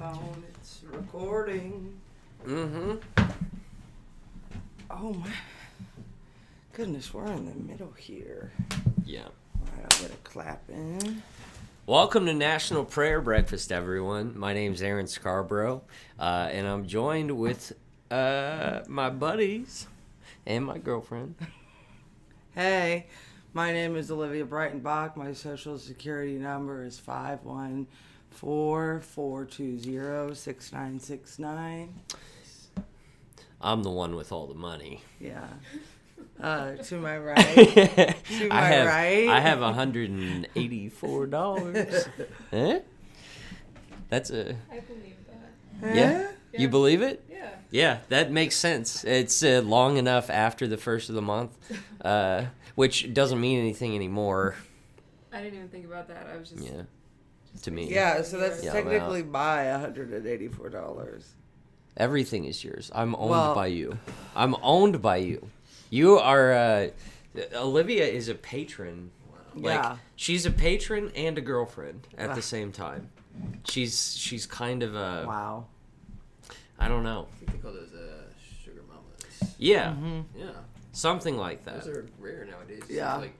phone. 0.00 0.42
It's 0.54 0.80
recording. 0.90 2.00
Mm-hmm. 2.46 2.94
Oh 4.90 5.12
my 5.12 5.30
goodness, 6.72 7.12
we're 7.12 7.26
in 7.26 7.44
the 7.44 7.70
middle 7.70 7.92
here. 7.92 8.50
Yeah. 9.04 9.24
All 9.24 9.66
right, 9.76 9.94
I'll 9.94 10.00
get 10.00 10.10
a 10.10 10.16
clap 10.24 10.62
in. 10.70 11.22
Welcome 11.84 12.24
to 12.24 12.32
National 12.32 12.82
Prayer 12.82 13.20
Breakfast, 13.20 13.70
everyone. 13.70 14.38
My 14.38 14.54
name's 14.54 14.80
Aaron 14.80 15.06
Scarborough, 15.06 15.82
uh, 16.18 16.48
and 16.50 16.66
I'm 16.66 16.86
joined 16.86 17.32
with 17.32 17.74
uh, 18.10 18.80
my 18.88 19.10
buddies 19.10 19.86
and 20.46 20.64
my 20.64 20.78
girlfriend. 20.78 21.34
Hey, 22.52 23.06
my 23.52 23.70
name 23.72 23.94
is 23.94 24.10
Olivia 24.10 24.44
Breitenbach. 24.44 25.14
My 25.14 25.34
social 25.34 25.78
security 25.78 26.36
number 26.36 26.82
is 26.82 26.98
five 26.98 27.44
one 27.44 27.86
four 28.30 29.00
four 29.00 29.44
two 29.44 29.78
zero 29.78 30.32
six 30.34 30.72
nine 30.72 30.98
six 31.00 31.38
nine. 31.38 31.94
I'm 33.60 33.82
the 33.82 33.90
one 33.90 34.14
with 34.16 34.32
all 34.32 34.46
the 34.46 34.54
money. 34.54 35.02
Yeah. 35.18 35.46
Uh, 36.40 36.76
to 36.76 36.96
my 36.96 37.18
right. 37.18 37.38
I 37.46 38.16
my 38.48 38.62
have 38.62 38.86
right. 38.86 39.28
I 39.28 39.40
have 39.40 39.58
$184. 39.58 42.08
huh? 42.50 42.80
That's 44.08 44.30
a 44.30 44.56
I 44.70 44.80
believe 44.80 45.16
that. 45.82 45.94
yeah. 45.94 46.28
You 46.56 46.68
believe 46.68 47.02
it? 47.02 47.22
Yeah. 47.30 47.50
Yeah, 47.70 47.98
that 48.08 48.32
makes 48.32 48.56
sense. 48.56 49.04
It's 49.04 49.42
uh, 49.42 49.62
long 49.64 49.96
enough 49.96 50.28
after 50.30 50.66
the 50.66 50.76
first 50.76 51.08
of 51.08 51.14
the 51.14 51.22
month, 51.22 51.56
uh, 52.04 52.46
which 52.74 53.14
doesn't 53.14 53.40
mean 53.40 53.60
anything 53.60 53.94
anymore. 53.94 54.56
I 55.32 55.42
didn't 55.42 55.58
even 55.58 55.68
think 55.68 55.86
about 55.86 56.08
that. 56.08 56.26
I 56.32 56.36
was 56.36 56.50
just. 56.50 56.64
Yeah, 56.64 56.82
to 57.62 57.70
me. 57.70 57.90
Yeah, 57.92 58.22
so 58.22 58.38
that's 58.38 58.62
Yeah, 58.62 58.72
technically 58.72 59.22
my 59.22 59.70
hundred 59.72 60.10
and 60.12 60.26
eighty 60.26 60.48
four 60.48 60.68
dollars. 60.68 61.34
Everything 61.96 62.44
is 62.44 62.62
yours. 62.64 62.90
I'm 62.94 63.14
owned 63.16 63.30
Well- 63.30 63.54
by 63.54 63.66
you. 63.66 63.98
I'm 64.34 64.54
owned 64.62 65.02
by 65.02 65.16
you. 65.16 65.48
You 65.90 66.18
are. 66.18 66.52
Uh, 66.52 66.88
Olivia 67.54 68.06
is 68.06 68.28
a 68.28 68.34
patron. 68.34 69.10
Like 69.54 69.82
Yeah. 69.82 69.96
she's 70.16 70.46
a 70.46 70.50
patron 70.50 71.10
and 71.16 71.36
a 71.36 71.40
girlfriend 71.40 72.06
at 72.16 72.34
the 72.36 72.42
same 72.42 72.70
time. 72.72 73.10
She's 73.64 74.16
she's 74.16 74.46
kind 74.46 74.82
of 74.82 74.94
a. 74.94 75.24
Wow. 75.26 75.66
I 76.78 76.88
don't 76.88 77.02
know. 77.02 77.26
I 77.30 77.38
think 77.44 77.52
they 77.52 77.58
call 77.58 77.72
those 77.72 77.92
uh, 77.92 78.22
sugar 78.64 78.82
mamas. 78.88 79.54
Yeah, 79.58 79.94
Yeah, 80.36 80.46
something 80.92 81.36
like 81.36 81.64
that. 81.64 81.84
those 81.84 81.88
are 81.88 82.06
rare 82.18 82.46
nowadays. 82.50 82.84
Yeah. 82.88 83.16
like 83.16 83.34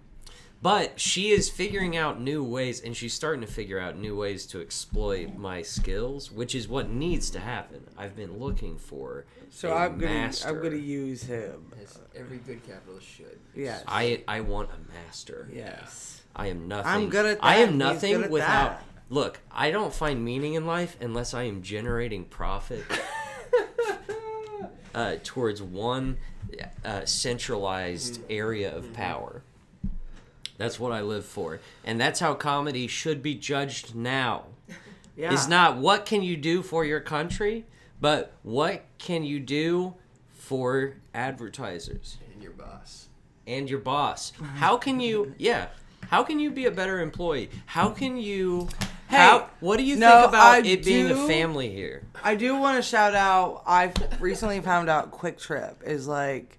But 0.63 1.01
she 1.01 1.31
is 1.31 1.49
figuring 1.49 1.97
out 1.97 2.21
new 2.21 2.45
ways, 2.45 2.83
and 2.83 2.95
she's 2.95 3.15
starting 3.15 3.41
to 3.41 3.47
figure 3.47 3.79
out 3.79 3.97
new 3.97 4.15
ways 4.15 4.45
to 4.47 4.61
exploit 4.61 5.37
my 5.37 5.63
skills, 5.63 6.31
which 6.31 6.55
is 6.55 6.69
what 6.69 6.91
needs 6.91 7.31
to 7.31 7.41
happen. 7.41 7.87
I've 7.97 8.15
been 8.15 8.39
looking 8.39 8.77
for. 8.77 9.25
So 9.49 9.73
a 9.73 9.77
I'm 9.77 9.99
gonna 9.99 10.13
master. 10.13 10.49
I'm 10.49 10.63
gonna 10.63 10.77
use 10.77 11.23
him. 11.23 11.73
as 11.83 11.99
every 12.15 12.39
good 12.39 12.63
capitalist 12.67 13.07
should. 13.07 13.39
Yes. 13.55 13.85
I 13.89 14.23
I 14.29 14.41
want 14.41 14.69
a 14.71 14.93
master. 14.93 15.49
Yes. 15.51 16.21
I 16.37 16.49
am 16.49 16.69
nothing. 16.69 16.93
I'm 16.93 17.09
good 17.09 17.27
at 17.27 17.39
I 17.43 17.57
am 17.57 17.79
nothing 17.79 18.17
good 18.17 18.25
at 18.25 18.31
without. 18.31 18.71
that. 18.81 18.85
Look, 19.09 19.41
I 19.51 19.71
don't 19.71 19.93
find 19.95 20.23
meaning 20.23 20.55
in 20.55 20.67
life 20.67 20.97
unless 21.01 21.33
I 21.33 21.45
am 21.45 21.63
generating 21.63 22.27
profit 22.27 22.85
uh, 24.95 25.17
towards 25.25 25.63
one 25.63 26.19
uh, 26.85 27.05
centralized 27.07 28.21
area 28.31 28.77
of 28.77 28.93
power. 28.93 29.43
That's 30.61 30.79
what 30.79 30.93
I 30.93 31.01
live 31.01 31.25
for, 31.25 31.59
and 31.87 31.99
that's 31.99 32.21
how 32.21 32.35
comedy 32.35 32.87
should 32.87 33.23
be 33.23 33.35
judged 33.35 33.95
now. 33.95 34.45
Yeah. 35.17 35.35
Is 35.35 35.49
not 35.49 35.77
what 35.77 36.07
can 36.07 36.23
you 36.23 36.35
do 36.37 36.63
for 36.63 36.83
your 36.83 37.01
country, 37.01 37.67
but 38.01 38.33
what 38.43 38.85
can 38.99 39.23
you 39.23 39.39
do 39.39 39.95
for 40.33 40.95
advertisers 41.13 42.17
And 42.33 42.43
your 42.43 42.53
boss. 42.53 43.09
and 43.47 43.69
your 43.69 43.81
boss. 43.81 44.33
How 44.57 44.79
can 44.79 44.99
you? 44.99 45.35
Yeah. 45.37 45.67
How 46.09 46.23
can 46.23 46.39
you 46.41 46.51
be 46.51 46.65
a 46.65 46.71
better 46.71 47.01
employee? 47.01 47.51
How 47.67 47.91
can 47.91 48.17
you? 48.17 48.69
Hey, 49.09 49.17
how? 49.17 49.51
What 49.59 49.77
do 49.77 49.83
you 49.83 49.97
no, 49.97 50.09
think 50.11 50.29
about 50.29 50.55
I 50.55 50.59
it 50.67 50.85
being 50.85 51.09
do- 51.09 51.25
a 51.25 51.29
family 51.29 51.69
here? 51.71 52.03
I 52.25 52.35
do 52.35 52.57
want 52.57 52.77
to 52.79 52.83
shout 52.83 53.15
out. 53.15 53.63
I've 53.67 53.93
recently 54.23 54.61
found 54.61 54.89
out 54.89 55.11
QuikTrip 55.13 55.83
is 55.87 56.09
like 56.09 56.59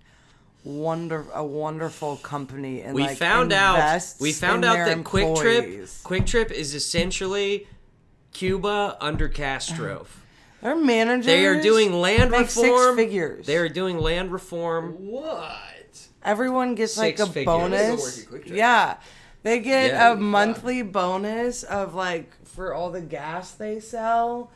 wonder 0.64 1.26
a 1.34 1.44
wonderful 1.44 2.18
company 2.18 2.82
and 2.82 2.94
We 2.96 3.04
like 3.04 3.18
found 3.18 3.52
out. 3.52 3.76
invests 3.76 4.20
We 4.22 4.32
found 4.32 4.64
out 4.64 4.74
their 4.74 4.86
that 4.96 5.04
QuikTrip. 5.04 6.04
Quick 6.04 6.26
Trip 6.26 6.52
is 6.52 6.76
essentially 6.76 7.68
Cuba 8.34 8.98
under 9.02 9.28
Castro. 9.28 10.06
Their 10.62 10.76
managers. 10.76 11.26
They 11.26 11.48
are 11.48 11.60
doing 11.60 11.92
land 11.92 12.30
make 12.30 12.48
six 12.52 12.58
reform. 12.70 12.96
figures. 12.96 13.48
They 13.48 13.58
are 13.58 13.68
doing 13.70 13.98
land 13.98 14.32
reform. 14.32 14.92
What? 15.08 16.08
Everyone 16.24 16.76
gets 16.76 16.98
like 17.00 17.18
a 17.18 17.26
figures. 17.26 17.34
They 17.34 17.46
go 17.46 17.58
work 17.58 17.72
bonus. 17.72 18.20
at 18.24 18.30
QuikTrip. 18.30 18.56
Yeah. 18.56 18.98
They 19.42 19.58
get 19.60 19.90
Yeah. 19.92 20.12
a 20.12 20.16
monthly 20.16 20.84
bonus 20.84 21.64
of 21.64 21.96
like 21.96 22.30
for 22.46 22.76
all 22.76 22.92
the 22.92 23.02
gas 23.02 23.52
they 23.54 23.80
sell. 23.80 24.52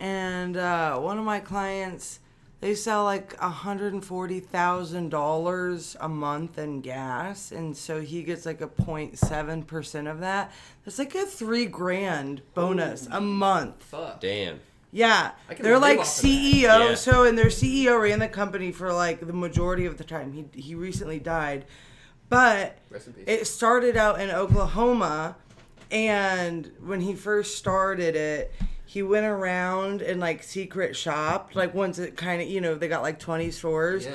And 0.00 0.56
uh, 0.56 0.98
one 1.00 1.18
of 1.18 1.24
my 1.26 1.38
clients, 1.40 2.18
they 2.62 2.74
sell 2.76 3.02
like 3.02 3.36
$140,000 3.38 5.96
a 5.98 6.08
month 6.08 6.58
in 6.58 6.80
gas. 6.80 7.50
And 7.50 7.76
so 7.76 8.00
he 8.00 8.22
gets 8.22 8.46
like 8.46 8.60
a 8.60 8.68
0.7% 8.68 10.10
of 10.10 10.20
that. 10.20 10.52
That's 10.84 11.00
like 11.00 11.12
a 11.16 11.26
three 11.26 11.66
grand 11.66 12.42
bonus 12.54 13.08
a 13.10 13.20
month. 13.20 13.82
Fuck. 13.82 14.20
Damn. 14.20 14.60
Yeah, 14.92 15.32
they're 15.58 15.80
like 15.80 15.98
off 15.98 16.06
of 16.06 16.22
that. 16.22 16.28
CEO. 16.28 16.90
Yeah. 16.90 16.94
So, 16.94 17.24
and 17.24 17.36
their 17.36 17.46
CEO 17.46 18.00
ran 18.00 18.20
the 18.20 18.28
company 18.28 18.70
for 18.70 18.92
like 18.92 19.26
the 19.26 19.32
majority 19.32 19.86
of 19.86 19.98
the 19.98 20.04
time. 20.04 20.32
He 20.32 20.44
he 20.52 20.74
recently 20.74 21.18
died, 21.18 21.64
but 22.28 22.76
Rest 22.90 23.06
in 23.06 23.14
peace. 23.14 23.24
it 23.26 23.46
started 23.46 23.96
out 23.96 24.20
in 24.20 24.30
Oklahoma, 24.30 25.36
and 25.90 26.70
when 26.84 27.00
he 27.00 27.14
first 27.14 27.56
started 27.56 28.16
it, 28.16 28.52
he 28.92 29.02
went 29.02 29.24
around 29.24 30.02
and 30.02 30.20
like 30.20 30.42
secret 30.42 30.94
shopped, 30.94 31.56
like 31.56 31.72
once 31.72 31.98
it 31.98 32.14
kind 32.14 32.42
of 32.42 32.48
you 32.48 32.60
know 32.60 32.74
they 32.74 32.88
got 32.88 33.00
like 33.00 33.18
twenty 33.18 33.50
stores. 33.50 34.04
yeah. 34.04 34.12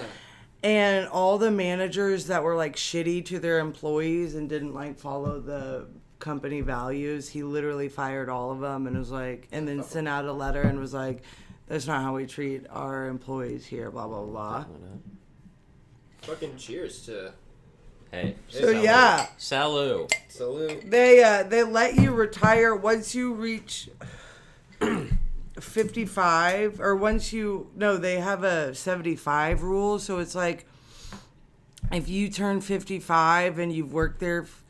And 0.62 1.08
all 1.08 1.40
the 1.40 1.50
managers 1.50 2.28
that 2.28 2.44
were 2.44 2.56
like 2.56 2.76
shitty 2.76 3.26
to 3.26 3.40
their 3.40 3.58
employees 3.58 4.36
and 4.36 4.48
didn't 4.48 4.76
like 4.76 5.00
follow 5.00 5.40
the 5.40 5.88
company 6.20 6.62
values, 6.62 7.28
he 7.28 7.42
literally 7.42 7.90
fired 7.90 8.30
all 8.30 8.52
of 8.52 8.60
them 8.60 8.86
and 8.86 8.98
was 8.98 9.10
like, 9.10 9.48
and 9.52 9.68
then 9.68 9.84
sent 9.84 10.08
out 10.08 10.26
a 10.26 10.34
letter 10.34 10.62
and 10.62 10.80
was 10.80 10.94
like, 10.94 11.24
that's 11.68 11.88
not 11.88 12.02
how 12.04 12.16
we 12.16 12.26
treat 12.26 12.66
our 12.70 13.08
employees 13.08 13.66
here, 13.66 13.90
blah, 13.90 14.08
blah, 14.08 14.24
blah. 14.24 14.66
Fucking 16.22 16.58
cheers 16.58 17.06
to 17.06 17.34
Hey. 18.12 18.36
So, 18.48 18.70
yeah, 18.70 19.28
Salut. 19.38 20.14
salute. 20.30 20.90
they, 20.90 21.24
uh, 21.24 21.44
they 21.44 21.64
let 21.64 21.96
you 21.96 22.12
retire 22.12 22.76
once 22.76 23.14
you 23.14 23.34
reach 23.34 23.90
55 25.60 26.80
or 26.80 26.96
once 26.96 27.34
you, 27.34 27.70
no, 27.76 27.98
they 27.98 28.20
have 28.20 28.44
a 28.44 28.74
75 28.76 29.64
rule. 29.64 30.00
So 30.00 30.20
it's 30.20 30.36
like, 30.36 30.66
if 31.92 32.10
you 32.10 32.30
turn 32.30 32.62
55 32.62 33.60
and 33.60 33.72
you've 33.72 33.94
worked 33.94 34.20
there 34.20 34.44
f- 34.44 34.64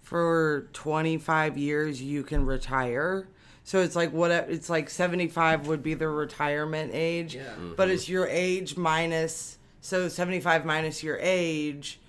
for 0.00 0.68
25 0.72 1.58
years, 1.58 2.02
you 2.02 2.22
can 2.22 2.46
retire. 2.46 3.28
So 3.64 3.80
it's 3.80 3.94
like 3.94 4.12
what 4.12 4.30
it's 4.30 4.68
like 4.68 4.90
75 4.90 5.68
would 5.68 5.82
be 5.82 5.94
the 5.94 6.08
retirement 6.08 6.90
age, 6.94 7.36
Yeah. 7.36 7.54
but 7.76 7.84
mm-hmm. 7.84 7.94
it's 7.94 8.08
your 8.08 8.26
age 8.26 8.76
minus 8.76 9.58
so 9.82 10.08
75 10.08 10.64
minus 10.64 11.02
your 11.02 11.18
age 11.20 12.00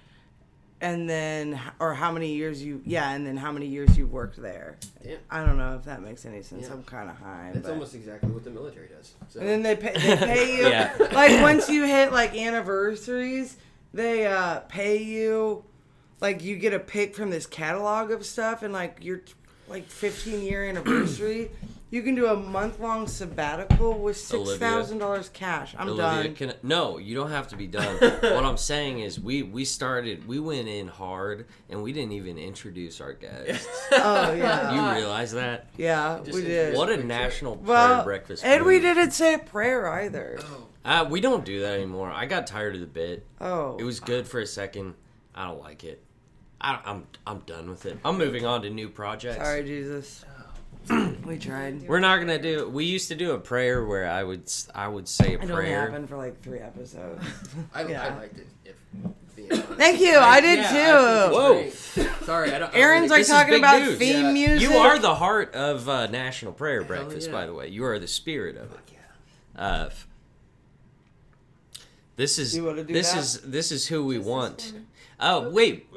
and 0.84 1.10
then 1.10 1.60
or 1.80 1.94
how 1.94 2.12
many 2.12 2.34
years 2.34 2.62
you 2.62 2.82
yeah, 2.86 3.12
and 3.12 3.26
then 3.26 3.38
how 3.38 3.52
many 3.52 3.66
years 3.66 3.98
you've 3.98 4.12
worked 4.12 4.40
there. 4.40 4.78
Damn. 5.02 5.18
I 5.32 5.44
don't 5.46 5.58
know 5.58 5.76
if 5.76 5.86
that 5.86 6.02
makes 6.04 6.26
any 6.26 6.44
sense. 6.44 6.68
Yeah. 6.68 6.74
I'm 6.74 6.84
kind 6.84 7.10
of 7.10 7.16
high. 7.18 7.52
That's 7.54 7.66
but- 7.66 7.74
almost 7.74 7.96
exactly 7.96 8.30
what 8.30 8.44
the 8.44 8.50
military 8.52 8.90
does. 8.90 9.14
So. 9.30 9.40
and 9.40 9.48
then 9.50 9.64
they 9.64 9.76
pay, 9.76 9.94
they 9.94 10.18
pay 10.18 10.58
you 10.58 10.68
Yeah. 10.68 10.94
like 11.14 11.42
once 11.42 11.70
you 11.70 11.86
hit 11.86 12.12
like 12.12 12.36
anniversaries, 12.36 13.56
they 13.94 14.28
uh 14.28 14.60
pay 14.62 15.02
you 15.02 15.64
like 16.20 16.44
you 16.44 16.58
get 16.58 16.74
a 16.74 16.80
pick 16.80 17.16
from 17.16 17.30
this 17.30 17.46
catalog 17.46 18.12
of 18.12 18.26
stuff 18.26 18.62
and 18.62 18.74
like 18.74 19.00
your 19.02 19.22
like 19.70 19.88
15 19.90 20.42
year 20.44 20.66
anniversary, 20.66 21.50
you 21.94 22.02
can 22.02 22.16
do 22.16 22.26
a 22.26 22.36
month 22.36 22.80
long 22.80 23.06
sabbatical 23.06 24.00
with 24.00 24.18
six 24.18 24.56
thousand 24.56 24.98
dollars 24.98 25.30
cash. 25.30 25.76
I'm 25.78 25.90
Olivia, 25.90 26.24
done. 26.24 26.34
Can, 26.34 26.54
no, 26.64 26.98
you 26.98 27.14
don't 27.14 27.30
have 27.30 27.50
to 27.50 27.56
be 27.56 27.68
done. 27.68 27.98
what 28.02 28.44
I'm 28.44 28.58
saying 28.58 29.02
is, 29.02 29.20
we 29.20 29.44
we 29.44 29.64
started, 29.64 30.28
we 30.28 30.40
went 30.40 30.68
in 30.68 30.88
hard, 30.88 31.46
and 31.70 31.84
we 31.84 31.94
didn't 31.94 32.14
even 32.14 32.40
introduce 32.40 33.00
our 33.00 33.14
guests. 33.14 33.68
Oh 33.96 34.34
yeah, 34.34 34.74
you 34.96 34.98
realize 34.98 35.34
that? 35.34 35.68
yeah, 35.78 36.20
Just 36.24 36.36
we 36.36 36.42
did. 36.42 36.76
What 36.76 36.90
a 36.90 36.98
national 36.98 37.58
prayer 37.58 37.68
well, 37.68 38.04
breakfast. 38.04 38.44
and 38.44 38.66
we 38.66 38.80
didn't 38.80 39.12
say 39.12 39.36
a 39.36 39.40
prayer 39.40 39.88
either. 39.88 40.40
oh, 40.42 40.68
Uh, 40.84 41.06
we 41.08 41.22
don't 41.22 41.46
do 41.46 41.62
that 41.62 41.74
anymore. 41.74 42.10
I 42.10 42.26
got 42.26 42.48
tired 42.48 42.74
of 42.74 42.82
the 42.82 42.88
bit. 42.88 43.24
Oh, 43.40 43.78
It 43.78 43.84
was 43.84 44.00
good 44.00 44.28
for 44.28 44.40
a 44.40 44.48
second. 44.48 44.96
I 45.36 45.46
don't 45.46 45.62
like 45.62 45.84
it. 45.84 46.04
I, 46.60 46.80
I'm 46.86 47.06
I'm 47.28 47.40
done 47.40 47.70
with 47.70 47.86
it. 47.86 48.00
I'm 48.04 48.18
moving 48.18 48.46
on 48.46 48.64
to 48.64 48.70
new 48.70 48.90
projects. 48.90 49.38
sorry, 49.38 49.64
Jesus. 49.64 50.26
We 51.26 51.38
tried. 51.40 51.88
We're 51.88 52.00
not 52.02 52.18
gonna 52.20 52.42
do. 52.42 52.68
We 52.70 52.86
used 52.86 53.08
to 53.08 53.16
do 53.16 53.32
a 53.32 53.40
prayer 53.40 53.86
where 53.86 54.10
I 54.10 54.24
would 54.24 54.52
I 54.76 54.88
would 54.88 55.08
say 55.08 55.30
a 55.36 55.38
It 55.38 55.42
only 55.44 55.54
prayer. 55.54 55.80
happened 55.82 56.10
for 56.10 56.18
like 56.18 56.42
three 56.42 56.60
episodes. 56.60 57.24
I, 57.74 57.86
Yeah. 57.86 58.04
I 58.08 58.18
liked 58.20 58.38
it. 58.40 58.48
If. 58.66 59.66
Thank 59.78 60.00
you. 60.00 60.18
I 60.18 60.40
did 60.42 60.60
yeah, 60.60 60.70
too. 60.72 60.78
I 60.78 61.30
Whoa. 61.32 61.54
think 61.56 61.68
it's 61.74 61.94
great. 61.96 62.10
Sorry, 62.26 62.50
I 62.54 62.60
don't. 62.60 62.70
I 62.70 62.72
don't 62.72 62.76
Aaron's 62.82 63.12
like 63.12 63.26
talking 63.28 63.56
about 63.56 63.82
news. 63.82 63.98
theme 63.98 64.26
Yeah. 64.26 64.32
music. 64.32 64.70
You 64.70 64.78
are 64.78 65.00
the 65.00 65.16
heart 65.16 65.54
of 65.56 65.88
uh, 65.90 66.08
National 66.08 66.52
Prayer 66.54 66.84
Breakfast, 66.84 67.28
yeah. 67.28 67.34
by 67.34 67.46
the 67.46 67.54
way. 67.54 67.68
You 67.70 67.84
are 67.86 67.98
the 68.00 68.08
spirit 68.08 68.56
of 68.58 68.64
it. 68.66 68.72
Fuck 68.72 68.92
yeah. 68.92 69.62
Uh, 69.62 69.90
this 72.16 72.38
is 72.38 72.56
You 72.56 72.66
wanna 72.66 72.84
do 72.84 72.94
this 72.94 73.12
that? 73.12 73.20
is 73.20 73.42
this 73.42 73.72
is 73.72 73.88
who 73.88 74.06
we 74.06 74.18
This 74.18 74.26
want. 74.28 74.62
for 74.62 74.76
me. 74.76 74.82
Oh 75.20 75.50
wait, 75.50 75.88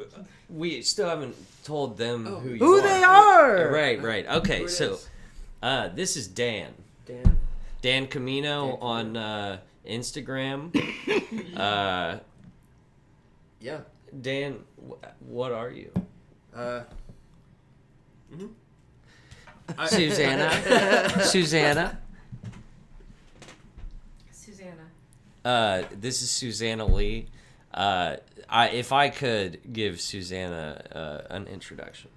we 0.48 0.80
still 0.82 1.08
haven't 1.08 1.36
told 1.66 1.98
them 1.98 2.26
Oh. 2.28 2.36
who 2.38 2.50
you 2.50 2.58
Who 2.58 2.78
are. 2.78 2.80
they 2.82 3.02
are. 3.02 3.70
Right, 3.72 4.00
right. 4.00 4.26
Okay, 4.38 4.68
so 4.68 4.98
uh, 5.62 5.88
this 5.88 6.16
is 6.16 6.28
Dan. 6.28 6.72
Dan. 7.06 7.36
Dan 7.82 8.06
Camino 8.06 8.70
Dan 8.70 8.78
on 8.80 9.16
uh, 9.16 9.58
Instagram. 9.84 10.70
uh, 11.56 12.18
Yeah. 13.60 13.80
Dan, 14.22 14.60
wh- 14.78 15.02
what 15.28 15.50
are 15.52 15.70
you? 15.70 15.90
Uh. 16.54 16.82
mhm. 18.32 18.50
I- 19.76 19.88
Susanna. 19.88 20.48
Susanna. 21.24 21.98
Susanna. 24.30 24.86
Uh, 25.44 25.82
this 26.00 26.22
is 26.22 26.30
Susanna 26.30 26.86
Lee. 26.86 27.26
Uh, 27.76 28.16
I, 28.48 28.68
if 28.70 28.92
I 28.92 29.10
could 29.10 29.72
give 29.72 30.00
Susanna 30.00 30.82
uh, 30.92 31.34
an 31.34 31.46
introduction, 31.46 32.10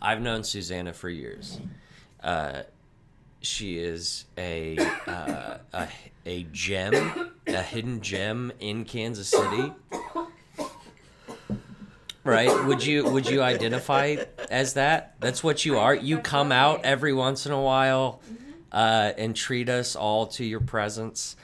I've 0.00 0.20
known 0.20 0.42
Susanna 0.42 0.92
for 0.92 1.08
years. 1.08 1.60
Uh, 2.22 2.62
she 3.40 3.78
is 3.78 4.24
a, 4.36 4.78
uh, 5.06 5.58
a 5.72 5.88
a 6.24 6.44
gem, 6.52 7.32
a 7.46 7.62
hidden 7.62 8.00
gem 8.00 8.52
in 8.60 8.84
Kansas 8.84 9.28
City. 9.28 9.72
Right? 12.24 12.64
Would 12.66 12.84
you 12.84 13.04
would 13.10 13.28
you 13.28 13.42
identify 13.42 14.16
as 14.48 14.74
that? 14.74 15.16
That's 15.18 15.42
what 15.42 15.64
you 15.64 15.78
are. 15.78 15.94
You 15.94 16.18
come 16.18 16.52
out 16.52 16.84
every 16.84 17.12
once 17.12 17.46
in 17.46 17.52
a 17.52 17.60
while 17.60 18.20
uh, 18.70 19.12
and 19.18 19.34
treat 19.34 19.68
us 19.68 19.96
all 19.96 20.28
to 20.28 20.44
your 20.44 20.60
presence. 20.60 21.34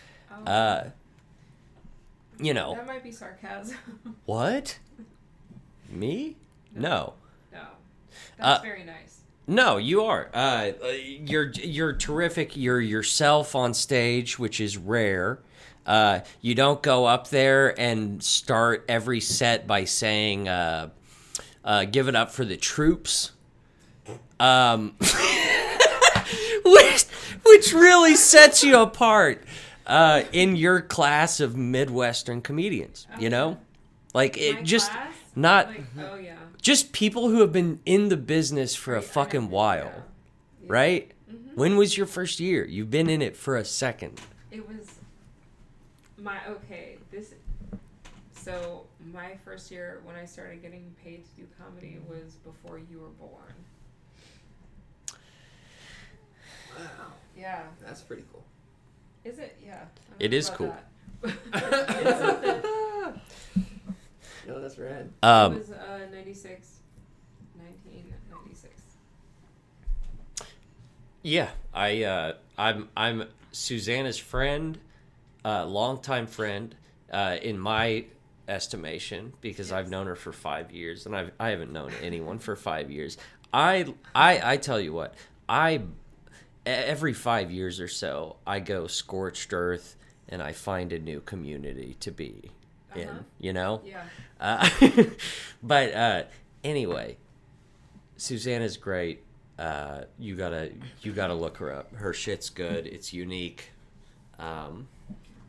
Uh, 2.40 2.44
you 2.44 2.54
know 2.54 2.74
that 2.74 2.86
might 2.86 3.02
be 3.02 3.12
sarcasm. 3.12 3.76
what? 4.26 4.78
Me? 5.90 6.36
No. 6.74 7.14
no, 7.52 7.60
that's 8.36 8.60
Uh, 8.60 8.62
very 8.62 8.84
nice. 8.84 9.20
No, 9.46 9.78
you 9.78 10.02
are. 10.04 10.28
Uh, 10.34 10.72
uh, 10.84 10.88
you're 10.90 11.50
you're 11.52 11.94
terrific. 11.94 12.56
You're 12.56 12.80
yourself 12.80 13.54
on 13.54 13.72
stage, 13.72 14.38
which 14.38 14.60
is 14.60 14.76
rare. 14.76 15.38
Uh, 15.86 16.20
you 16.42 16.54
don't 16.54 16.82
go 16.82 17.06
up 17.06 17.28
there 17.28 17.78
and 17.80 18.22
start 18.22 18.84
every 18.90 19.20
set 19.20 19.66
by 19.66 19.84
saying, 19.84 20.46
uh, 20.48 20.90
uh, 21.64 21.84
"Give 21.86 22.08
it 22.08 22.14
up 22.14 22.30
for 22.30 22.44
the 22.44 22.58
troops," 22.58 23.32
um, 24.38 24.94
which 26.64 27.04
which 27.44 27.72
really 27.72 28.16
sets 28.16 28.62
you 28.62 28.76
apart 28.78 29.42
uh, 29.88 30.22
in 30.32 30.54
your 30.56 30.80
class 30.80 31.40
of 31.40 31.56
Midwestern 31.56 32.40
comedians. 32.42 33.06
You 33.18 33.30
know, 33.30 33.58
like 34.14 34.36
it 34.36 34.56
My 34.56 34.62
just 34.62 34.90
class? 34.92 35.14
not 35.34 35.68
Like, 35.68 35.82
oh 35.98 36.16
yeah. 36.16 36.36
just 36.60 36.92
people 36.92 37.28
who 37.28 37.40
have 37.40 37.52
been 37.52 37.80
in 37.86 38.08
the 38.08 38.16
business 38.16 38.74
for 38.74 38.94
a 38.96 39.02
fucking 39.02 39.50
while, 39.50 39.84
yeah. 39.84 40.62
Yeah. 40.62 40.66
right? 40.68 41.12
Mhm. 41.30 41.54
When 41.56 41.76
was 41.76 41.96
your 41.96 42.06
first 42.06 42.38
year? 42.40 42.64
You've 42.66 42.90
been 42.90 43.08
in 43.08 43.22
it 43.22 43.36
for 43.36 43.56
a 43.56 43.64
second. 43.64 44.20
It 44.50 44.66
was 44.68 44.94
my 46.18 46.38
okay. 46.48 46.98
This 47.10 47.34
so 48.32 48.84
my 49.12 49.36
first 49.44 49.70
year 49.70 50.00
when 50.04 50.16
I 50.16 50.24
started 50.24 50.62
getting 50.62 50.94
paid 51.04 51.24
to 51.24 51.30
do 51.42 51.46
comedy 51.62 51.98
was 52.08 52.34
before 52.44 52.78
you 52.90 52.98
were 53.00 53.26
born. 53.26 53.54
Wow. 56.78 56.84
Yeah, 57.36 57.62
That's 57.84 58.02
pretty 58.02 58.24
cool. 58.32 58.44
Is 59.28 59.38
it? 59.38 59.56
Yeah, 59.64 59.74
I 59.74 59.78
don't 59.78 60.20
It 60.20 60.30
know 60.30 60.36
is 60.36 60.48
about 60.48 60.58
cool. 60.58 60.74
that. 61.22 63.14
No, 64.46 64.60
that's 64.62 64.78
rad. 64.78 65.10
it 65.22 65.26
Um, 65.26 65.58
was 65.58 65.70
uh, 65.70 66.06
96, 66.10 66.78
1996. 67.56 68.82
yeah, 71.22 71.50
I 71.74 72.02
uh, 72.04 72.32
I'm 72.56 72.88
I'm 72.96 73.24
Susanna's 73.52 74.16
friend, 74.16 74.78
uh, 75.44 75.66
longtime 75.66 76.26
friend, 76.28 76.74
uh, 77.12 77.36
in 77.42 77.58
my 77.58 78.06
estimation 78.48 79.34
because 79.42 79.70
I've 79.70 79.90
known 79.90 80.06
her 80.06 80.16
for 80.16 80.32
five 80.32 80.72
years 80.72 81.04
and 81.04 81.14
I've 81.14 81.30
I 81.38 81.50
haven't 81.50 81.72
known 81.72 81.92
anyone 82.02 82.38
for 82.38 82.56
five 82.56 82.90
years. 82.90 83.18
I 83.52 83.92
I 84.14 84.52
I 84.52 84.56
tell 84.56 84.80
you 84.80 84.94
what 84.94 85.14
I 85.46 85.82
every 86.68 87.12
five 87.12 87.50
years 87.50 87.80
or 87.80 87.88
so 87.88 88.36
I 88.46 88.60
go 88.60 88.86
scorched 88.86 89.52
earth 89.52 89.96
and 90.28 90.42
I 90.42 90.52
find 90.52 90.92
a 90.92 90.98
new 90.98 91.20
community 91.20 91.96
to 92.00 92.10
be 92.10 92.50
in. 92.94 93.08
Uh-huh. 93.08 93.18
You 93.38 93.52
know. 93.52 93.80
Yeah. 93.84 94.04
Uh, 94.40 94.68
but 95.62 95.94
uh, 95.94 96.22
anyway, 96.62 97.16
Susanna's 98.16 98.76
great. 98.76 99.24
Uh, 99.58 100.02
you 100.18 100.36
gotta 100.36 100.70
you 101.02 101.12
gotta 101.12 101.34
look 101.34 101.56
her 101.56 101.72
up. 101.72 101.92
Her 101.94 102.12
shit's 102.12 102.50
good. 102.50 102.86
It's 102.86 103.12
unique. 103.12 103.72
Um, 104.38 104.86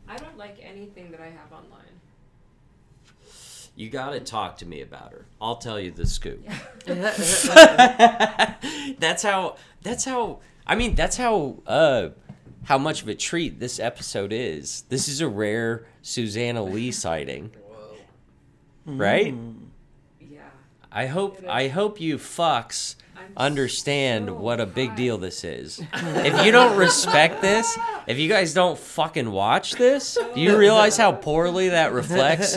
I 0.08 0.16
don't 0.16 0.36
like 0.36 0.56
anything 0.60 1.12
that 1.12 1.20
I 1.20 1.26
have 1.26 1.52
online. 1.52 2.00
you 3.76 3.88
gotta 3.88 4.18
talk 4.18 4.58
to 4.58 4.66
me 4.66 4.80
about 4.80 5.12
her. 5.12 5.26
I'll 5.40 5.56
tell 5.56 5.78
you 5.78 5.92
the 5.92 6.06
scoop. 6.06 6.44
Yeah. 6.44 6.56
that's 8.98 9.22
how. 9.22 9.56
That's 9.82 10.04
how. 10.04 10.40
I 10.70 10.76
mean, 10.76 10.94
that's 10.94 11.16
how. 11.16 11.56
Uh, 11.66 12.10
how 12.62 12.78
much 12.78 13.02
of 13.02 13.08
a 13.08 13.14
treat 13.14 13.58
this 13.58 13.80
episode 13.80 14.32
is. 14.32 14.82
This 14.88 15.08
is 15.08 15.20
a 15.20 15.28
rare 15.28 15.86
Susanna 16.02 16.62
Lee 16.62 16.92
sighting, 17.04 17.50
Whoa. 17.66 17.96
right? 18.86 19.34
yeah. 20.20 20.40
I 20.92 21.06
hope. 21.06 21.42
I 21.48 21.66
hope 21.66 22.00
you 22.00 22.16
fucks 22.18 22.94
understand 23.36 24.28
so 24.28 24.34
what 24.34 24.60
a 24.60 24.66
big 24.66 24.90
high. 24.90 24.96
deal 24.96 25.18
this 25.18 25.42
is. 25.42 25.82
if 25.94 26.44
you 26.44 26.52
don't 26.52 26.76
respect 26.76 27.42
this, 27.42 27.76
if 28.06 28.18
you 28.18 28.28
guys 28.28 28.54
don't 28.54 28.78
fucking 28.78 29.30
watch 29.30 29.72
this, 29.72 30.16
do 30.34 30.40
you 30.40 30.56
realize 30.56 30.96
how 30.96 31.10
poorly 31.10 31.70
that 31.70 31.92
reflects 31.92 32.56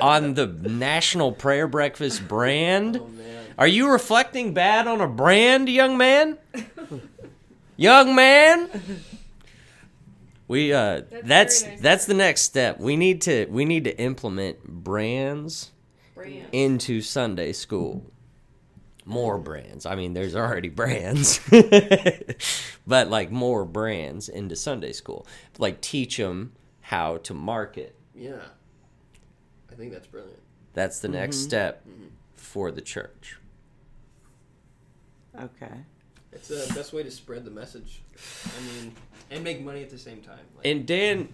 on 0.00 0.34
the 0.34 0.46
National 0.46 1.32
Prayer 1.32 1.66
Breakfast 1.66 2.28
brand? 2.28 2.98
Oh. 2.98 3.10
Are 3.58 3.66
you 3.66 3.90
reflecting 3.90 4.54
bad 4.54 4.86
on 4.86 5.00
a 5.00 5.08
brand, 5.08 5.68
young 5.68 5.98
man? 5.98 6.38
young 7.80 8.14
man? 8.14 8.68
We 10.48 10.72
uh 10.72 11.02
That's 11.10 11.28
that's 11.28 11.62
nice. 11.64 11.80
that's 11.80 12.06
the 12.06 12.14
next 12.14 12.42
step. 12.42 12.78
We 12.80 12.96
need 12.96 13.22
to 13.22 13.46
we 13.46 13.64
need 13.64 13.84
to 13.84 13.96
implement 13.98 14.64
brands 14.64 15.70
Brand. 16.14 16.46
into 16.52 17.00
Sunday 17.00 17.52
school. 17.52 18.04
More 19.06 19.38
brands. 19.38 19.86
I 19.86 19.94
mean, 19.96 20.12
there's 20.12 20.36
already 20.36 20.68
brands, 20.80 21.40
but 22.86 23.08
like 23.08 23.30
more 23.30 23.64
brands 23.64 24.28
into 24.28 24.54
Sunday 24.56 24.92
school. 24.92 25.26
Like 25.58 25.80
teach 25.80 26.16
them 26.16 26.52
how 26.80 27.16
to 27.18 27.34
market. 27.34 27.94
Yeah. 28.14 28.42
I 29.70 29.74
think 29.76 29.92
that's 29.92 30.06
brilliant. 30.06 30.38
That's 30.74 30.98
the 31.00 31.08
next 31.08 31.36
Mhm. 31.38 31.42
step 31.44 31.84
Mhm. 31.88 32.08
for 32.34 32.70
the 32.70 32.80
church. 32.82 33.38
Okay. 35.40 35.84
It's 36.32 36.48
the 36.48 36.72
best 36.74 36.92
way 36.92 37.02
to 37.02 37.10
spread 37.10 37.44
the 37.44 37.50
message. 37.50 38.02
I 38.56 38.60
mean, 38.62 38.92
and 39.30 39.42
make 39.44 39.62
money 39.64 39.82
at 39.82 39.90
the 39.90 39.98
same 39.98 40.20
time. 40.20 40.38
Like, 40.56 40.66
And 40.66 40.86
Dan, 40.86 41.28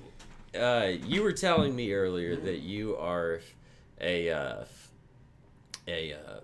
uh, 0.59 0.93
you 1.05 1.23
were 1.23 1.33
telling 1.33 1.75
me 1.77 1.93
earlier 1.93 2.37
that 2.37 2.61
you 2.61 2.97
are 2.97 3.41
a 4.01 4.31
uh, 4.31 4.65
a 5.89 6.15
uh, 6.15 6.41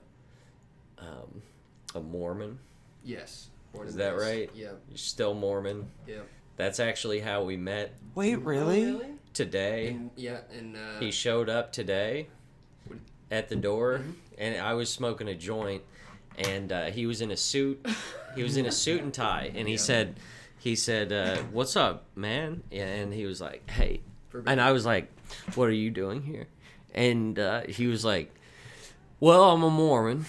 um, 0.99 1.43
a 1.95 2.01
Mormon. 2.01 2.59
yes. 3.05 3.49
Born 3.73 3.89
Is 3.89 3.95
that 3.97 4.11
raised. 4.17 4.23
right? 4.27 4.51
Yeah. 4.55 4.73
You're 4.91 4.99
still 4.99 5.33
Mormon. 5.33 5.89
Yeah. 6.07 6.17
That's 6.59 6.79
actually 6.79 7.21
how 7.21 7.43
we 7.45 7.57
met 7.57 7.95
Wait, 8.15 8.35
Oh, 8.35 8.41
really? 8.41 9.01
today. 9.33 9.89
And, 9.89 10.11
yeah. 10.15 10.41
And 10.55 10.77
uh, 10.77 11.01
He 11.01 11.11
showed 11.11 11.49
up 11.49 11.73
today 11.73 12.27
at 13.31 13.49
the 13.49 13.57
door, 13.57 14.01
Mhm. 14.05 14.13
and 14.37 14.61
I 14.61 14.75
was 14.75 14.91
smoking 14.93 15.27
a 15.29 15.35
joint, 15.35 15.83
and 16.39 16.73
uh, 16.73 16.85
he 16.87 17.07
was 17.07 17.21
in 17.21 17.31
a 17.31 17.37
suit. 17.37 17.85
He 18.35 18.43
was 18.43 18.57
in 18.57 18.67
a 18.67 18.73
suit 18.73 19.03
and 19.03 19.13
tie, 19.13 19.51
and 19.55 19.67
he 19.69 19.75
Yeah. 19.75 19.81
said, 19.81 20.17
"He 20.59 20.75
said, 20.77 21.13
uh, 21.13 21.43
what's 21.53 21.77
up, 21.77 22.05
man?" 22.17 22.63
And 22.73 23.13
he 23.13 23.27
was 23.27 23.41
like, 23.41 23.69
"Hey," 23.71 24.01
and 24.47 24.61
I 24.61 24.73
was 24.73 24.87
like, 24.87 25.11
"What 25.55 25.69
are 25.69 25.73
you 25.73 25.91
doing 25.91 26.23
here?" 26.23 26.47
And 26.95 27.39
uh, 27.39 27.63
he 27.63 27.87
was 27.87 28.05
like, 28.05 28.33
"Well, 29.21 29.51
I'm 29.51 29.63
a 29.63 29.71
Mormon." 29.71 30.27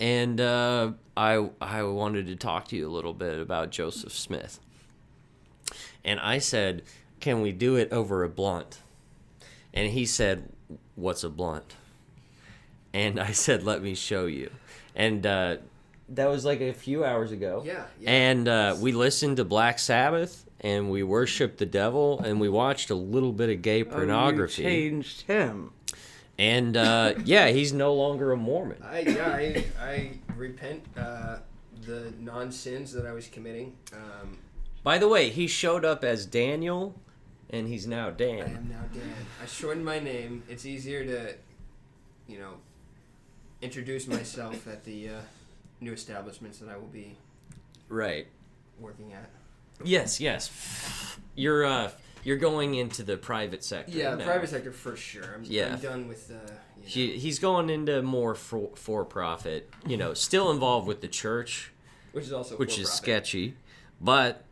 and 0.00 0.40
uh, 0.40 0.92
I 1.16 1.50
I 1.60 1.82
wanted 1.82 2.26
to 2.28 2.36
talk 2.36 2.68
to 2.68 2.76
you 2.76 2.88
a 2.88 2.90
little 2.92 3.12
bit 3.12 3.38
about 3.40 3.70
Joseph 3.70 4.12
Smith. 4.12 4.58
And 6.04 6.18
I 6.20 6.38
said, 6.38 6.82
"Can 7.20 7.40
we 7.42 7.52
do 7.52 7.76
it 7.76 7.92
over 7.92 8.22
a 8.24 8.28
blunt?" 8.28 8.78
And 9.74 9.90
he 9.92 10.06
said, 10.06 10.48
"What's 10.96 11.24
a 11.24 11.28
blunt?" 11.30 11.74
And 12.94 13.18
I 13.20 13.32
said, 13.32 13.62
"Let 13.64 13.82
me 13.82 13.94
show 13.94 14.26
you." 14.26 14.50
And 14.94 15.24
uh, 15.26 15.56
that 16.10 16.26
was 16.26 16.44
like 16.44 16.60
a 16.60 16.72
few 16.72 17.04
hours 17.04 17.32
ago. 17.32 17.62
Yeah, 17.64 17.84
yeah. 18.00 18.10
And 18.10 18.48
uh, 18.48 18.76
we 18.80 18.92
listened 18.92 19.38
to 19.38 19.44
Black 19.44 19.78
Sabbath, 19.78 20.44
and 20.60 20.90
we 20.90 21.02
worshiped 21.02 21.58
the 21.58 21.66
devil, 21.66 22.20
and 22.20 22.40
we 22.40 22.48
watched 22.48 22.90
a 22.90 22.94
little 22.94 23.32
bit 23.32 23.48
of 23.50 23.62
gay 23.62 23.82
Oh, 23.82 23.86
pornography. 23.86 24.62
changed 24.62 25.22
him. 25.22 25.70
and 26.38 26.76
uh, 26.76 27.14
yeah, 27.24 27.48
he's 27.48 27.72
no 27.72 27.94
longer 27.94 28.32
a 28.32 28.36
Mormon. 28.36 28.82
I 28.82 29.00
yeah, 29.00 29.28
I, 29.28 29.64
I 29.80 30.10
repent 30.36 30.82
uh, 30.96 31.38
the 31.86 32.12
non 32.20 32.52
sins 32.52 32.92
that 32.92 33.06
I 33.06 33.12
was 33.12 33.26
committing. 33.28 33.76
Um, 33.94 34.38
By 34.82 34.98
the 34.98 35.08
way, 35.08 35.30
he 35.30 35.46
showed 35.46 35.84
up 35.84 36.04
as 36.04 36.26
Daniel, 36.26 36.94
and 37.50 37.66
he's 37.68 37.86
now 37.86 38.10
Dan. 38.10 38.40
I 38.40 38.44
am 38.56 38.68
now 38.68 38.84
Dan. 38.92 39.14
I 39.42 39.46
shortened 39.46 39.84
my 39.84 39.98
name. 39.98 40.42
It's 40.48 40.64
easier 40.66 41.04
to, 41.04 41.34
you 42.28 42.38
know, 42.38 42.54
introduce 43.62 44.06
myself 44.06 44.66
at 44.66 44.84
the 44.84 45.08
uh, 45.08 45.12
new 45.80 45.92
establishments 45.92 46.58
that 46.58 46.68
I 46.68 46.76
will 46.76 46.86
be 46.88 47.16
Right. 47.88 48.26
working 48.80 49.12
at. 49.12 49.30
Yes, 49.84 50.20
yes. 50.20 50.50
You're 51.34 51.64
uh, 51.64 51.90
you're 52.24 52.36
going 52.36 52.74
into 52.76 53.02
the 53.02 53.16
private 53.16 53.64
sector. 53.64 53.96
Yeah, 53.96 54.14
now. 54.14 54.24
private 54.24 54.48
sector 54.50 54.70
for 54.72 54.96
sure. 54.96 55.34
I'm, 55.34 55.44
Yeah. 55.44 55.72
I'm 55.74 55.80
done 55.80 56.08
with. 56.08 56.30
Uh, 56.30 56.34
you 56.34 56.82
know, 56.82 56.88
He, 56.88 57.18
he's 57.18 57.38
going 57.38 57.68
into 57.70 58.02
more 58.02 58.34
for 58.34 58.70
for 58.76 59.04
profit. 59.04 59.70
You 59.86 59.96
know, 59.96 60.14
still 60.14 60.50
involved 60.50 60.86
with 60.86 61.00
the 61.00 61.08
church, 61.08 61.72
which 62.12 62.24
is 62.26 62.32
also 62.32 62.56
which 62.56 62.78
is 62.78 62.88
for-profit. 62.88 62.96
sketchy, 62.96 63.54
but 64.00 64.44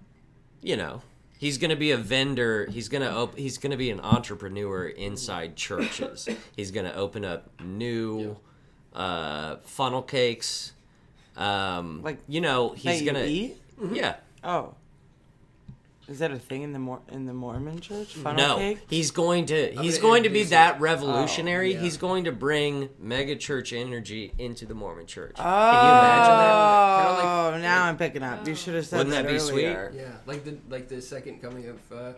you 0.62 0.76
know, 0.76 1.02
he's 1.38 1.58
going 1.58 1.70
to 1.70 1.76
be 1.76 1.92
a 1.92 1.96
vendor. 1.96 2.66
He's 2.70 2.88
going 2.88 3.02
to 3.02 3.12
op- 3.12 3.36
he's 3.38 3.56
going 3.58 3.70
to 3.70 3.76
be 3.76 3.90
an 3.90 4.00
entrepreneur 4.00 4.86
inside 4.88 5.54
churches. 5.56 6.28
he's 6.56 6.70
going 6.72 6.86
to 6.86 6.94
open 6.94 7.24
up 7.24 7.50
new 7.62 8.36
uh, 8.94 9.56
funnel 9.64 10.02
cakes. 10.02 10.72
Um, 11.36 12.02
Like, 12.02 12.18
you 12.28 12.40
know, 12.40 12.70
he's 12.70 12.98
That 13.00 13.04
going 13.04 13.24
to 13.24 13.26
eat? 13.30 13.56
yeah. 13.92 14.16
Oh. 14.44 14.74
Is 16.08 16.18
that 16.18 16.32
a 16.32 16.38
thing 16.40 16.62
in 16.62 16.72
the 16.72 16.80
Mor- 16.80 17.02
in 17.12 17.26
the 17.26 17.32
Mormon 17.32 17.78
church? 17.80 18.14
Funnel 18.16 18.36
No, 18.48 18.56
cake? 18.56 18.78
he's 18.90 19.12
going 19.12 19.46
to 19.46 19.70
he's 19.80 19.98
gonna 19.98 20.08
going 20.10 20.22
to 20.24 20.28
be 20.28 20.42
that 20.44 20.80
revolutionary. 20.80 21.70
Oh, 21.72 21.76
yeah. 21.76 21.82
He's 21.84 21.96
going 21.98 22.24
to 22.24 22.32
bring 22.32 22.88
mega 22.98 23.36
church 23.36 23.72
energy 23.72 24.32
into 24.36 24.66
the 24.66 24.74
Mormon 24.74 25.06
church. 25.06 25.36
Oh, 25.38 25.42
Can 25.42 25.84
you 25.84 25.90
imagine 25.92 26.34
that? 26.34 27.04
Kinda 27.04 27.50
like- 27.52 27.62
now 27.62 27.84
I'm 27.84 27.96
picking 27.96 28.22
up. 28.24 28.44
You 28.48 28.56
should 28.56 28.74
have 28.74 28.86
said 28.86 28.96
Wouldn't 29.06 29.14
that 29.14 29.28
be 29.32 29.38
sweet? 29.38 29.66
earlier. 29.66 29.92
Yeah, 29.94 30.16
like 30.26 30.42
the 30.42 30.56
like 30.68 30.88
the 30.88 31.00
second 31.00 31.40
coming 31.40 31.68
of 31.68 31.78
uh, 31.92 32.12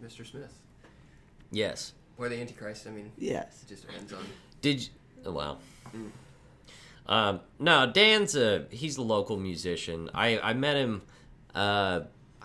Mr. 0.00 0.24
Smith 0.24 0.54
Yes. 1.50 1.94
or 2.18 2.28
the 2.28 2.40
Antichrist. 2.40 2.86
I 2.86 2.90
mean, 2.90 3.10
Yes. 3.18 3.64
it 3.64 3.68
just 3.70 3.84
depends 3.84 4.12
on. 4.12 4.24
Did 4.62 4.80
you, 4.82 4.88
oh, 5.26 5.32
well. 5.32 5.58
Mm. 5.94 6.10
Um, 7.10 7.40
no, 7.58 7.90
Dan's 7.90 8.36
a 8.36 8.66
he's 8.70 8.96
a 8.98 9.02
local 9.02 9.36
musician. 9.38 10.10
I 10.14 10.38
I 10.40 10.52
met 10.52 10.76
him. 10.76 11.02
Uh, 11.54 12.00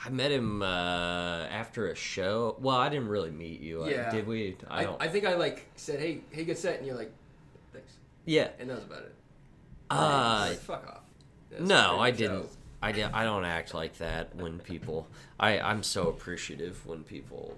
I 0.05 0.09
met 0.09 0.31
him 0.31 0.62
uh, 0.62 1.45
after 1.50 1.88
a 1.89 1.95
show. 1.95 2.55
Well, 2.59 2.75
I 2.77 2.89
didn't 2.89 3.07
really 3.09 3.31
meet 3.31 3.59
you. 3.62 3.83
I- 3.83 3.89
Yeah. 3.89 4.09
did 4.09 4.25
we? 4.27 4.57
I 4.69 4.81
I, 4.81 4.83
don't. 4.85 5.01
I 5.01 5.07
think 5.07 5.25
I 5.25 5.35
like 5.35 5.67
said, 5.75 6.00
"Hey, 6.00 6.21
hey, 6.31 6.45
good 6.45 6.57
set," 6.57 6.77
and 6.77 6.88
you're 6.88 6.95
like, 6.95 7.12
"Thanks," 7.73 7.93
yeah. 8.25 8.50
and 8.59 8.69
that 8.69 8.75
was 8.75 8.83
about 8.85 9.03
it. 9.03 9.15
Uh, 9.89 10.47
Like, 10.50 10.59
fuck 10.59 10.88
off. 10.88 11.01
That's 11.51 11.62
no, 11.63 12.00
I 12.00 12.12
didn't. 12.12 12.43
how- 12.43 12.47
I, 12.81 12.89
I 13.13 13.23
don't 13.23 13.45
act 13.45 13.73
like 13.73 13.97
that 14.00 14.35
when 14.35 14.59
people. 14.59 15.07
I 15.39 15.57
I'm 15.59 15.83
so 15.83 16.07
appreciative 16.09 16.85
when 16.85 17.03
people 17.03 17.55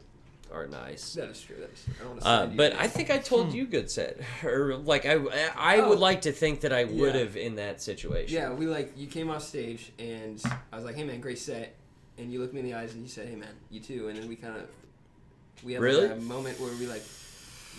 are 0.53 0.67
nice. 0.67 1.13
That 1.13 1.29
is 1.29 1.41
true. 1.41 1.55
That 1.59 1.71
is 1.71 1.83
true. 1.83 1.93
I 1.99 2.03
don't 2.03 2.09
want 2.11 2.21
to 2.21 2.27
Uh, 2.27 2.45
but 2.47 2.73
I 2.75 2.87
think 2.87 3.09
I 3.11 3.17
told 3.17 3.53
you 3.53 3.65
good 3.65 3.89
set, 3.91 4.19
or 4.43 4.75
like 4.77 5.05
I 5.05 5.13
I 5.57 5.79
would 5.79 5.97
Oh. 5.97 6.01
like 6.01 6.21
to 6.21 6.31
think 6.31 6.61
that 6.61 6.71
I 6.73 6.83
would 6.85 7.13
Yeah. 7.15 7.21
have 7.21 7.35
in 7.37 7.55
that 7.55 7.81
situation. 7.81 8.33
Yeah, 8.35 8.51
we 8.53 8.67
like 8.67 8.93
you 8.95 9.07
came 9.07 9.29
off 9.29 9.43
stage 9.43 9.91
and 9.99 10.41
I 10.71 10.75
was 10.75 10.85
like, 10.85 10.95
"Hey 10.95 11.03
man, 11.03 11.19
great 11.21 11.39
set," 11.39 11.75
and 12.17 12.31
you 12.31 12.39
looked 12.39 12.53
me 12.53 12.59
in 12.61 12.65
the 12.65 12.73
eyes 12.73 12.93
and 12.93 13.01
you 13.03 13.09
said, 13.09 13.27
"Hey 13.27 13.35
man, 13.35 13.53
you 13.69 13.79
too," 13.79 14.07
and 14.07 14.17
then 14.17 14.27
we 14.27 14.35
kind 14.35 14.55
of 14.55 14.69
we 15.63 15.73
had 15.73 15.81
Really? 15.81 16.07
like 16.07 16.17
a 16.17 16.21
moment 16.21 16.59
where 16.59 16.71
we 16.79 16.85
like 16.87 17.03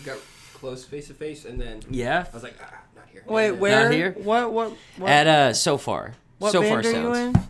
got 0.05 0.17
close 0.53 0.83
face 0.83 1.07
to 1.07 1.13
face, 1.13 1.45
and 1.45 1.59
then 1.59 1.81
Yeah. 1.89 2.25
I 2.29 2.33
was 2.33 2.43
like, 2.43 2.55
"Ah, 2.61 2.81
not 2.95 3.05
here." 3.11 3.23
Wait, 3.27 3.49
And, 3.49 3.59
where? 3.59 3.91
here? 3.91 4.11
What? 4.17 4.51
What? 4.51 4.73
What? 4.97 5.09
At 5.09 5.27
uh, 5.27 5.53
so 5.53 5.77
far, 5.77 6.15
what 6.39 6.51
so 6.51 6.61
band 6.61 6.69
far 6.71 6.79
are 6.79 6.83
you 6.83 7.13
sounds. 7.13 7.37
in? 7.37 7.47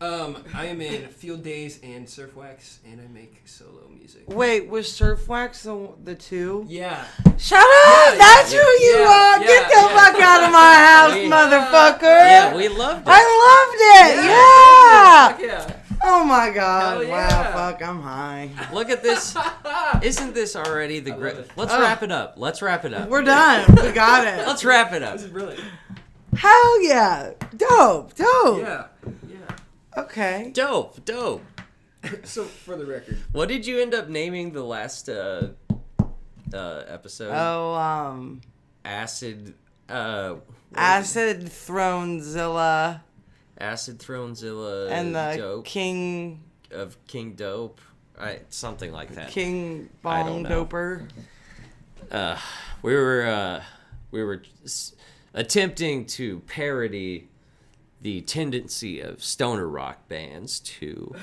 Um, 0.00 0.44
I 0.54 0.66
am 0.66 0.80
in 0.80 1.08
Field 1.08 1.42
Days 1.42 1.80
and 1.82 2.08
Surf 2.08 2.36
Wax, 2.36 2.78
and 2.86 3.00
I 3.00 3.08
make 3.12 3.42
solo 3.46 3.88
music. 3.92 4.22
Wait, 4.28 4.68
was 4.68 4.90
Surf 4.92 5.26
Wax 5.26 5.64
the, 5.64 5.88
the 6.04 6.14
two? 6.14 6.64
Yeah, 6.68 7.04
Shut 7.36 7.58
up! 7.58 8.12
Yeah, 8.12 8.14
That's 8.16 8.52
yeah, 8.52 8.60
who 8.60 8.66
you 8.68 8.96
yeah, 9.00 9.08
are! 9.08 9.40
yeah, 9.40 9.46
Get 9.48 9.68
the 9.68 9.74
yeah. 9.74 9.96
fuck 9.96 10.20
out 10.20 10.44
of 10.44 10.52
my 10.52 10.74
house, 10.86 11.14
We- 11.14 11.28
motherfucker! 11.28 12.02
Yeah, 12.02 12.54
we 12.54 12.68
loved 12.68 13.08
it. 13.08 13.10
I 13.12 13.22
loved 13.58 13.80
it! 14.20 14.24
Yeah! 14.24 15.28
Fuck 15.58 15.68
yeah. 15.70 15.80
Oh 16.04 16.24
my 16.24 16.50
god! 16.50 17.02
Hell 17.04 17.10
Wow, 17.10 17.52
fuck, 17.52 17.82
I'm 17.82 18.00
high. 18.00 18.50
Look 18.72 18.90
at 18.90 19.02
this. 19.02 19.36
Isn't 20.00 20.32
this 20.32 20.54
already 20.54 21.00
the 21.00 21.10
great? 21.10 21.34
Let's 21.56 21.72
Ugh. 21.72 21.80
wrap 21.80 22.04
it 22.04 22.12
up. 22.12 22.34
Let's 22.36 22.62
wrap 22.62 22.84
it 22.84 22.94
up. 22.94 23.08
We're 23.08 23.22
done. 23.22 23.66
We 23.74 23.90
got 23.90 24.28
it. 24.28 24.38
Let's 24.46 24.64
wrap 24.64 24.92
it 24.92 25.02
up. 25.02 25.14
This 25.14 25.24
is 25.24 25.30
brilliant. 25.30 25.64
Hell 26.36 26.82
yeah! 26.84 27.32
Dope, 27.56 28.14
dope. 28.14 28.58
Yeah, 28.60 28.84
yeah. 29.26 29.27
Okay. 29.98 30.50
Dope, 30.54 31.04
dope. 31.04 31.42
So 32.22 32.44
for 32.44 32.76
the 32.76 32.86
record, 32.86 33.18
What 33.32 33.48
did 33.48 33.66
you 33.66 33.80
end 33.80 33.92
up 33.92 34.08
naming 34.08 34.52
the 34.52 34.62
last 34.62 35.08
uh, 35.08 35.48
uh, 36.54 36.82
episode? 36.86 37.32
Oh, 37.34 37.74
um, 37.74 38.40
Acid. 38.84 39.54
Uh, 39.88 40.36
Acid 40.74 41.46
Thronezilla 41.46 42.96
it? 42.96 43.00
Acid 43.60 43.98
Thronezilla. 43.98 44.90
and 44.90 45.14
the 45.14 45.34
dope 45.36 45.64
King 45.64 46.44
of 46.70 46.96
King 47.08 47.32
Dope. 47.32 47.80
I, 48.18 48.40
something 48.50 48.92
like 48.92 49.14
that. 49.14 49.30
King 49.30 49.88
I 50.04 50.22
Bong. 50.22 50.44
Doper. 50.44 51.08
uh, 52.12 52.38
we 52.82 52.94
were 52.94 53.26
uh, 53.26 53.62
we 54.12 54.22
were 54.22 54.42
attempting 55.34 56.06
to 56.06 56.40
parody 56.40 57.28
the 58.00 58.20
tendency 58.22 59.00
of 59.00 59.22
stoner 59.22 59.66
rock 59.66 60.08
bands 60.08 60.60
to 60.60 61.14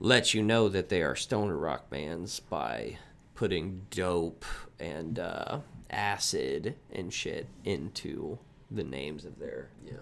let 0.00 0.32
you 0.34 0.42
know 0.42 0.68
that 0.68 0.88
they 0.88 1.02
are 1.02 1.16
stoner 1.16 1.56
rock 1.56 1.90
bands 1.90 2.40
by 2.40 2.98
putting 3.34 3.82
dope 3.90 4.44
and 4.80 5.18
uh, 5.18 5.58
acid 5.90 6.74
and 6.92 7.12
shit 7.12 7.46
into 7.64 8.38
the 8.70 8.84
names 8.84 9.24
of 9.24 9.38
their 9.38 9.68
yeah, 9.86 9.92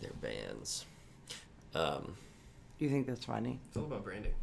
their 0.00 0.12
bands. 0.20 0.84
Um, 1.74 2.16
You 2.78 2.88
think 2.88 3.06
that's 3.06 3.24
funny? 3.24 3.58
it's 3.68 3.76
all 3.76 3.84
about 3.84 4.04
branding. 4.04 4.34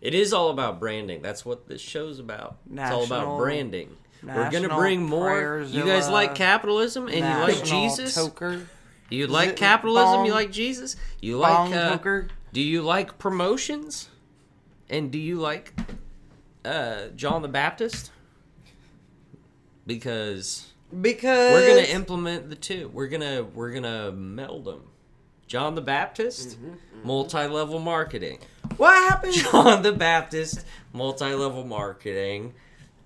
It 0.00 0.14
is 0.14 0.32
all 0.32 0.50
about 0.50 0.80
branding. 0.80 1.20
That's 1.20 1.44
what 1.44 1.68
this 1.68 1.80
show's 1.80 2.18
about. 2.18 2.56
it's 2.72 2.90
all 2.90 3.04
about 3.04 3.36
branding. 3.38 3.94
We're 4.22 4.50
gonna 4.50 4.74
bring 4.74 5.02
more. 5.02 5.60
You 5.68 5.84
guys 5.84 6.08
like 6.08 6.34
capitalism 6.34 7.08
and 7.08 7.16
you 7.16 7.54
like 7.54 7.64
Jesus. 7.64 8.16
Toker. 8.16 8.66
You 9.10 9.26
like 9.26 9.50
it 9.50 9.56
capitalism. 9.56 10.24
You 10.24 10.32
like 10.32 10.50
Jesus. 10.50 10.96
You 11.20 11.40
Bong 11.40 11.70
like. 11.70 12.06
Uh, 12.06 12.22
do 12.52 12.60
you 12.60 12.82
like 12.82 13.18
promotions? 13.18 14.08
And 14.88 15.10
do 15.10 15.18
you 15.18 15.36
like 15.36 15.72
uh, 16.64 17.08
John 17.14 17.42
the 17.42 17.48
Baptist? 17.48 18.10
Because 19.86 20.72
Because 21.00 21.52
we're 21.52 21.68
gonna 21.68 21.88
implement 21.94 22.50
the 22.50 22.56
two. 22.56 22.88
We're 22.92 23.08
gonna 23.08 23.44
we're 23.44 23.72
gonna 23.72 24.12
meld 24.12 24.64
them. 24.64 24.82
John 25.46 25.76
the 25.76 25.80
Baptist, 25.80 26.58
multi-level 27.04 27.78
marketing. 27.78 28.38
what 28.76 28.96
happened? 29.08 29.32
John 29.52 29.82
the 29.82 29.92
Baptist, 29.92 30.64
multi-level 30.92 31.64
marketing, 31.64 32.54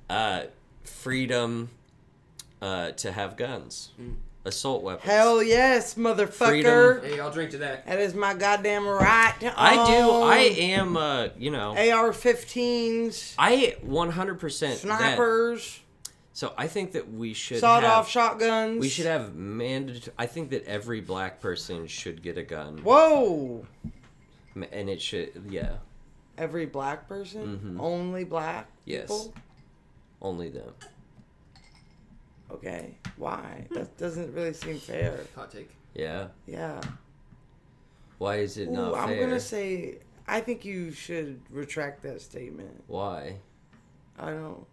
uh, 0.09 0.45
freedom 0.83 1.69
uh, 2.63 2.93
to 2.93 3.13
have 3.13 3.37
guns, 3.37 3.91
assault 4.45 4.83
weapons. 4.83 5.11
Hell 5.11 5.43
yes, 5.43 5.95
motherfucker. 5.95 6.33
Freedom. 6.33 7.01
Hey, 7.03 7.21
I'll 7.21 7.31
drink 7.31 7.51
to 7.53 7.59
that. 7.59 7.87
That 7.87 8.01
is 8.01 8.15
my 8.15 8.35
goddamn 8.35 8.87
right. 8.87 9.35
To 9.41 9.53
I 9.57 9.75
do. 9.87 10.11
I 10.23 10.37
am. 10.37 10.97
Uh, 10.97 11.29
you 11.39 11.51
know. 11.51 11.71
AR-15s, 11.77 13.35
I 13.39 13.77
100% 13.87 14.61
that. 14.61 14.79
snipers, 14.79 15.81
So 16.33 16.53
I 16.57 16.67
think 16.69 16.93
that 16.93 17.13
we 17.13 17.35
should 17.35 17.59
sawed-off 17.61 18.07
have, 18.07 18.09
shotguns. 18.09 18.81
We 18.81 18.89
should 18.89 19.07
have 19.07 19.35
mandatory. 19.35 20.15
I 20.19 20.27
think 20.27 20.51
that 20.51 20.65
every 20.67 21.01
black 21.01 21.41
person 21.41 21.87
should 21.87 22.23
get 22.23 22.39
a 22.39 22.43
gun, 22.43 22.79
Whoa! 22.79 23.67
and 24.73 24.89
it 24.91 25.01
should. 25.03 25.31
Yeah, 25.51 25.75
Every 26.39 26.65
black 26.65 27.07
person, 27.07 27.77
Mhm. 27.77 27.81
only 27.83 28.25
black 28.25 28.67
Yes. 28.87 29.03
people. 29.09 29.35
only 30.23 30.49
them. 30.49 30.73
Okay, 32.53 32.97
why? 33.17 33.67
That 33.71 33.97
doesn't 33.97 34.35
really 34.35 34.53
seem 34.53 34.79
fair. 34.79 35.21
Hot 35.37 35.51
take. 35.51 35.71
Yeah. 35.95 36.29
Yeah. 36.47 36.81
Why 38.19 38.37
is 38.37 38.59
it 38.59 38.69
Ooh, 38.69 38.73
not 38.73 38.95
I'm 38.95 39.19
gonna 39.19 39.41
say 39.41 39.99
I 40.27 40.41
think 40.41 40.65
you 40.65 40.93
should 40.93 41.41
retract 41.51 42.03
that 42.03 42.21
statement. 42.21 42.85
Why? 42.87 43.37
I 44.19 44.31
don't. 44.31 44.65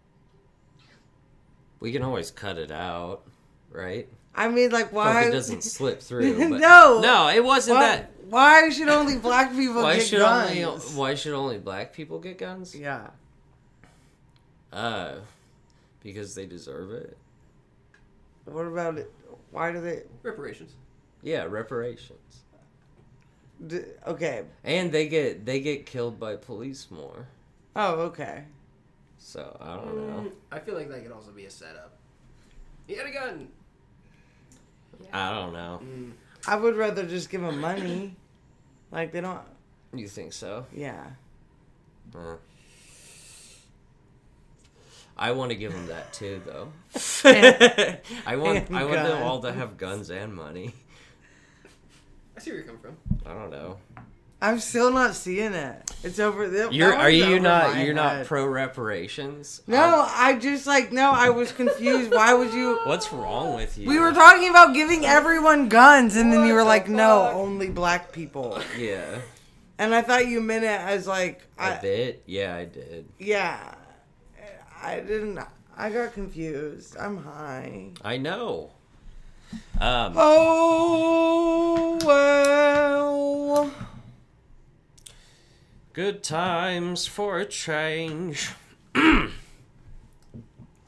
We 1.79 1.91
can 1.91 2.03
always 2.03 2.31
cut 2.31 2.57
it 2.57 2.71
out, 2.71 3.23
right? 3.71 4.07
I 4.35 4.49
mean, 4.49 4.69
like, 4.71 4.85
Hope 4.85 4.93
why? 4.93 5.23
it 5.23 5.31
doesn't 5.31 5.63
slip 5.63 6.01
through. 6.01 6.37
But 6.49 6.59
No. 6.59 6.99
no, 7.01 7.29
it 7.29 7.43
wasn't 7.43 7.77
why, 7.77 7.87
that. 7.87 8.11
why 8.29 8.69
should 8.69 8.87
only 8.87 9.17
black 9.17 9.51
people 9.55 9.81
Why 9.81 9.95
get 9.97 10.05
should 10.07 10.19
guns? 10.19 10.51
only 10.51 10.79
Why 10.95 11.15
should 11.15 11.33
only 11.33 11.57
black 11.57 11.93
people 11.93 12.19
get 12.19 12.37
guns? 12.37 12.75
Yeah. 12.75 13.07
Uh, 14.71 15.15
because 16.03 16.35
they 16.35 16.45
deserve 16.45 16.91
it. 16.91 17.17
What 18.47 18.65
about 18.65 18.97
it? 18.97 19.11
Why 19.51 19.71
do 19.71 19.81
they? 19.81 20.03
Reparations. 20.23 20.73
Yeah, 21.21 21.43
reparations. 21.43 22.43
D- 23.65 23.81
okay. 24.05 24.43
And 24.63 24.91
they 24.91 25.07
get 25.07 25.45
they 25.45 25.59
get 25.59 25.85
killed 25.85 26.19
by 26.19 26.35
police 26.35 26.87
more. 26.91 27.27
Oh, 27.75 27.95
okay. 28.01 28.45
So 29.17 29.57
I 29.59 29.75
don't 29.75 30.07
know. 30.07 30.23
Mm, 30.23 30.31
I 30.51 30.59
feel 30.59 30.75
like 30.75 30.89
that 30.89 31.03
could 31.03 31.11
also 31.11 31.31
be 31.31 31.45
a 31.45 31.49
setup. 31.51 31.97
He 32.85 32.95
had 32.95 33.07
a 33.07 33.11
gun. 33.11 33.49
I 35.11 35.31
don't 35.31 35.53
know. 35.53 35.81
Mm. 35.83 36.11
I 36.47 36.55
would 36.55 36.75
rather 36.75 37.05
just 37.05 37.29
give 37.29 37.41
them 37.41 37.59
money. 37.59 38.15
Like 38.91 39.11
they 39.11 39.21
don't. 39.21 39.41
You 39.93 40.07
think 40.07 40.33
so? 40.33 40.65
Yeah. 40.73 41.05
Uh. 42.15 42.35
I 45.17 45.31
want 45.31 45.49
to 45.51 45.55
give 45.55 45.73
them 45.73 45.87
that 45.87 46.13
too, 46.13 46.41
though. 46.45 46.71
I 48.25 48.35
want 48.35 48.71
I 48.71 48.83
want 48.85 49.03
them 49.03 49.23
all 49.23 49.41
to 49.41 49.51
have 49.51 49.77
guns 49.77 50.09
and 50.11 50.33
money. 50.33 50.73
I 52.35 52.39
see 52.39 52.51
where 52.51 52.59
you're 52.59 52.67
coming 52.67 52.81
from. 52.81 52.97
I 53.25 53.33
don't 53.33 53.49
know. 53.49 53.77
I'm 54.39 54.59
still 54.59 54.91
not 54.91 55.15
seeing 55.15 55.53
it. 55.53 55.91
It's 56.03 56.19
over 56.19 56.47
there. 56.47 56.71
You're 56.71 56.93
are 56.93 57.09
you 57.09 57.25
over 57.25 57.39
not 57.39 57.83
you're 57.83 57.95
not 57.95 58.27
pro 58.27 58.45
reparations? 58.45 59.63
No, 59.65 60.05
I 60.07 60.37
just 60.37 60.67
like 60.67 60.91
no. 60.91 61.09
I 61.11 61.29
was 61.31 61.51
confused. 61.51 62.11
Why 62.11 62.35
would 62.35 62.53
you? 62.53 62.79
What's 62.85 63.11
wrong 63.11 63.55
with 63.55 63.75
you? 63.79 63.87
We 63.87 63.97
were 63.97 64.11
talking 64.13 64.49
about 64.49 64.75
giving 64.75 65.05
everyone 65.05 65.69
guns, 65.69 66.15
and 66.15 66.31
then 66.31 66.45
you 66.45 66.53
were 66.53 66.59
What 66.59 66.67
like, 66.67 66.85
the 66.85 66.91
"No, 66.91 67.31
only 67.33 67.69
black 67.69 68.11
people." 68.11 68.61
Yeah. 68.77 69.17
And 69.79 69.93
I 69.95 70.03
thought 70.03 70.27
you 70.27 70.41
meant 70.41 70.63
it 70.63 70.69
as 70.69 71.05
like, 71.07 71.41
A 71.59 71.63
I, 71.63 71.77
bit? 71.79 72.23
Yeah, 72.25 72.55
I 72.55 72.65
did. 72.65 73.07
yeah. 73.19 73.75
I 74.81 74.99
didn't. 74.99 75.39
I 75.75 75.89
got 75.89 76.13
confused. 76.13 76.95
I'm 76.97 77.17
high. 77.17 77.89
I 78.03 78.17
know. 78.17 78.71
Um 79.79 80.13
Oh 80.17 81.97
well. 82.03 83.71
good 85.93 86.21
times 86.23 87.05
for 87.07 87.39
a 87.39 87.45
change. 87.45 88.51
On 88.95 89.31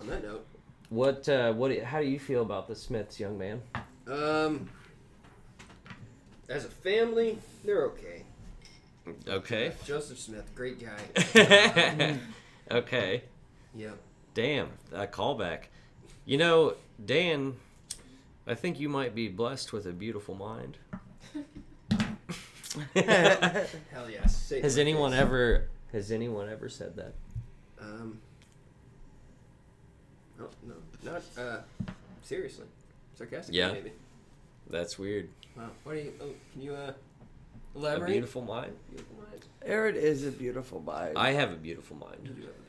that 0.07 0.23
note, 0.23 0.45
What 0.89 1.27
uh 1.29 1.53
what 1.53 1.77
how 1.83 1.99
do 1.99 2.07
you 2.07 2.19
feel 2.19 2.41
about 2.41 2.67
the 2.67 2.75
Smiths, 2.75 3.19
young 3.19 3.37
man? 3.37 3.61
um, 4.07 4.67
as 6.49 6.65
a 6.65 6.69
family, 6.69 7.37
they're 7.63 7.83
okay. 7.85 8.23
Okay. 9.27 9.71
Joseph 9.85 10.19
Smith, 10.19 10.49
great 10.55 10.79
guy. 10.79 10.99
okay. 12.71 13.23
Yep. 13.75 13.97
Damn, 14.33 14.69
a 14.93 15.07
callback. 15.07 15.63
You 16.25 16.37
know, 16.37 16.75
Dan, 17.03 17.55
I 18.47 18.55
think 18.55 18.79
you 18.79 18.89
might 18.89 19.15
be 19.15 19.27
blessed 19.27 19.73
with 19.73 19.85
a 19.85 19.91
beautiful 19.91 20.35
mind. 20.35 20.77
Hell 22.95 24.09
yes. 24.09 24.35
Say 24.35 24.61
has 24.61 24.77
anyone 24.77 25.11
face. 25.11 25.21
ever 25.21 25.67
has 25.91 26.11
anyone 26.11 26.49
ever 26.49 26.69
said 26.69 26.95
that? 26.95 27.13
Um. 27.81 28.19
No, 30.37 30.47
no, 30.67 30.75
not 31.03 31.23
uh. 31.37 31.61
Seriously, 32.21 32.65
sarcastic. 33.15 33.55
Yeah. 33.55 33.71
Maybe. 33.71 33.91
That's 34.69 34.99
weird. 34.99 35.29
Wow. 35.57 35.69
What 35.83 35.95
are 35.95 35.99
you? 35.99 36.13
Oh, 36.21 36.29
can 36.53 36.61
you 36.61 36.75
uh 36.75 36.93
A 37.85 38.05
beautiful 38.05 38.43
mind. 38.43 38.73
Beautiful 38.89 39.15
mind. 39.17 39.45
Aaron 39.65 39.95
is 39.95 40.25
a 40.25 40.31
beautiful 40.31 40.79
mind. 40.81 41.17
I 41.17 41.31
have 41.31 41.51
a 41.51 41.55
beautiful 41.55 41.97
You 42.23 42.29
do 42.29 42.41
have 42.41 42.49
a 42.51 42.53
beautiful 42.53 42.63
mind. 42.67 42.68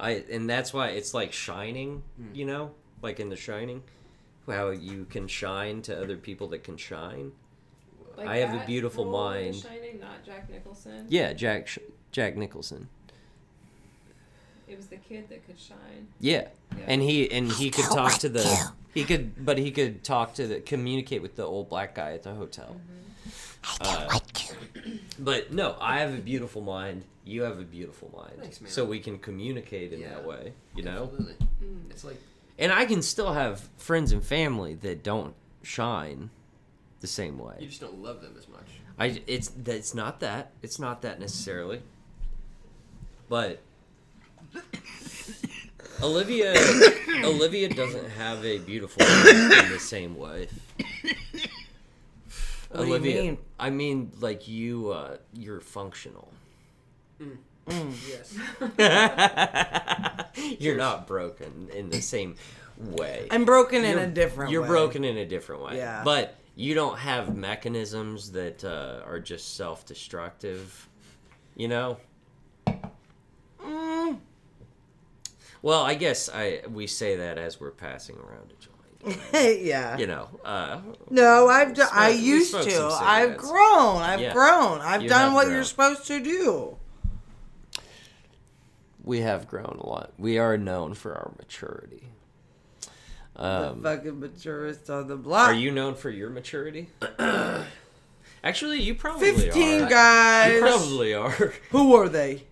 I 0.00 0.24
and 0.30 0.48
that's 0.50 0.72
why 0.74 0.88
it's 0.88 1.14
like 1.14 1.32
shining, 1.32 2.02
Hmm. 2.16 2.34
you 2.34 2.44
know, 2.44 2.72
like 3.02 3.20
in 3.20 3.28
The 3.28 3.36
Shining, 3.36 3.82
how 4.46 4.70
you 4.70 5.04
can 5.08 5.28
shine 5.28 5.82
to 5.82 6.00
other 6.02 6.16
people 6.16 6.48
that 6.48 6.64
can 6.64 6.76
shine. 6.76 7.32
Like 8.16 8.28
I 8.28 8.36
have 8.38 8.60
a 8.60 8.64
beautiful 8.66 9.04
role 9.04 9.12
The 9.30 9.40
mind. 9.50 9.54
Shining, 9.56 10.00
not 10.00 10.24
Jack 10.24 10.48
Nicholson. 10.50 11.06
Yeah, 11.08 11.32
Jack 11.32 11.68
Jack 12.12 12.36
Nicholson. 12.36 12.88
It 14.66 14.76
was 14.76 14.86
the 14.86 14.96
kid 14.96 15.28
that 15.28 15.46
could 15.46 15.58
shine. 15.58 16.08
Yeah, 16.20 16.48
Yeah. 16.76 16.84
and 16.86 17.02
he 17.02 17.30
and 17.30 17.50
he 17.52 17.70
could 17.70 17.84
talk 17.84 18.14
to 18.18 18.28
the 18.28 18.72
he 18.94 19.04
could 19.04 19.44
but 19.44 19.58
he 19.58 19.70
could 19.70 20.02
talk 20.04 20.34
to 20.34 20.46
the 20.46 20.60
communicate 20.60 21.22
with 21.22 21.36
the 21.36 21.44
old 21.44 21.68
black 21.68 21.94
guy 21.94 22.12
at 22.12 22.22
the 22.22 22.34
hotel. 22.34 22.80
Uh, 23.80 24.18
but 25.18 25.52
no, 25.52 25.76
I 25.80 25.98
have 26.00 26.14
a 26.14 26.18
beautiful 26.18 26.62
mind. 26.62 27.04
You 27.24 27.42
have 27.42 27.58
a 27.58 27.64
beautiful 27.64 28.10
mind. 28.14 28.34
Thanks, 28.40 28.60
man. 28.60 28.70
So 28.70 28.84
we 28.84 29.00
can 29.00 29.18
communicate 29.18 29.92
in 29.92 30.02
that 30.02 30.26
way, 30.26 30.52
you 30.76 30.82
know. 30.82 31.04
Absolutely. 31.04 31.46
Mm. 31.62 31.90
It's 31.90 32.04
like 32.04 32.20
And 32.58 32.72
I 32.72 32.84
can 32.84 33.00
still 33.02 33.32
have 33.32 33.68
friends 33.78 34.12
and 34.12 34.22
family 34.22 34.74
that 34.76 35.02
don't 35.02 35.34
shine 35.62 36.30
the 37.00 37.06
same 37.06 37.38
way. 37.38 37.56
you 37.60 37.68
just 37.68 37.80
don't 37.80 38.02
love 38.02 38.20
them 38.20 38.34
as 38.38 38.48
much. 38.48 38.66
I 38.98 39.22
it's 39.26 39.50
it's 39.66 39.94
not 39.94 40.20
that 40.20 40.52
it's 40.62 40.78
not 40.78 41.02
that 41.02 41.18
necessarily, 41.18 41.82
but 43.28 43.60
Olivia 46.02 46.54
Olivia 47.24 47.68
doesn't 47.68 48.10
have 48.10 48.44
a 48.44 48.58
beautiful 48.58 49.04
mind 49.06 49.52
in 49.64 49.70
the 49.72 49.78
same 49.80 50.16
way. 50.16 50.48
What 52.74 52.82
do 52.82 52.88
you 52.88 52.94
Olivia, 52.94 53.22
mean? 53.22 53.38
I 53.58 53.70
mean 53.70 54.10
like 54.20 54.48
you 54.48 54.90
uh, 54.90 55.16
you're 55.32 55.60
functional. 55.60 56.32
Yes. 57.68 58.36
you're 60.58 60.76
not 60.76 61.06
broken 61.06 61.68
in 61.72 61.88
the 61.88 62.02
same 62.02 62.34
way. 62.78 63.26
I'm 63.30 63.44
broken 63.44 63.84
in 63.84 63.92
You're- 63.92 64.02
a 64.04 64.06
different 64.08 64.50
You're 64.50 64.62
way. 64.62 64.68
broken 64.68 65.04
in 65.04 65.16
a 65.16 65.24
different 65.24 65.62
way. 65.62 65.76
Yeah. 65.76 66.02
But 66.04 66.36
you 66.56 66.74
don't 66.74 66.98
have 66.98 67.34
mechanisms 67.36 68.32
that 68.32 68.64
uh, 68.64 69.00
are 69.06 69.18
just 69.20 69.56
self 69.56 69.86
destructive. 69.86 70.88
You 71.56 71.68
know? 71.68 71.96
Mm. 73.64 74.18
Well, 75.62 75.82
I 75.82 75.94
guess 75.94 76.28
I 76.28 76.60
we 76.70 76.86
say 76.86 77.16
that 77.16 77.38
as 77.38 77.60
we're 77.60 77.70
passing 77.70 78.16
around 78.16 78.52
each 78.52 78.66
joint. 78.66 78.73
yeah. 79.32 79.96
You 79.98 80.06
know. 80.06 80.28
Uh, 80.44 80.80
No, 81.10 81.48
I've 81.48 81.74
done. 81.74 81.88
I 81.92 82.10
used 82.10 82.52
to. 82.52 82.98
I've 83.00 83.36
grown. 83.36 84.02
I've 84.02 84.20
Yeah. 84.20 84.32
grown. 84.32 84.80
I've 84.80 85.02
You 85.02 85.08
done 85.08 85.34
what 85.34 85.44
grown. 85.44 85.54
you're 85.56 85.64
supposed 85.64 86.06
to 86.06 86.20
do. 86.20 86.76
we 89.02 89.20
have 89.20 89.46
grown 89.48 89.78
a 89.80 89.86
lot. 89.86 90.12
We 90.18 90.38
are 90.38 90.56
known 90.56 90.94
for 90.94 91.14
our 91.14 91.32
maturity. 91.38 92.04
Um, 93.36 93.82
the 93.82 93.96
fucking 93.96 94.20
maturest 94.20 94.88
on 94.88 95.08
the 95.08 95.16
block. 95.16 95.48
are 95.48 95.54
you 95.54 95.70
known 95.72 95.94
for 95.96 96.08
your 96.08 96.30
maturity? 96.30 96.88
Actually, 98.44 98.80
you 98.80 98.94
probably 98.94 99.32
Fifteen 99.32 99.82
are. 99.82 99.88
guys. 99.90 100.52
You 100.54 100.60
probably 100.60 101.14
are. 101.14 101.30
Who 101.70 101.94
are 101.96 102.08
they? 102.08 102.44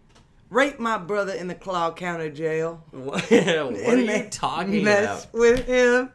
Rape 0.50 0.78
my 0.78 0.98
brother 0.98 1.32
in 1.32 1.46
the 1.48 1.54
Cloud 1.54 1.96
County 1.96 2.30
jail. 2.30 2.82
what, 2.90 3.22
what 3.30 3.32
are 3.32 3.96
you 3.96 4.06
they 4.06 4.28
talking 4.30 4.84
mess 4.84 5.24
about? 5.24 5.32
with 5.40 5.64
him. 5.66 6.10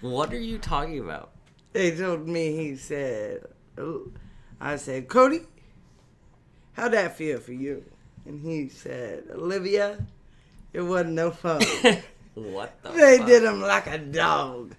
What 0.00 0.32
are 0.32 0.38
you 0.40 0.58
talking 0.58 0.98
about? 1.00 1.30
They 1.72 1.94
told 1.96 2.26
me 2.26 2.56
he 2.56 2.76
said, 2.76 3.42
I 4.60 4.76
said, 4.76 5.08
Cody, 5.08 5.40
how'd 6.72 6.92
that 6.92 7.16
feel 7.16 7.38
for 7.38 7.52
you? 7.52 7.84
And 8.26 8.40
he 8.40 8.68
said, 8.68 9.24
Olivia, 9.32 10.04
it 10.72 10.80
wasn't 10.80 11.12
no 11.14 11.30
fun. 11.30 11.62
What 12.34 12.80
the? 12.82 12.90
they 12.90 13.18
fuck? 13.18 13.26
did 13.26 13.42
him 13.42 13.60
like 13.60 13.86
a 13.88 13.98
dog. 13.98 14.74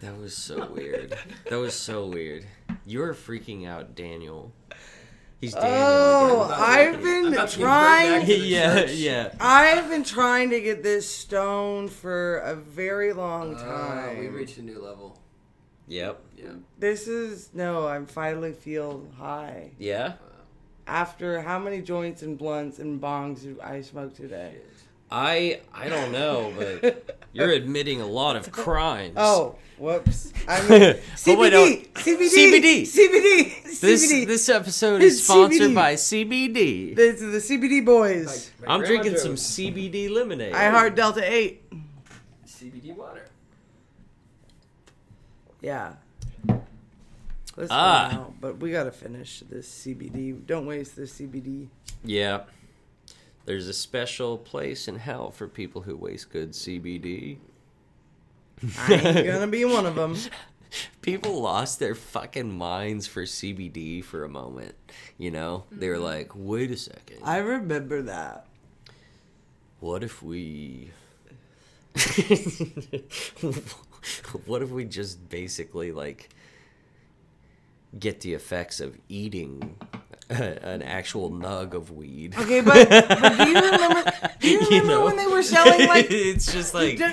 That 0.00 0.18
was 0.18 0.36
so 0.36 0.66
weird. 0.66 1.16
that 1.48 1.56
was 1.56 1.74
so 1.74 2.06
weird. 2.06 2.44
You're 2.84 3.14
freaking 3.14 3.68
out, 3.68 3.94
Daniel. 3.94 4.52
He's 5.40 5.54
Daniel. 5.54 5.72
Oh, 5.74 6.44
again. 6.44 6.58
I've 6.60 7.02
been 7.02 7.38
I'm 7.38 7.46
to 7.48 7.58
trying. 7.58 8.26
to 8.26 8.36
yeah, 8.36 8.74
church. 8.82 8.90
yeah. 8.92 9.32
I've 9.40 9.88
been 9.88 10.04
trying 10.04 10.50
to 10.50 10.60
get 10.60 10.82
this 10.82 11.08
stone 11.08 11.88
for 11.88 12.38
a 12.38 12.54
very 12.54 13.12
long 13.14 13.54
Uh, 13.56 13.58
time. 13.64 14.18
we 14.18 14.28
reached 14.28 14.58
a 14.58 14.62
new 14.62 14.78
level. 14.82 15.18
Yep. 15.88 16.20
Yeah. 16.36 16.52
This 16.78 17.08
is 17.08 17.50
no. 17.54 17.88
I'm 17.88 18.04
finally 18.06 18.52
feel 18.52 19.06
high 19.18 19.70
Yeah. 19.78 20.12
after 20.86 21.40
how 21.40 21.58
many 21.58 21.80
joints 21.80 22.22
and 22.22 22.36
blunts 22.36 22.78
and 22.78 23.00
bongs 23.00 23.42
do 23.42 23.58
I 23.62 23.80
smoked 23.80 24.16
today? 24.16 24.56
I 25.10 25.60
I 25.74 25.88
don't 25.88 26.12
know, 26.12 26.52
but 26.56 27.18
you're 27.32 27.50
admitting 27.50 28.00
a 28.00 28.06
lot 28.06 28.36
of 28.36 28.50
crimes. 28.52 29.14
Oh, 29.16 29.56
whoops. 29.78 30.32
I 30.48 30.60
mean, 30.68 30.82
Oh, 31.26 31.38
wait, 31.38 31.52
no. 31.52 31.64
CBD, 31.66 31.92
CBD, 31.94 32.82
CBD. 32.82 32.82
CBD, 32.82 33.80
this 33.80 34.12
CBD. 34.12 34.26
this 34.26 34.48
episode 34.48 35.02
is 35.02 35.14
It's 35.18 35.24
sponsored 35.24 35.60
CBD. 35.70 35.74
by 35.74 35.94
CBD. 35.94 36.94
This 36.96 37.20
is 37.20 37.48
the 37.48 37.56
CBD 37.58 37.84
boys. 37.84 38.26
Like, 38.60 38.68
my 38.68 38.74
I'm 38.74 38.80
grandma 38.80 38.86
drinking 39.02 39.18
some 39.18 39.34
drove 39.34 39.38
CBD 39.38 40.10
lemonade. 40.10 40.54
I 40.54 40.70
heart 40.70 40.94
Delta 40.94 41.22
8. 41.24 41.62
CBD 42.46 42.94
water. 42.96 43.24
Yeah. 45.60 45.94
Let's 47.56 47.70
Ah. 47.70 48.08
go 48.10 48.16
now, 48.16 48.34
but 48.40 48.58
we 48.58 48.70
gotta 48.70 48.92
finish 48.92 49.42
this 49.50 49.68
CBD. 49.68 50.32
Don't 50.46 50.66
waste 50.66 50.96
the 50.96 51.02
CBD. 51.06 51.68
Yeah. 52.04 52.42
There's 53.44 53.68
a 53.68 53.72
special 53.72 54.38
place 54.38 54.86
in 54.88 54.96
hell 54.96 55.30
for 55.30 55.48
people 55.48 55.82
who 55.82 55.96
waste 55.96 56.30
good 56.30 56.52
CBD. 56.52 57.38
I 58.78 58.94
ain't 58.94 59.26
gonna 59.26 59.46
be 59.46 59.64
one 59.64 59.86
of 59.86 59.94
them. 59.94 60.16
People 61.02 61.40
lost 61.40 61.78
their 61.80 61.94
fucking 61.94 62.56
minds 62.56 63.06
for 63.06 63.22
CBD 63.22 64.04
for 64.04 64.24
a 64.24 64.28
moment. 64.28 64.74
You 65.18 65.30
know? 65.30 65.64
They 65.72 65.88
were 65.88 65.94
mm-hmm. 65.96 66.04
like, 66.04 66.32
wait 66.34 66.70
a 66.70 66.76
second. 66.76 67.18
I 67.24 67.38
remember 67.38 68.02
that. 68.02 68.46
What 69.80 70.04
if 70.04 70.22
we. 70.22 70.90
what 74.46 74.62
if 74.62 74.70
we 74.70 74.84
just 74.84 75.28
basically, 75.28 75.90
like, 75.90 76.28
get 77.98 78.20
the 78.20 78.34
effects 78.34 78.78
of 78.80 78.96
eating 79.08 79.76
an 80.62 80.82
actual 80.82 81.30
nug 81.30 81.74
of 81.74 81.90
weed? 81.90 82.34
Okay, 82.38 82.60
but, 82.60 82.88
but 82.88 83.36
do 83.38 83.48
you 83.48 83.54
remember? 83.54 84.12
Do 84.40 84.48
you 84.48 84.60
remember 84.60 84.86
know? 84.88 85.04
when 85.04 85.16
they 85.16 85.26
were 85.26 85.42
selling 85.42 85.86
like? 85.88 86.06
it's 86.10 86.52
just 86.52 86.74
like. 86.74 86.98
d- 86.98 87.12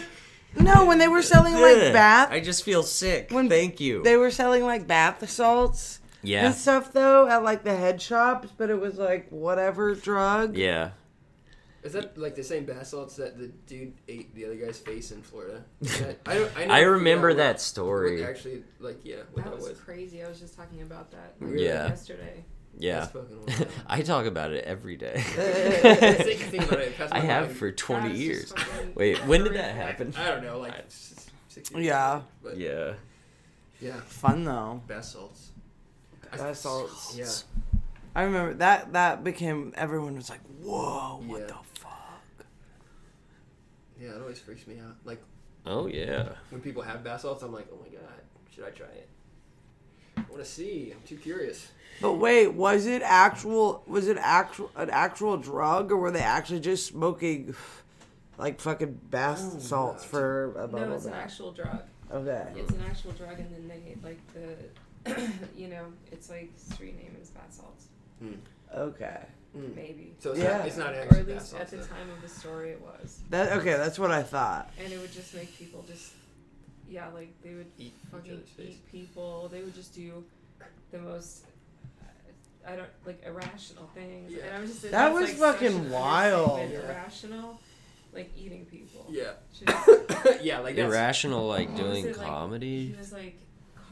no, 0.59 0.85
when 0.85 0.97
they 0.97 1.07
were 1.07 1.21
selling 1.21 1.53
like 1.53 1.93
bath. 1.93 2.31
I 2.31 2.39
just 2.39 2.63
feel 2.63 2.81
sick. 2.83 3.29
When 3.31 3.47
Thank 3.49 3.79
you. 3.79 4.01
They 4.03 4.17
were 4.17 4.31
selling 4.31 4.63
like 4.63 4.87
bath 4.87 5.27
salts 5.29 5.99
yeah. 6.23 6.47
and 6.47 6.55
stuff 6.55 6.93
though 6.93 7.27
at 7.27 7.43
like 7.43 7.63
the 7.63 7.75
head 7.75 8.01
shops, 8.01 8.49
but 8.57 8.69
it 8.69 8.79
was 8.79 8.97
like 8.97 9.29
whatever 9.29 9.93
drug. 9.93 10.55
Yeah. 10.57 10.91
Is 11.83 11.93
that 11.93 12.17
like 12.17 12.35
the 12.35 12.43
same 12.43 12.65
bath 12.65 12.87
salts 12.87 13.15
that 13.17 13.37
the 13.37 13.47
dude 13.67 13.93
ate 14.07 14.33
the 14.33 14.45
other 14.45 14.55
guy's 14.55 14.79
face 14.79 15.11
in 15.11 15.21
Florida? 15.21 15.63
That- 15.81 16.19
I, 16.25 16.33
don't, 16.33 16.57
I, 16.57 16.63
I 16.63 16.81
remember 16.81 17.27
out 17.29 17.31
what- 17.31 17.37
that 17.37 17.61
story. 17.61 18.23
Actually, 18.23 18.63
like, 18.79 18.99
yeah, 19.03 19.17
what 19.33 19.43
That 19.45 19.51
that, 19.51 19.55
was 19.59 19.69
was. 19.69 19.79
crazy. 19.79 20.23
I 20.23 20.27
was 20.27 20.39
just 20.39 20.57
talking 20.57 20.81
about 20.81 21.11
that 21.11 21.35
Really? 21.39 21.65
Yeah. 21.65 21.87
yesterday. 21.87 22.43
Yeah. 22.79 23.07
That's 23.11 23.13
wild. 23.59 23.67
I 23.87 24.01
talk 24.01 24.25
about 24.25 24.51
it 24.51 24.63
every 24.65 24.97
day. 24.97 25.19
Think- 25.19 26.39
think 26.41 26.63
about 26.67 26.79
it, 26.79 26.89
it 26.89 26.97
passed 26.97 27.13
I 27.13 27.19
have 27.19 27.53
for 27.53 27.71
20 27.71 28.07
That 28.07 28.13
is 28.15 28.21
years. 28.21 28.53
Wait, 28.95 29.17
when 29.25 29.43
did 29.43 29.53
that 29.55 29.73
happen? 29.75 30.13
I 30.17 30.27
don't 30.29 30.43
know, 30.43 30.59
like 30.59 30.73
I- 30.73 30.77
s- 30.85 31.25
six 31.49 31.71
years. 31.71 31.85
Yeah. 31.85 32.21
But 32.43 32.57
Yeah. 32.57 32.93
yeah, 33.81 33.99
Fun 34.01 34.43
though. 34.45 34.81
bath 34.87 35.05
salts. 35.05 35.49
I- 36.31 36.37
Bath 36.37 36.57
salts. 36.57 37.15
Yeah. 37.17 37.79
I 38.15 38.23
remember 38.23 38.53
that. 38.55 38.93
That 38.93 39.23
became 39.23 39.73
everyone 39.75 40.15
was 40.15 40.29
like, 40.29 40.41
"Whoa, 40.61 41.21
what 41.25 41.41
Yeah. 41.41 41.45
the 41.47 41.53
fuck." 41.79 42.45
Yeah, 43.99 44.09
it 44.09 44.21
always 44.21 44.39
freaks 44.39 44.65
me 44.67 44.79
out. 44.79 44.95
Like 45.05 45.21
Oh, 45.65 45.87
yeah. 45.87 46.29
when 46.49 46.61
people 46.61 46.81
have 46.83 47.03
bath 47.03 47.21
salts, 47.21 47.43
I'm 47.43 47.53
like, 47.53 47.67
oh 47.71 47.77
my 47.81 47.89
god, 47.89 48.21
should 48.53 48.63
I 48.65 48.69
try 48.71 48.87
it? 48.87 49.09
I 50.17 50.21
want 50.31 50.43
to 50.43 50.45
see. 50.45 50.91
I'm 50.93 51.01
too 51.07 51.17
curious. 51.17 51.67
But 52.01 52.13
wait, 52.13 52.47
was 52.53 52.85
it 52.85 53.01
actual? 53.01 53.83
Was 53.87 54.07
it 54.07 54.17
actual 54.19 54.69
an 54.75 54.89
actual 54.89 55.37
drug, 55.37 55.91
or 55.91 55.97
were 55.97 56.11
they 56.11 56.19
actually 56.19 56.59
just 56.59 56.85
smoking 56.87 57.55
like 58.37 58.59
fucking 58.59 58.99
bath 59.09 59.41
Oh, 59.55 59.59
salts 59.59 60.03
no. 60.03 60.09
for 60.09 60.45
a 60.51 60.67
bubble 60.67 60.89
No, 60.89 60.95
it's 60.95 61.05
an 61.05 61.13
actual 61.13 61.51
drug. 61.51 61.81
Okay. 62.11 62.47
It's 62.55 62.71
an 62.71 62.83
actual 62.87 63.11
drug, 63.13 63.39
and 63.39 63.51
then 63.51 63.67
they 63.67 63.95
like 64.03 64.19
the, 64.33 65.21
you 65.57 65.67
know, 65.69 65.85
it's 66.11 66.29
like 66.29 66.51
street 66.55 66.95
name 66.97 67.15
is 67.21 67.29
bath 67.29 67.51
salts, 67.51 67.87
Okay. 68.75 69.19
Mm. 69.57 69.75
maybe. 69.75 70.13
So 70.19 70.31
it's 70.31 70.39
Yeah. 70.39 70.57
not. 70.59 70.67
It's 70.67 70.77
not 70.77 70.93
or 70.93 70.97
actually 71.01 71.19
at 71.21 71.27
bath 71.27 71.35
least 71.35 71.49
salts. 71.49 71.63
at 71.63 71.69
the 71.71 71.77
then. 71.77 71.87
time 71.87 72.09
of 72.15 72.21
the 72.21 72.27
story, 72.29 72.71
it 72.71 72.81
was. 72.81 73.19
That 73.31 73.53
okay. 73.53 73.73
That's 73.75 73.97
what 73.97 74.11
I 74.11 74.21
thought. 74.21 74.71
And 74.83 74.93
it 74.93 74.99
would 74.99 75.11
just 75.11 75.33
make 75.33 75.57
people 75.57 75.83
just, 75.87 76.11
yeah, 76.89 77.07
like 77.09 77.33
they 77.43 77.53
would 77.53 77.67
Eat 77.77 77.93
fucking 78.11 78.31
other's 78.33 78.49
face. 78.49 78.67
eat 78.69 78.91
people. 78.91 79.49
They 79.51 79.61
would 79.61 79.75
just 79.75 79.93
do 79.95 80.23
the 80.91 80.99
most. 80.99 81.45
I 82.67 82.75
don't 82.75 82.89
like 83.05 83.23
irrational 83.25 83.89
things, 83.95 84.31
Yeah. 84.31 84.43
and 84.47 84.57
I 84.57 84.59
was 84.61 84.71
just 84.71 84.91
That 84.91 85.13
was 85.13 85.39
like, 85.39 85.55
fucking 85.59 85.89
wild. 85.89 86.69
Yeah. 86.69 86.79
Irrational, 86.79 87.59
like 88.13 88.29
eating 88.37 88.65
people. 88.65 89.05
Yeah. 89.09 89.31
Just, 89.57 90.43
yeah, 90.43 90.59
like 90.59 90.75
Irrational, 90.77 91.47
like 91.47 91.73
doing 91.77 92.05
it, 92.07 92.17
like, 92.17 92.27
comedy. 92.27 92.87
He 92.87 92.97
was 92.97 93.13
like 93.13 93.39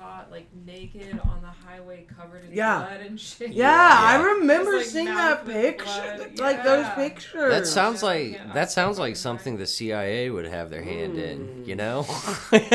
caught 0.06 0.32
like 0.32 0.48
naked 0.66 1.20
on 1.20 1.42
the 1.42 1.48
highway, 1.48 2.06
covered 2.18 2.46
in 2.46 2.54
Yeah. 2.54 2.80
blood 2.80 3.02
and 3.02 3.20
shit. 3.20 3.50
Yeah, 3.52 3.90
I 3.94 4.22
remember 4.22 4.78
like, 4.78 4.86
seeing 4.86 5.06
that 5.06 5.46
picture, 5.46 5.86
blood. 5.86 6.40
like 6.40 6.64
those 6.64 6.88
pictures. 6.96 7.52
That 7.52 7.68
sounds 7.68 8.02
Yeah, 8.02 8.08
like 8.10 8.54
that 8.54 8.72
sounds 8.72 9.00
like 9.00 9.16
something 9.16 9.58
the 9.58 9.66
CIA 9.68 10.30
would 10.30 10.46
have 10.46 10.70
their 10.70 10.84
hand 10.84 11.18
in, 11.18 11.40
Mm. 11.48 11.68
you 11.68 11.76
know? 11.76 12.00
I'm 12.10 12.66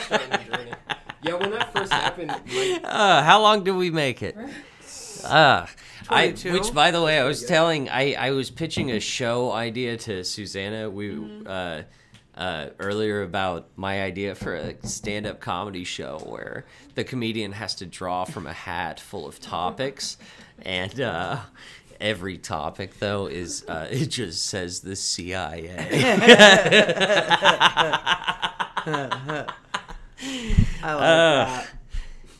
starting 0.00 0.30
to 0.30 0.44
join 0.50 0.66
it. 0.68 0.74
Yeah, 1.22 1.34
when 1.34 1.50
that 1.50 1.72
first 1.72 1.92
happened, 1.92 2.30
like, 2.30 2.80
uh, 2.84 3.22
how 3.22 3.40
long 3.42 3.64
did 3.64 3.72
we 3.76 3.90
make 3.90 4.22
it? 4.22 4.36
Uh, 5.22 5.66
I, 6.08 6.28
which, 6.30 6.72
by 6.72 6.90
the 6.90 7.02
way, 7.02 7.18
I 7.20 7.24
was 7.24 7.44
telling, 7.44 7.90
I, 7.90 8.14
I 8.14 8.30
was 8.30 8.50
pitching 8.50 8.90
a 8.90 8.98
show 9.00 9.52
idea 9.52 9.98
to 9.98 10.24
Susanna. 10.24 10.88
We 10.88 11.14
uh, 11.44 11.82
uh, 12.40 12.70
earlier 12.80 13.22
about 13.22 13.68
my 13.76 14.02
idea 14.02 14.34
for 14.34 14.54
a 14.54 14.74
stand-up 14.86 15.40
comedy 15.40 15.84
show 15.84 16.18
where 16.26 16.64
the 16.96 17.04
comedian 17.04 17.52
has 17.52 17.74
to 17.76 17.86
draw 17.86 18.24
from 18.24 18.46
a 18.46 18.52
hat 18.52 18.98
full 18.98 19.26
of 19.28 19.38
topics, 19.40 20.16
and 20.62 21.00
uh, 21.00 21.38
every 22.00 22.38
topic 22.38 22.98
though 22.98 23.26
is 23.26 23.64
uh, 23.68 23.86
it 23.90 24.06
just 24.06 24.46
says 24.46 24.80
the 24.80 24.96
CIA. 24.96 25.70
I 30.82 30.94
like 30.94 31.02
Uh, 31.02 31.44
that. 31.44 31.68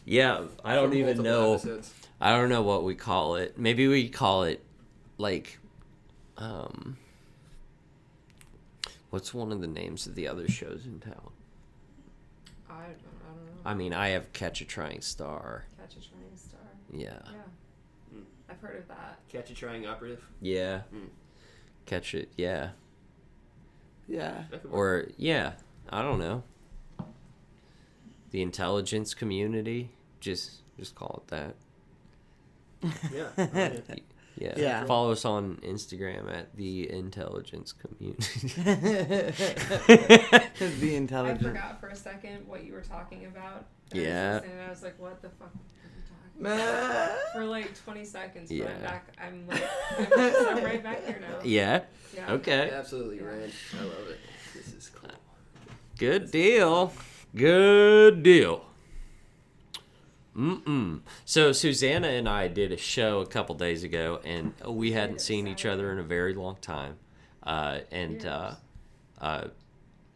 yeah, 0.05 0.43
I 0.65 0.75
don't 0.75 0.95
even 0.95 1.23
know. 1.23 1.55
episodes. 1.55 1.93
I 2.21 2.31
don't 2.33 2.49
know 2.49 2.63
what 2.63 2.85
we 2.85 2.95
call 2.95 3.37
it. 3.37 3.59
Maybe 3.59 3.89
we 3.89 4.09
call 4.09 4.45
it 4.45 4.65
like 5.19 5.59
um 6.39 6.97
what's 9.11 9.35
one 9.35 9.53
of 9.53 9.61
the 9.61 9.67
names 9.67 10.07
of 10.07 10.15
the 10.15 10.27
other 10.29 10.49
shows 10.49 10.87
in 10.87 11.01
town? 11.01 11.31
I 12.69 12.73
don't, 12.73 12.79
I 12.79 12.85
don't 12.85 12.95
know. 12.95 13.53
I 13.65 13.75
mean, 13.75 13.93
I 13.93 14.09
have 14.09 14.33
Catch 14.33 14.61
a 14.61 14.65
Trying 14.65 15.01
Star. 15.03 15.65
Catch 15.79 15.97
a 15.97 16.09
Trying 16.09 16.37
Star. 16.37 16.61
Yeah. 16.93 17.19
Yeah, 17.33 18.17
Mm. 18.17 18.25
I've 18.49 18.61
heard 18.61 18.79
of 18.79 18.89
that. 18.89 19.19
Catch 19.29 19.51
a 19.51 19.55
trying 19.55 19.87
operative. 19.87 20.25
Yeah. 20.41 20.81
Mm. 20.93 21.09
Catch 21.87 22.15
it. 22.15 22.31
Yeah. 22.37 22.71
Yeah. 24.09 24.45
That 24.51 24.63
could 24.63 24.73
work. 24.73 25.07
Or 25.07 25.09
yeah, 25.17 25.53
I 25.89 26.03
don't 26.03 26.19
know. 26.19 26.43
The 28.33 28.43
intelligence 28.43 29.15
community, 29.15 29.91
just 30.21 30.63
just 30.79 30.95
call 30.97 31.23
it 31.29 31.31
that. 31.31 31.55
yeah. 33.15 33.71
I 34.41 34.45
like 34.45 34.57
it. 34.57 34.59
Yeah. 34.59 34.65
Yeah. 34.81 34.85
Follow 34.87 35.13
us 35.13 35.25
on 35.25 35.57
Instagram 35.63 36.33
at 36.33 36.57
the 36.57 36.91
intelligence 36.91 37.73
community. 37.73 38.49
the 40.81 40.95
intelligence. 40.97 41.45
I 41.45 41.49
forgot 41.49 41.81
for 41.81 41.89
a 41.89 41.97
second 41.97 42.47
what 42.47 42.65
you 42.65 42.73
were 42.73 42.81
talking 42.83 43.27
about. 43.27 43.67
Yeah. 43.93 44.33
I 44.33 44.35
was, 44.35 44.51
and 44.51 44.61
I 44.63 44.69
was 44.71 44.83
like, 44.83 44.99
what 45.01 45.23
the 45.23 45.29
fuck 45.31 45.49
are 45.55 46.47
you 46.47 46.47
talking 46.47 46.69
about? 46.69 47.19
For 47.35 47.45
like 47.45 47.75
20 47.85 48.05
seconds, 48.05 48.51
but 48.51 48.69
I'm 48.69 48.81
back. 48.83 49.09
I'm 49.21 49.47
like, 49.49 49.65
I'm, 49.99 50.07
just, 50.09 50.49
I'm 50.51 50.65
right 50.65 50.83
back 50.83 51.05
here 51.07 51.21
now. 51.21 51.39
yeah. 51.45 51.81
Yeah. 52.15 52.33
Okay. 52.35 52.71
Absolutely, 52.73 53.17
Yeah. 53.19 53.25
Rand. 53.25 53.53
I 53.79 53.83
love 53.85 54.09
it. 54.09 54.19
This 54.55 54.73
is 54.75 54.91
cool. 54.95 55.11
Good 55.99 56.31
deal. 56.31 56.93
Good 57.35 58.23
deal. 58.23 58.65
Mm-mm. 60.37 61.01
So 61.25 61.53
Susanna 61.53 62.09
and 62.09 62.29
I 62.29 62.47
did 62.49 62.71
a 62.73 62.77
show 62.77 63.21
a 63.21 63.27
couple 63.27 63.55
days 63.57 63.83
ago, 63.83 64.21
and 64.25 64.53
we 64.67 64.93
hadn't 64.93 65.21
seen 65.21 65.49
each 65.49 65.67
other 65.67 65.91
in 65.93 65.99
a 65.99 66.03
very 66.05 66.35
long 66.35 66.57
time. 66.61 66.97
Uh, 67.43 67.81
and 67.91 68.25
uh, 68.25 68.55
uh, 69.21 69.49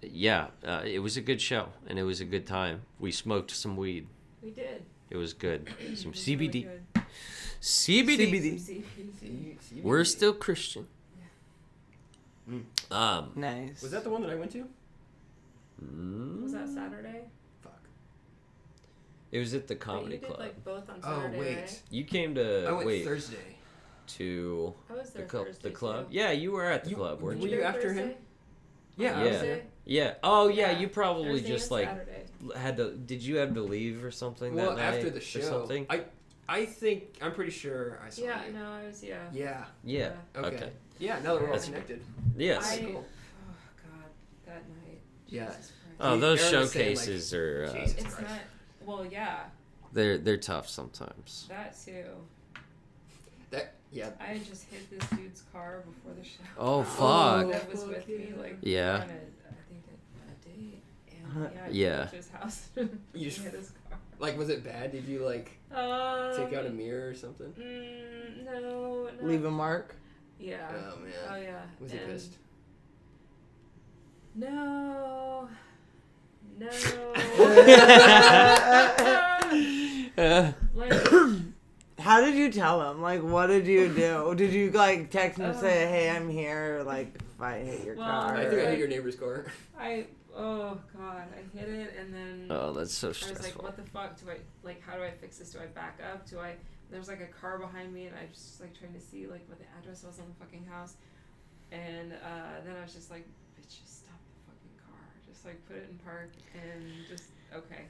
yeah, 0.03 0.49
uh, 0.65 0.83
it 0.85 1.01
was 1.01 1.17
a 1.17 1.21
good 1.21 1.41
show, 1.41 1.69
and 1.89 1.99
it 1.99 2.05
was 2.05 2.21
a 2.21 2.25
good 2.25 2.47
time. 2.47 2.83
We 3.01 3.11
smoked 3.11 3.51
some 3.51 3.77
weed. 3.77 4.07
We 4.43 4.51
did. 4.51 4.83
It 5.11 5.17
was 5.17 5.33
good. 5.33 5.69
Some 5.69 5.87
It 5.87 5.91
was 5.91 6.05
really 6.29 6.49
CBD. 6.49 6.63
good. 6.65 7.03
CBD. 7.61 8.17
CBD. 8.19 8.55
CBD. 8.55 8.61
See- 8.61 9.57
see 9.61 9.81
We're 9.83 10.05
still 10.05 10.33
Christian. 10.35 10.87
Mm. 12.51 12.63
Um. 12.91 13.31
nice. 13.37 13.81
Was 13.83 13.91
that 13.93 14.05
the 14.05 14.11
one 14.11 14.21
that 14.23 14.31
I 14.31 14.35
went 14.35 14.53
to? 14.53 14.65
Was 16.43 16.53
that 16.53 16.69
Saturday? 16.69 17.23
Fuck. 19.35 19.37
It 19.37 19.39
was 19.41 19.55
at 19.55 19.67
the 19.69 19.75
But 19.75 19.81
comedy 19.81 20.15
you 20.15 20.21
did 20.21 20.27
club. 20.29 20.39
like 20.39 20.65
both 20.65 20.89
on 20.89 21.01
Oh 21.03 21.31
wait. 21.39 21.57
right? 21.57 21.83
you 21.91 22.05
came 22.05 22.35
to 22.37 22.67
I 22.69 22.73
went 22.73 22.87
wait. 22.87 23.05
Thursday. 23.05 23.37
to 24.07 24.75
I 24.91 24.93
was 24.93 25.11
the, 25.11 25.19
there 25.19 25.29
cl- 25.29 25.45
Thursday 25.45 25.69
the 25.69 25.75
club. 25.75 26.11
too. 26.11 26.17
Yeah, 26.17 26.31
you 26.31 26.53
were 26.53 26.65
at 26.71 26.85
the 26.85 26.91
You- 26.91 26.97
club, 26.97 27.21
weren't 27.21 27.41
were 27.41 27.47
you? 27.47 27.55
you 27.55 27.61
there 27.61 27.67
after 27.69 27.93
him? 27.93 28.13
Yeah, 28.97 29.23
Yeah. 29.25 29.31
Thursday? 29.31 29.63
Yeah. 29.87 30.15
Oh 30.23 30.49
yeah, 30.49 30.71
Yeah. 30.73 30.79
you 30.79 30.89
probably 30.89 31.33
Thursday 31.41 31.49
just 31.49 31.71
like 31.71 31.87
Saturday. 31.89 32.25
had 32.57 32.77
to. 32.77 32.93
Did 32.95 33.23
you 33.23 33.37
have 33.37 33.55
to 33.55 33.63
leave 33.63 34.05
or 34.05 34.11
something 34.11 34.55
Well, 34.55 34.71
that 34.71 34.77
night 34.77 34.95
after 34.97 35.11
the 35.11 35.19
or 35.19 35.21
show, 35.21 35.41
something? 35.41 35.87
I 35.91 36.05
I 36.49 36.67
think 36.67 37.17
I'm 37.23 37.33
pretty 37.33 37.51
sure 37.51 37.99
I 38.05 38.11
saw 38.11 38.23
Yeah, 38.23 38.47
you. 38.47 38.53
no, 38.53 38.65
I 38.71 38.85
was 38.87 39.03
yeah. 39.03 39.19
Yeah. 39.33 39.65
yeah. 39.83 40.13
Okay. 40.37 40.47
Okay. 40.57 40.71
Yeah. 40.99 41.17
Now 41.21 41.33
that 41.35 41.41
we're 41.43 41.47
all 41.49 41.55
That's- 41.55 41.65
connected. 41.65 42.03
Yes. 42.37 42.73
I, 42.73 42.79
Cool. 42.85 43.05
Oh 43.05 43.55
god, 43.83 44.05
that 44.47 44.69
night. 44.69 45.01
Yeah. 45.27 45.47
Jesus 45.47 45.57
Christ. 45.57 45.73
oh, 46.01 46.19
those 46.19 46.39
you're 46.41 46.49
on 46.61 46.65
like, 46.67 46.73
showcases 46.73 47.35
are. 47.35 47.65
Uh, 47.65 47.73
Jesus 47.81 47.95
It's 48.05 48.15
Christ. 48.15 48.31
not. 48.31 48.41
Well, 48.85 49.07
yeah, 49.07 49.41
they're 49.93 50.19
they're 50.19 50.37
tough 50.37 50.69
sometimes. 50.69 51.47
that 51.49 51.77
too. 51.85 52.05
That 53.51 53.75
yeah. 53.93 54.11
I 54.21 54.39
just 54.39 54.65
hit 54.71 54.91
this 54.91 55.09
dude's 55.11 55.43
car 55.53 55.83
before 55.87 56.13
the 56.19 56.25
show. 56.25 56.43
Oh 56.59 56.81
Oh. 56.81 56.83
fuck. 57.45 57.51
that 57.53 57.71
was 57.71 57.85
with 57.85 58.07
me, 58.09 58.33
yeah. 58.35 58.41
like 58.43 58.59
Yeah. 58.63 58.95
on 58.95 59.01
a, 59.01 59.05
I 59.05 59.07
think 59.69 59.85
a, 59.89 60.31
a 60.31 60.57
date, 60.57 60.83
and 61.11 61.51
yeah, 61.55 61.61
I 61.65 61.69
Yeah. 61.71 62.07
his 62.11 62.29
house. 62.31 62.69
You 62.77 62.89
you 63.15 63.31
just- 63.31 63.43
hit 63.43 63.55
his 63.55 63.71
car. 63.89 63.99
Like, 64.21 64.39
was 64.39 64.49
it 64.49 64.63
bad? 64.65 64.93
Did 64.93 65.05
you 65.07 65.25
like 65.25 65.59
Um, 65.73 66.37
take 66.37 66.55
out 66.57 66.67
a 66.67 66.71
mirror 66.71 67.09
or 67.09 67.15
something? 67.15 67.53
Mm, 67.53 68.45
no, 68.45 68.61
no. 68.61 69.11
Leave 69.23 69.45
a 69.45 69.51
mark. 69.51 69.97
Yeah. 70.39 70.71
Oh 70.71 70.99
man. 71.01 71.13
Oh 71.31 71.37
yeah. 71.37 71.63
Was 71.81 71.91
he 71.93 71.99
pissed? 71.99 72.35
No. 74.35 75.49
No. 76.59 76.69
Uh, 80.17 80.53
like, 80.75 80.93
How 81.99 82.21
did 82.21 82.35
you 82.35 82.53
tell 82.53 82.91
him? 82.91 83.03
Like, 83.03 83.23
what 83.23 83.49
did 83.49 83.67
you 83.67 83.93
do? 83.93 84.35
Did 84.37 84.53
you 84.53 84.71
like 84.71 85.11
text 85.11 85.39
him 85.39 85.47
and 85.47 85.59
say, 85.59 85.87
"Hey, 85.89 86.11
I'm 86.11 86.29
here"? 86.29 86.79
Or, 86.81 86.85
like, 86.85 87.15
if 87.17 87.41
I 87.41 87.59
hit 87.59 87.85
your 87.85 87.97
Well, 87.97 88.07
car. 88.07 88.37
I 88.37 88.45
think 88.47 88.63
I 88.63 88.71
hit 88.71 88.79
your 88.79 88.89
neighbor's 88.89 89.17
car. 89.17 89.47
I 89.79 90.07
oh 90.37 90.79
god, 90.97 91.27
I 91.33 91.59
hit 91.59 91.69
it 91.69 91.95
and 91.99 92.13
then 92.13 92.47
oh, 92.51 92.73
that's 92.73 92.93
so 92.93 93.13
stressful. 93.13 93.37
I 93.37 93.39
was 93.39 93.55
like, 93.55 93.63
what 93.63 93.77
the 93.77 93.91
fuck? 93.91 94.21
Do 94.21 94.31
I 94.31 94.37
like? 94.63 94.83
How 94.83 94.97
do 94.97 95.03
I 95.03 95.11
fix 95.11 95.39
this? 95.39 95.51
Do 95.51 95.59
I 95.61 95.67
back 95.67 96.01
up? 96.13 96.29
Do 96.29 96.39
I? 96.39 96.55
There's 96.91 97.09
like 97.09 97.21
a 97.21 97.27
car 97.41 97.59
behind 97.59 97.93
me, 97.93 98.07
and 98.07 98.15
I 98.17 98.27
was 98.29 98.37
just 98.39 98.61
like 98.61 98.79
trying 98.79 98.93
to 98.95 99.01
see 99.01 99.27
like 99.27 99.49
what 99.49 99.59
the 99.59 99.67
address 99.81 100.05
was 100.05 100.21
on 100.21 100.27
the 100.29 100.45
fucking 100.45 100.67
house, 100.67 100.95
and 101.73 102.13
uh, 102.13 102.61
then 102.65 102.77
I 102.77 102.83
was 102.83 102.95
just 102.95 103.11
like, 103.11 103.27
bitch, 103.59 103.81
just 103.81 104.05
stop 104.05 104.19
the 104.31 104.53
fucking 104.53 104.77
car. 104.87 105.01
Just 105.45 105.55
like 105.55 105.67
put 105.69 105.77
it 105.77 105.89
in 105.91 105.99
park 105.99 106.31
and 106.55 106.83
just 107.09 107.25
okay. 107.55 107.83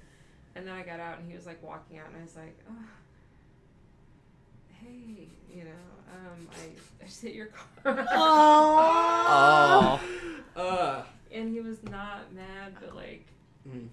And 0.56 0.66
then 0.66 0.74
I 0.74 0.82
got 0.82 1.00
out, 1.00 1.18
and 1.18 1.28
he 1.28 1.36
was 1.36 1.46
like 1.46 1.62
walking 1.62 1.98
out, 1.98 2.06
and 2.08 2.16
I 2.16 2.22
was 2.22 2.36
like, 2.36 2.56
oh. 2.70 2.74
Hey, 4.68 5.28
you 5.52 5.64
know, 5.64 5.70
um, 6.12 6.48
I, 6.52 7.02
I 7.02 7.06
just 7.06 7.22
hit 7.22 7.34
your 7.34 7.46
car. 7.46 8.06
Oh. 8.12 10.00
Oh. 10.56 10.60
Uh. 10.60 11.02
and 11.32 11.48
he 11.52 11.60
was 11.60 11.82
not 11.84 12.32
mad, 12.32 12.74
but 12.80 12.94
like, 12.94 13.26
mm. 13.68 13.88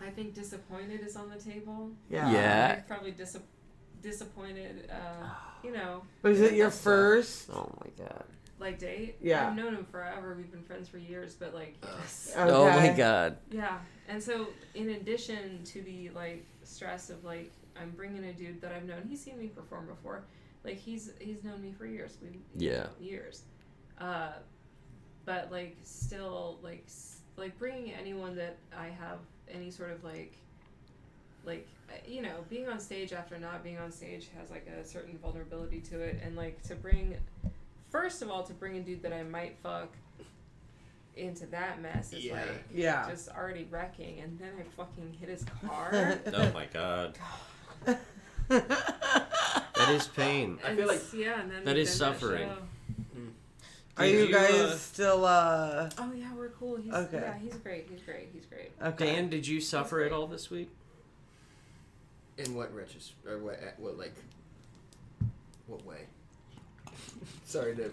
I 0.00 0.08
think 0.10 0.34
disappointed 0.34 1.00
is 1.06 1.16
on 1.16 1.28
the 1.28 1.36
table. 1.36 1.90
Yeah. 2.08 2.30
Yeah. 2.30 2.68
Like, 2.76 2.88
probably 2.88 3.10
dis- 3.10 3.36
disappointed. 4.00 4.88
Uh, 4.90 5.26
you 5.62 5.72
know, 5.72 6.02
Was 6.22 6.40
it 6.40 6.54
your 6.54 6.68
That's 6.68 6.76
tough. 6.76 6.84
first? 6.84 7.50
Oh 7.52 7.70
my 7.84 8.04
god. 8.04 8.24
Like 8.60 8.78
date. 8.78 9.16
Yeah. 9.20 9.48
I've 9.48 9.56
known 9.56 9.74
him 9.74 9.84
forever. 9.84 10.34
We've 10.36 10.50
been 10.50 10.62
friends 10.62 10.88
for 10.88 10.98
years, 10.98 11.34
but 11.34 11.54
like, 11.54 11.76
yes. 11.82 12.32
Okay. 12.36 12.50
Oh 12.50 12.68
my 12.70 12.88
god. 12.88 13.36
yeah. 13.50 13.78
And 14.08 14.22
so, 14.22 14.48
in 14.74 14.90
addition 14.90 15.62
to 15.64 15.82
the 15.82 16.10
like 16.10 16.44
stress 16.64 17.10
of 17.10 17.24
like, 17.24 17.52
I'm 17.80 17.90
bringing 17.90 18.24
a 18.24 18.32
dude 18.32 18.60
that 18.62 18.72
I've 18.72 18.84
known. 18.84 19.02
He's 19.08 19.22
seen 19.22 19.38
me 19.38 19.46
perform 19.48 19.86
before. 19.86 20.24
Like 20.64 20.76
he's 20.76 21.12
he's 21.20 21.44
known 21.44 21.62
me 21.62 21.72
for 21.76 21.86
years. 21.86 22.16
We 22.22 22.40
Yeah. 22.56 22.86
years. 23.00 23.42
Uh, 24.00 24.32
but 25.24 25.50
like 25.52 25.76
still 25.82 26.58
like 26.62 26.86
like 27.36 27.56
bringing 27.58 27.92
anyone 27.92 28.34
that 28.36 28.56
I 28.76 28.86
have 28.88 29.18
any 29.52 29.70
sort 29.70 29.90
of 29.92 30.02
like 30.02 30.34
like 31.44 31.66
uh, 31.90 31.92
you 32.06 32.22
know 32.22 32.44
being 32.50 32.68
on 32.68 32.80
stage 32.80 33.12
after 33.12 33.38
not 33.38 33.62
being 33.62 33.78
on 33.78 33.92
stage 33.92 34.28
has 34.38 34.50
like 34.50 34.66
a 34.66 34.84
certain 34.84 35.16
vulnerability 35.18 35.80
to 35.80 36.00
it 36.00 36.20
and 36.24 36.34
like 36.36 36.60
to 36.64 36.74
bring 36.74 37.16
first 37.90 38.22
of 38.22 38.30
all 38.30 38.42
to 38.44 38.52
bring 38.54 38.76
a 38.76 38.80
dude 38.80 39.02
that 39.02 39.12
I 39.12 39.22
might 39.22 39.56
fuck 39.62 39.88
into 41.16 41.46
that 41.46 41.80
mess 41.82 42.12
is 42.12 42.24
Yeah. 42.24 42.34
like 42.34 42.64
Yeah. 42.72 43.08
just 43.10 43.28
already 43.30 43.66
wrecking 43.70 44.20
and 44.20 44.38
then 44.38 44.50
I 44.58 44.62
fucking 44.76 45.16
hit 45.20 45.28
his 45.28 45.44
car. 45.66 46.18
Oh 46.32 46.52
my 46.52 46.66
god. 46.66 47.18
That 48.48 49.90
is 49.90 50.06
pain. 50.08 50.58
I 50.64 50.74
feel 50.74 50.86
like- 50.88 51.00
yeah, 51.14 51.40
and 51.40 51.50
then 51.52 51.64
That 51.64 51.76
is 51.76 51.92
suffering. 51.92 52.48
show. 52.48 52.58
Are 53.96 54.06
you, 54.06 54.26
you, 54.26 54.32
guys 54.32 54.50
uh, 54.52 54.76
still 54.76 55.24
uh 55.24 55.90
Oh 55.98 56.12
yeah, 56.14 56.32
we're 56.36 56.50
cool. 56.50 56.76
He's 56.76 56.92
Okay. 56.94 57.18
yeah, 57.20 57.36
he's 57.38 57.56
great. 57.56 57.88
He's 57.90 58.00
great. 58.02 58.28
He's 58.32 58.46
great. 58.46 58.70
okay? 58.80 59.06
Dan, 59.16 59.28
did 59.28 59.44
you 59.46 59.60
suffer 59.60 60.02
at 60.02 60.12
all 60.12 60.26
this 60.28 60.50
week? 60.50 60.70
In 62.38 62.54
what 62.54 62.72
retrospect? 62.74 63.26
Or 63.26 63.38
what? 63.38 63.60
at 63.60 63.78
What 63.80 63.98
like? 63.98 64.14
What 65.66 65.84
way? 65.84 66.06
Sorry 67.44 67.74
to 67.76 67.90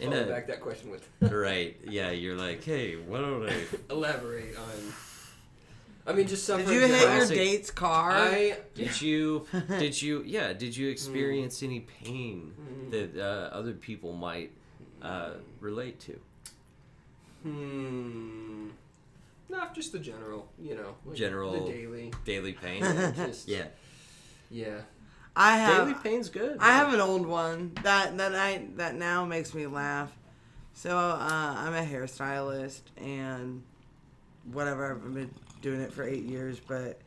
In 0.00 0.10
follow 0.10 0.24
a 0.24 0.26
back 0.26 0.46
that 0.48 0.60
question 0.60 0.90
with 0.90 1.06
right. 1.32 1.76
Yeah, 1.86 2.10
you're 2.10 2.36
like, 2.36 2.62
hey, 2.64 2.96
why 2.96 3.20
don't 3.20 3.48
I? 3.48 3.54
elaborate 3.90 4.56
on. 4.56 4.92
I 6.06 6.12
mean, 6.14 6.26
just 6.26 6.44
suffering. 6.44 6.66
Did 6.66 6.74
you 6.74 6.80
hit 6.80 6.90
your 7.02 7.16
Classic. 7.18 7.36
date's 7.36 7.70
car? 7.70 8.10
I 8.12 8.56
Did 8.74 9.00
you? 9.02 9.46
Did 9.68 10.00
you? 10.00 10.22
Yeah. 10.26 10.52
Did 10.54 10.76
you 10.76 10.88
experience 10.88 11.62
any 11.62 11.80
pain 11.80 12.52
Hmm. 12.56 12.90
that 12.90 13.16
uh, 13.16 13.54
other 13.54 13.72
people 13.74 14.12
might 14.14 14.50
uh, 15.02 15.32
relate 15.60 16.00
to? 16.00 16.18
Hmm. 17.42 18.68
Not 19.48 19.74
just 19.74 19.92
the 19.92 19.98
general, 19.98 20.48
you 20.60 20.74
know. 20.76 20.94
like 21.04 21.16
General- 21.16 21.64
The 21.66 21.72
daily. 21.72 22.12
Daily 22.24 22.52
pain. 22.52 22.82
Just, 23.16 23.48
yeah. 23.48 23.64
Yeah. 24.50 24.80
I 25.36 25.56
have 25.58 25.86
Daily 25.86 25.98
pain's 26.02 26.28
good. 26.28 26.58
I 26.60 26.72
have 26.76 26.92
an 26.92 27.00
old 27.00 27.26
one 27.26 27.72
that 27.82 28.16
that 28.18 28.34
I 28.34 28.66
that 28.76 28.94
now 28.96 29.24
makes 29.24 29.54
me 29.54 29.66
laugh. 29.66 30.10
So 30.74 30.96
uh, 30.96 31.54
I'm 31.58 31.74
a 31.74 31.82
hairstylist 31.84 32.80
and 32.96 33.62
whatever. 34.52 34.92
I've 34.92 35.14
been 35.14 35.30
doing 35.62 35.80
it 35.80 35.92
for 35.92 36.02
eight 36.02 36.24
years, 36.24 36.58
but 36.58 37.00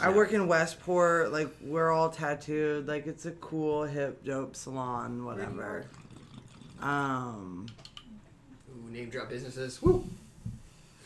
I 0.00 0.10
work 0.10 0.32
in 0.32 0.46
Westport. 0.48 1.32
Like 1.32 1.48
we're 1.60 1.90
all 1.90 2.08
tattooed. 2.08 2.86
Like 2.88 3.06
it's 3.06 3.26
a 3.26 3.32
cool, 3.32 3.82
hip, 3.84 4.24
dope 4.24 4.56
salon. 4.56 5.24
Where 5.24 5.34
do 5.34 5.40
you 5.42 5.46
Whatever. 5.48 5.86
Um. 6.80 7.66
Ooh, 8.70 8.90
name 8.90 9.10
drop 9.10 9.28
businesses. 9.28 9.82
Woo. 9.82 10.04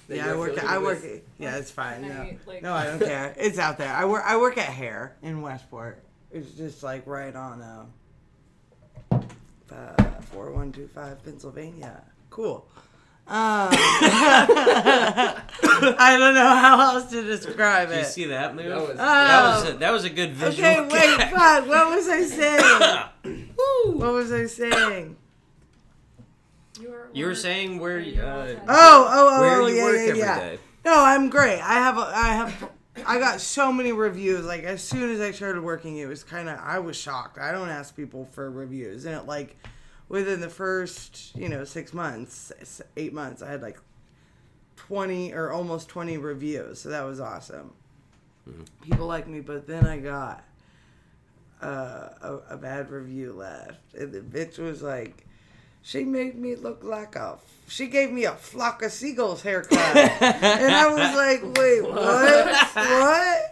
That 0.08 0.16
Yeah, 0.16 0.26
you're 0.26 0.34
I 0.34 0.38
work. 0.38 0.50
affiliated 0.52 0.70
I 0.70 0.78
work. 0.78 1.02
with? 1.02 1.22
Yeah, 1.38 1.56
it's 1.56 1.70
fine. 1.70 2.02
No, 2.02 2.08
I, 2.14 2.36
like- 2.46 2.62
no, 2.62 2.74
I 2.74 2.84
don't 2.86 2.98
care. 2.98 3.34
It's 3.38 3.58
out 3.58 3.78
there. 3.78 3.92
I 3.92 4.04
work. 4.04 4.22
I 4.26 4.36
work 4.36 4.58
at 4.58 4.66
Hair 4.68 5.16
in 5.22 5.40
Westport. 5.42 6.02
It's 6.32 6.52
just 6.52 6.82
like 6.82 7.06
right 7.06 7.34
on 7.34 7.60
uh, 7.60 7.84
uh 9.70 10.02
four 10.32 10.50
one 10.52 10.72
two 10.72 10.88
five 10.94 11.22
Pennsylvania. 11.24 12.02
Cool. 12.30 12.66
Um, 13.28 13.68
I 13.72 15.36
don't 16.18 16.34
know 16.34 16.56
how 16.56 16.80
else 16.80 17.08
to 17.12 17.22
describe 17.22 17.90
it. 17.90 17.94
Did 17.94 17.98
you 18.00 18.04
see 18.06 18.24
that 18.26 18.56
move? 18.56 18.66
That 18.66 18.80
was- 18.80 18.96
that 18.96 19.54
was 19.54 19.68
a, 19.68 19.72
that 19.78 19.90
was 19.92 20.04
a 20.04 20.10
good 20.10 20.32
visual. 20.32 20.68
Okay, 20.68 20.80
wait, 20.80 21.30
fuck. 21.30 21.68
What 21.68 21.94
was 21.94 22.08
I 22.08 22.22
saying? 22.24 23.02
what 23.96 24.12
was 24.12 24.32
I 24.32 24.46
saying? 24.46 25.16
You 26.80 26.90
were, 26.90 27.08
You 27.12 27.24
were 27.26 27.30
were- 27.30 27.34
saying 27.36 27.78
where? 27.78 28.00
you're 28.00 28.24
Uh. 28.24 28.56
Oh, 28.68 28.68
oh, 28.68 29.36
oh, 29.36 29.40
where 29.40 29.60
oh, 29.62 29.66
you 29.66 29.76
yeah, 29.76 29.84
work 29.84 29.94
yeah, 29.96 30.02
every 30.08 30.18
yeah. 30.18 30.38
day. 30.40 30.58
No, 30.84 31.04
I'm 31.04 31.28
great. 31.30 31.60
I 31.60 31.74
have, 31.74 31.96
a, 31.98 32.10
I 32.12 32.28
have, 32.34 32.68
I 33.06 33.18
got 33.18 33.40
so 33.40 33.72
many 33.72 33.92
reviews. 33.92 34.44
Like 34.44 34.64
as 34.64 34.82
soon 34.82 35.10
as 35.10 35.20
I 35.20 35.30
started 35.30 35.62
working, 35.62 35.96
it 35.96 36.06
was 36.06 36.22
kind 36.22 36.48
of, 36.48 36.58
I 36.60 36.78
was 36.78 36.96
shocked. 36.96 37.38
I 37.38 37.50
don't 37.52 37.68
ask 37.68 37.96
people 37.96 38.26
for 38.26 38.50
reviews, 38.50 39.04
and 39.06 39.14
it 39.14 39.26
like 39.26 39.56
within 40.08 40.40
the 40.40 40.48
first, 40.50 41.34
you 41.34 41.48
know, 41.48 41.64
six 41.64 41.94
months, 41.94 42.52
eight 42.96 43.12
months, 43.12 43.42
I 43.42 43.50
had 43.50 43.62
like 43.62 43.80
twenty 44.76 45.32
or 45.32 45.52
almost 45.52 45.88
twenty 45.88 46.18
reviews. 46.18 46.80
So 46.80 46.90
that 46.90 47.02
was 47.02 47.20
awesome. 47.20 47.72
People 48.82 49.06
like 49.06 49.26
me, 49.26 49.40
but 49.40 49.66
then 49.66 49.86
I 49.86 49.98
got 49.98 50.44
uh, 51.62 52.08
a, 52.20 52.40
a 52.50 52.56
bad 52.56 52.90
review 52.90 53.32
left, 53.32 53.94
and 53.94 54.12
the 54.12 54.20
bitch 54.20 54.58
was 54.58 54.82
like. 54.82 55.26
She 55.82 56.04
made 56.04 56.36
me 56.36 56.54
look 56.56 56.82
like 56.84 57.16
a. 57.16 57.38
She 57.68 57.86
gave 57.86 58.10
me 58.12 58.24
a 58.24 58.32
flock 58.32 58.82
of 58.82 58.92
seagulls 58.92 59.42
haircut, 59.42 59.78
and 59.78 60.74
I 60.74 60.86
was 60.88 61.16
like, 61.16 61.56
"Wait, 61.58 61.82
what? 61.82 62.66
what?" 62.76 63.48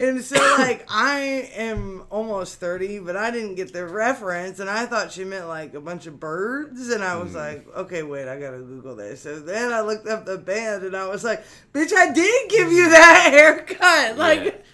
And 0.00 0.20
so, 0.24 0.36
like, 0.58 0.84
I 0.88 1.48
am 1.54 2.02
almost 2.10 2.58
thirty, 2.58 2.98
but 2.98 3.16
I 3.16 3.30
didn't 3.30 3.54
get 3.54 3.72
the 3.72 3.86
reference, 3.86 4.58
and 4.58 4.68
I 4.68 4.86
thought 4.86 5.12
she 5.12 5.22
meant 5.24 5.46
like 5.46 5.74
a 5.74 5.80
bunch 5.80 6.06
of 6.06 6.18
birds, 6.18 6.88
and 6.90 7.04
I 7.04 7.16
was 7.16 7.34
like, 7.36 7.66
"Okay, 7.76 8.02
wait, 8.02 8.26
I 8.26 8.40
gotta 8.40 8.58
Google 8.58 8.96
this." 8.96 9.22
So 9.22 9.38
then 9.38 9.72
I 9.72 9.82
looked 9.82 10.08
up 10.08 10.24
the 10.26 10.38
band, 10.38 10.82
and 10.82 10.96
I 10.96 11.06
was 11.06 11.22
like, 11.22 11.44
"Bitch, 11.72 11.92
I 11.92 12.12
did 12.12 12.50
give 12.50 12.72
you 12.72 12.88
that 12.88 13.28
haircut!" 13.32 14.16
Like, 14.18 14.64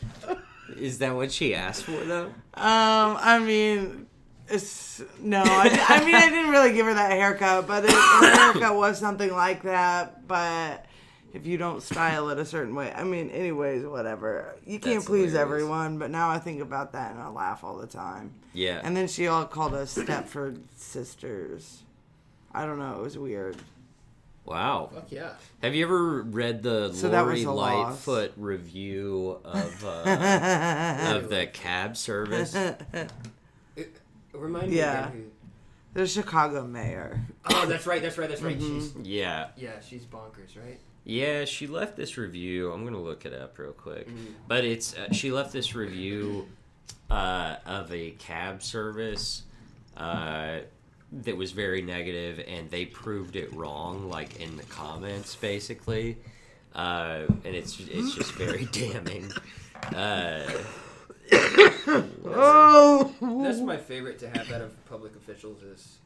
Is 0.78 0.98
that 0.98 1.14
what 1.14 1.32
she 1.32 1.54
asked 1.54 1.82
for 1.84 2.02
though? 2.04 2.26
um, 2.54 3.16
I 3.20 3.38
mean, 3.40 4.06
It's, 4.50 5.02
no, 5.20 5.42
I, 5.44 5.84
I 5.88 6.04
mean 6.04 6.14
I 6.14 6.28
didn't 6.30 6.50
really 6.50 6.72
give 6.72 6.86
her 6.86 6.94
that 6.94 7.10
haircut, 7.12 7.66
but 7.66 7.84
it, 7.84 7.90
her 7.90 8.30
haircut 8.52 8.76
was 8.76 8.98
something 8.98 9.32
like 9.32 9.62
that. 9.62 10.26
But 10.26 10.86
if 11.34 11.46
you 11.46 11.58
don't 11.58 11.82
style 11.82 12.30
it 12.30 12.38
a 12.38 12.44
certain 12.44 12.74
way, 12.74 12.92
I 12.92 13.04
mean, 13.04 13.30
anyways, 13.30 13.84
whatever. 13.84 14.56
You 14.66 14.78
can't 14.80 14.96
That's 14.96 15.06
please 15.06 15.32
hilarious. 15.32 15.40
everyone. 15.62 15.98
But 15.98 16.10
now 16.10 16.30
I 16.30 16.38
think 16.38 16.60
about 16.62 16.92
that 16.92 17.12
and 17.12 17.20
I 17.20 17.28
laugh 17.28 17.62
all 17.64 17.76
the 17.76 17.86
time. 17.86 18.32
Yeah. 18.54 18.80
And 18.82 18.96
then 18.96 19.06
she 19.08 19.26
all 19.26 19.44
called 19.44 19.74
us 19.74 19.96
Stepford 19.96 20.60
sisters. 20.76 21.82
I 22.52 22.64
don't 22.64 22.78
know. 22.78 22.94
It 22.98 23.02
was 23.02 23.18
weird. 23.18 23.56
wow. 24.46 24.88
Fuck 24.92 25.12
yeah. 25.12 25.32
Have 25.62 25.74
you 25.74 25.84
ever 25.84 26.22
read 26.22 26.62
the 26.62 26.92
So 26.94 27.10
Lori 27.10 27.32
was 27.34 27.44
a 27.44 27.50
loss. 27.52 28.06
Lightfoot 28.06 28.32
review 28.38 29.38
of 29.44 29.84
uh, 29.84 31.12
of 31.16 31.28
the 31.28 31.46
cab 31.52 31.96
service? 31.98 32.56
Remind 34.38 34.70
me 34.70 34.76
Yeah. 34.78 35.08
again 35.08 35.30
The 35.94 36.06
Chicago 36.06 36.66
mayor. 36.66 37.20
Oh, 37.50 37.66
that's 37.66 37.86
right. 37.86 38.00
That's 38.02 38.18
right. 38.18 38.28
That's 38.28 38.42
right. 38.42 38.58
Mm-hmm. 38.58 38.80
She's 38.80 39.06
Yeah. 39.06 39.48
yeah. 39.56 39.80
She's 39.80 40.04
bonkers, 40.04 40.56
right? 40.56 40.78
Yeah, 41.04 41.44
she 41.46 41.66
left 41.66 41.96
this 41.96 42.18
review. 42.18 42.70
I'm 42.70 42.84
gonna 42.84 43.00
look 43.00 43.24
it 43.24 43.32
up 43.32 43.58
real 43.58 43.72
quick, 43.72 44.06
Mm-hmm. 44.08 44.26
but 44.46 44.64
it's 44.64 44.94
uh, 44.94 45.12
she 45.12 45.32
left 45.32 45.52
this 45.52 45.74
review 45.74 46.46
uh, 47.10 47.56
of 47.64 47.90
a 47.92 48.10
cab 48.12 48.62
service 48.62 49.42
uh, 49.96 50.58
that 51.10 51.36
was 51.36 51.52
very 51.52 51.80
negative, 51.80 52.44
and 52.46 52.70
they 52.70 52.84
proved 52.84 53.36
it 53.36 53.50
wrong, 53.54 54.10
like 54.10 54.38
in 54.40 54.56
the 54.58 54.62
comments, 54.64 55.34
basically. 55.36 56.18
Uh, 56.74 57.22
and 57.44 57.54
it's 57.56 57.80
it's 57.80 58.14
just 58.14 58.32
very 58.32 58.66
damning. 58.72 59.32
Oh. 62.30 63.12
That's 63.42 63.60
my 63.60 63.76
favorite 63.78 64.18
to 64.20 64.28
have 64.28 64.52
out 64.52 64.60
of 64.60 64.86
public 64.86 65.16
officials 65.16 65.62
is 65.62 65.98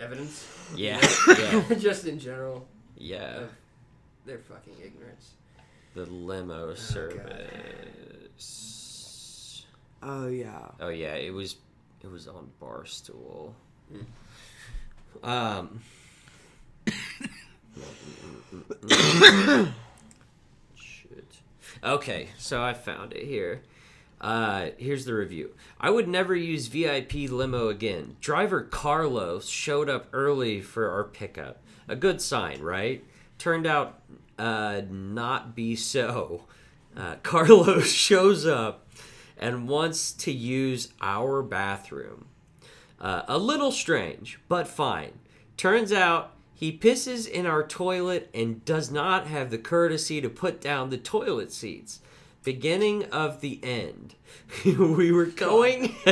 evidence. 0.00 0.46
yeah, 0.74 0.98
yeah, 1.28 1.62
Just 1.78 2.06
in 2.06 2.18
general, 2.18 2.66
yeah. 2.96 3.40
of 3.42 3.50
their 4.24 4.38
fucking 4.38 4.72
ignorance. 4.82 5.32
The 5.94 6.06
limo 6.06 6.68
God. 6.68 6.78
service. 6.78 8.46
Oh 10.02 10.28
yeah. 10.28 10.68
Oh 10.80 10.88
yeah, 10.88 11.14
it 11.14 11.32
was 11.34 11.56
it 12.02 12.10
was 12.10 12.26
on 12.26 12.50
Barstool. 12.60 13.52
Um 15.22 15.80
Shit. 20.74 21.36
Okay, 21.84 22.28
so 22.38 22.62
I 22.62 22.72
found 22.74 23.12
it 23.12 23.24
here. 23.24 23.62
Uh, 24.20 24.70
here's 24.78 25.04
the 25.04 25.14
review. 25.14 25.54
I 25.80 25.90
would 25.90 26.08
never 26.08 26.34
use 26.34 26.66
VIP 26.66 27.30
limo 27.30 27.68
again. 27.68 28.16
Driver 28.20 28.62
Carlos 28.62 29.48
showed 29.48 29.88
up 29.88 30.06
early 30.12 30.60
for 30.60 30.90
our 30.90 31.04
pickup. 31.04 31.62
A 31.86 31.96
good 31.96 32.20
sign, 32.20 32.60
right? 32.60 33.04
Turned 33.38 33.66
out 33.66 34.00
uh, 34.38 34.82
not 34.90 35.54
be 35.54 35.76
so. 35.76 36.44
Uh, 36.96 37.16
Carlos 37.22 37.90
shows 37.90 38.46
up 38.46 38.88
and 39.36 39.68
wants 39.68 40.12
to 40.12 40.32
use 40.32 40.92
our 41.00 41.42
bathroom. 41.42 42.26
Uh, 43.00 43.22
a 43.28 43.38
little 43.38 43.70
strange, 43.70 44.40
but 44.48 44.66
fine. 44.66 45.12
Turns 45.56 45.92
out 45.92 46.34
he 46.52 46.76
pisses 46.76 47.28
in 47.28 47.46
our 47.46 47.64
toilet 47.64 48.28
and 48.34 48.64
does 48.64 48.90
not 48.90 49.28
have 49.28 49.50
the 49.50 49.58
courtesy 49.58 50.20
to 50.20 50.28
put 50.28 50.60
down 50.60 50.90
the 50.90 50.98
toilet 50.98 51.52
seats. 51.52 52.00
Beginning 52.44 53.04
of 53.10 53.40
the 53.40 53.60
end. 53.62 54.14
we 54.64 55.12
were 55.12 55.26
going. 55.26 55.94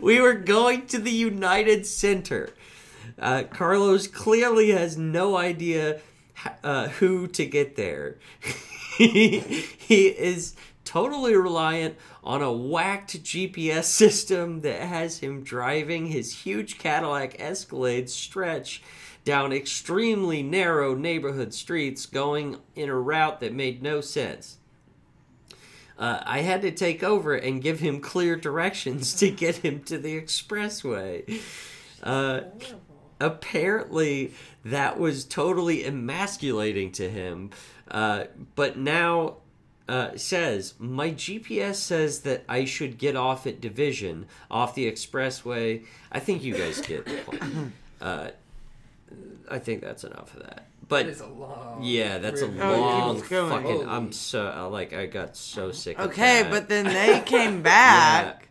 we 0.00 0.20
were 0.20 0.34
going 0.34 0.86
to 0.86 0.98
the 0.98 1.10
United 1.10 1.86
Center. 1.86 2.50
Uh, 3.18 3.44
Carlos 3.50 4.06
clearly 4.06 4.70
has 4.70 4.96
no 4.96 5.36
idea 5.36 6.00
uh, 6.62 6.88
who 6.88 7.26
to 7.28 7.46
get 7.46 7.76
there. 7.76 8.18
he, 8.96 9.38
he 9.38 10.08
is 10.08 10.54
totally 10.84 11.34
reliant 11.34 11.96
on 12.22 12.42
a 12.42 12.52
whacked 12.52 13.22
GPS 13.22 13.84
system 13.84 14.60
that 14.60 14.80
has 14.80 15.18
him 15.18 15.42
driving 15.42 16.06
his 16.06 16.42
huge 16.42 16.78
Cadillac 16.78 17.40
Escalade 17.40 18.10
stretch 18.10 18.82
down 19.24 19.52
extremely 19.52 20.42
narrow 20.42 20.94
neighborhood 20.94 21.54
streets 21.54 22.06
going 22.06 22.58
in 22.74 22.88
a 22.88 22.94
route 22.94 23.40
that 23.40 23.52
made 23.52 23.82
no 23.82 24.00
sense. 24.00 24.58
Uh, 25.98 26.20
I 26.24 26.40
had 26.40 26.62
to 26.62 26.70
take 26.70 27.02
over 27.02 27.34
and 27.34 27.62
give 27.62 27.80
him 27.80 28.00
clear 28.00 28.36
directions 28.36 29.14
to 29.14 29.30
get 29.30 29.56
him 29.56 29.82
to 29.84 29.96
the 29.96 30.20
expressway. 30.20 31.40
Uh, 32.02 32.40
apparently 33.20 34.34
that 34.64 34.98
was 34.98 35.24
totally 35.24 35.84
emasculating 35.84 36.90
to 36.92 37.08
him 37.08 37.50
uh, 37.90 38.24
but 38.54 38.76
now 38.76 39.36
uh, 39.88 40.16
says 40.16 40.74
my 40.78 41.10
gps 41.10 41.76
says 41.76 42.20
that 42.20 42.42
i 42.48 42.64
should 42.64 42.98
get 42.98 43.16
off 43.16 43.46
at 43.46 43.60
division 43.60 44.26
off 44.50 44.74
the 44.74 44.90
expressway 44.90 45.84
i 46.10 46.18
think 46.18 46.42
you 46.42 46.54
guys 46.54 46.80
get 46.80 47.04
the 47.04 47.16
point 47.18 47.72
uh, 48.00 48.28
i 49.50 49.58
think 49.58 49.80
that's 49.82 50.04
enough 50.04 50.34
of 50.34 50.42
that 50.42 50.66
but 50.88 51.04
That 51.06 51.10
is 51.12 51.20
a 51.20 51.26
long. 51.26 51.80
yeah 51.82 52.18
that's 52.18 52.40
a 52.42 52.46
review. 52.46 52.62
Oh, 52.62 52.80
long 52.80 53.16
keeps 53.16 53.28
going. 53.28 53.50
fucking 53.64 53.88
i'm 53.88 54.12
so 54.12 54.46
uh, 54.54 54.68
like 54.68 54.92
i 54.92 55.06
got 55.06 55.36
so 55.36 55.72
sick 55.72 55.98
of 55.98 56.10
Okay, 56.10 56.42
that. 56.42 56.50
but 56.50 56.68
then 56.68 56.84
they 56.84 57.20
came 57.26 57.62
back. 57.62 58.48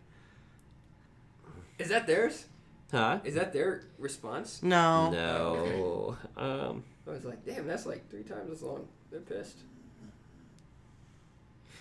Is 1.80 1.90
that 1.90 2.08
theirs? 2.08 2.46
huh 2.92 3.20
Is 3.24 3.36
that 3.36 3.54
their 3.54 3.84
response? 3.98 4.62
No. 4.64 5.12
no 5.12 6.18
um 6.38 6.84
I 7.08 7.12
was 7.12 7.26
like, 7.26 7.44
damn, 7.46 7.68
that's 7.68 7.86
like 7.86 8.10
three 8.10 8.24
times 8.24 8.50
as 8.52 8.62
long. 8.62 8.88
They're 9.12 9.20
pissed. 9.20 9.58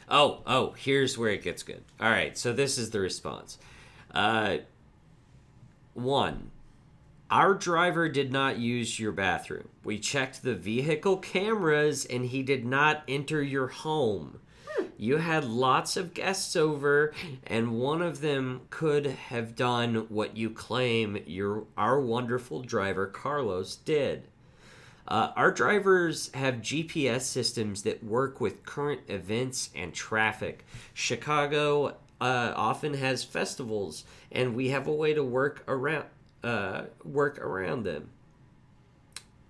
Oh, 0.08 0.42
oh, 0.46 0.72
here's 0.72 1.16
where 1.16 1.30
it 1.30 1.42
gets 1.42 1.62
good. 1.62 1.82
All 2.00 2.10
right, 2.10 2.36
so 2.36 2.52
this 2.52 2.76
is 2.76 2.90
the 2.90 2.98
response. 3.00 3.58
Uh, 4.12 4.58
one, 5.94 6.50
our 7.32 7.54
driver 7.54 8.10
did 8.10 8.30
not 8.30 8.58
use 8.58 9.00
your 9.00 9.10
bathroom. 9.10 9.66
We 9.84 9.98
checked 9.98 10.42
the 10.42 10.54
vehicle 10.54 11.16
cameras 11.16 12.04
and 12.04 12.26
he 12.26 12.42
did 12.42 12.66
not 12.66 13.04
enter 13.08 13.42
your 13.42 13.68
home. 13.68 14.38
You 14.98 15.16
had 15.16 15.44
lots 15.44 15.96
of 15.96 16.12
guests 16.12 16.54
over, 16.56 17.12
and 17.46 17.80
one 17.80 18.02
of 18.02 18.20
them 18.20 18.62
could 18.68 19.06
have 19.06 19.56
done 19.56 20.06
what 20.10 20.36
you 20.36 20.50
claim 20.50 21.18
your 21.26 21.64
our 21.76 22.00
wonderful 22.00 22.60
driver 22.60 23.06
Carlos 23.06 23.76
did. 23.76 24.28
Uh, 25.08 25.32
our 25.34 25.50
drivers 25.50 26.30
have 26.34 26.56
GPS 26.56 27.22
systems 27.22 27.82
that 27.82 28.04
work 28.04 28.40
with 28.40 28.64
current 28.64 29.00
events 29.08 29.70
and 29.74 29.92
traffic. 29.94 30.64
Chicago 30.94 31.96
uh, 32.20 32.52
often 32.54 32.94
has 32.94 33.24
festivals, 33.24 34.04
and 34.30 34.54
we 34.54 34.68
have 34.68 34.86
a 34.86 34.92
way 34.92 35.14
to 35.14 35.24
work 35.24 35.64
around 35.66 36.04
uh, 36.42 36.82
work 37.04 37.38
around 37.38 37.84
them. 37.84 38.10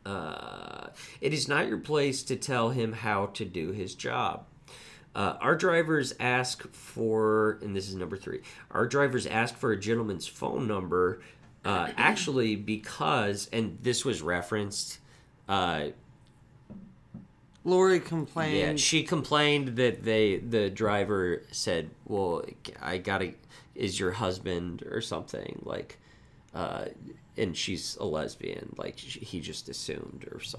Uh, 0.04 0.88
it 1.20 1.32
is 1.32 1.48
not 1.48 1.68
your 1.68 1.78
place 1.78 2.22
to 2.24 2.36
tell 2.36 2.70
him 2.70 2.92
how 2.92 3.26
to 3.26 3.44
do 3.44 3.70
his 3.70 3.94
job. 3.94 4.44
Uh, 5.14 5.36
our 5.40 5.54
drivers 5.54 6.14
ask 6.18 6.66
for, 6.72 7.58
and 7.62 7.76
this 7.76 7.88
is 7.88 7.94
number 7.94 8.16
three. 8.16 8.40
Our 8.70 8.86
drivers 8.86 9.26
ask 9.26 9.54
for 9.56 9.72
a 9.72 9.78
gentleman's 9.78 10.26
phone 10.26 10.66
number, 10.66 11.20
uh, 11.64 11.90
actually 11.96 12.56
because, 12.56 13.48
and 13.52 13.78
this 13.82 14.04
was 14.04 14.22
referenced. 14.22 14.98
Uh, 15.48 15.88
Lori 17.64 17.98
yeah, 17.98 18.00
complained. 18.00 18.80
she 18.80 19.04
complained 19.04 19.76
that 19.76 20.02
they 20.02 20.38
the 20.38 20.68
driver 20.68 21.42
said, 21.52 21.90
"Well, 22.06 22.44
I 22.80 22.98
gotta 22.98 23.34
is 23.76 24.00
your 24.00 24.12
husband 24.12 24.82
or 24.90 25.00
something 25.00 25.62
like." 25.64 25.98
Uh, 26.54 26.86
and 27.36 27.56
she's 27.56 27.96
a 27.96 28.04
lesbian, 28.04 28.74
like 28.76 28.98
he 28.98 29.40
just 29.40 29.68
assumed 29.68 30.28
or 30.30 30.40
so. 30.40 30.58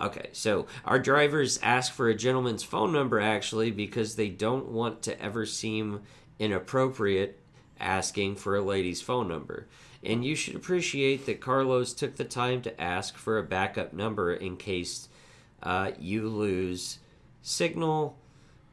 Okay, 0.00 0.28
so 0.32 0.66
our 0.84 0.98
drivers 0.98 1.58
ask 1.62 1.92
for 1.92 2.08
a 2.08 2.14
gentleman's 2.14 2.62
phone 2.62 2.92
number 2.92 3.18
actually 3.18 3.70
because 3.70 4.16
they 4.16 4.28
don't 4.28 4.68
want 4.68 5.02
to 5.02 5.20
ever 5.22 5.46
seem 5.46 6.00
inappropriate 6.38 7.40
asking 7.80 8.36
for 8.36 8.56
a 8.56 8.62
lady's 8.62 9.00
phone 9.00 9.26
number. 9.26 9.66
And 10.04 10.24
you 10.24 10.34
should 10.34 10.56
appreciate 10.56 11.26
that 11.26 11.40
Carlos 11.40 11.94
took 11.94 12.16
the 12.16 12.24
time 12.24 12.60
to 12.62 12.80
ask 12.80 13.16
for 13.16 13.38
a 13.38 13.42
backup 13.42 13.92
number 13.92 14.34
in 14.34 14.56
case 14.56 15.08
uh, 15.62 15.92
you 15.98 16.28
lose 16.28 16.98
signal 17.40 18.18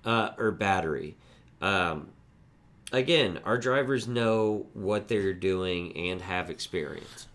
uh, 0.03 0.31
or 0.37 0.51
battery. 0.51 1.15
Um, 1.61 2.09
again, 2.91 3.39
our 3.45 3.57
drivers 3.57 4.07
know 4.07 4.67
what 4.73 5.07
they're 5.07 5.33
doing 5.33 5.95
and 5.95 6.21
have 6.21 6.49
experience. 6.49 7.27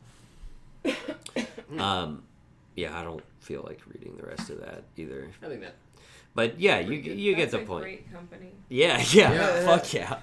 um, 1.79 2.23
yeah, 2.77 2.99
I 2.99 3.03
don't 3.03 3.23
feel 3.41 3.63
like 3.67 3.81
reading 3.87 4.17
the 4.17 4.27
rest 4.27 4.51
of 4.51 4.61
that 4.61 4.85
either. 4.97 5.29
I 5.43 5.47
think 5.49 5.61
that. 5.63 5.75
But 6.35 6.59
yeah, 6.59 6.81
you 6.81 6.95
you 6.95 7.35
get 7.37 7.51
the 7.53 7.61
a 7.61 7.65
point. 7.65 7.85
Great 7.85 8.13
company. 8.13 8.51
Yeah, 8.69 9.03
yeah, 9.11 9.33
Yeah. 9.33 9.65
fuck 9.65 9.93
yeah. 9.93 10.19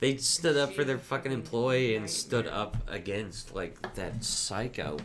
They 0.00 0.16
stood 0.16 0.56
up 0.56 0.74
for 0.74 0.84
their 0.84 0.98
fucking 0.98 1.32
fucking 1.32 1.32
employee 1.32 1.96
and 1.96 2.08
stood 2.08 2.46
up 2.46 2.76
against 2.88 3.54
like 3.54 3.94
that 3.94 4.22
psycho. 4.24 4.98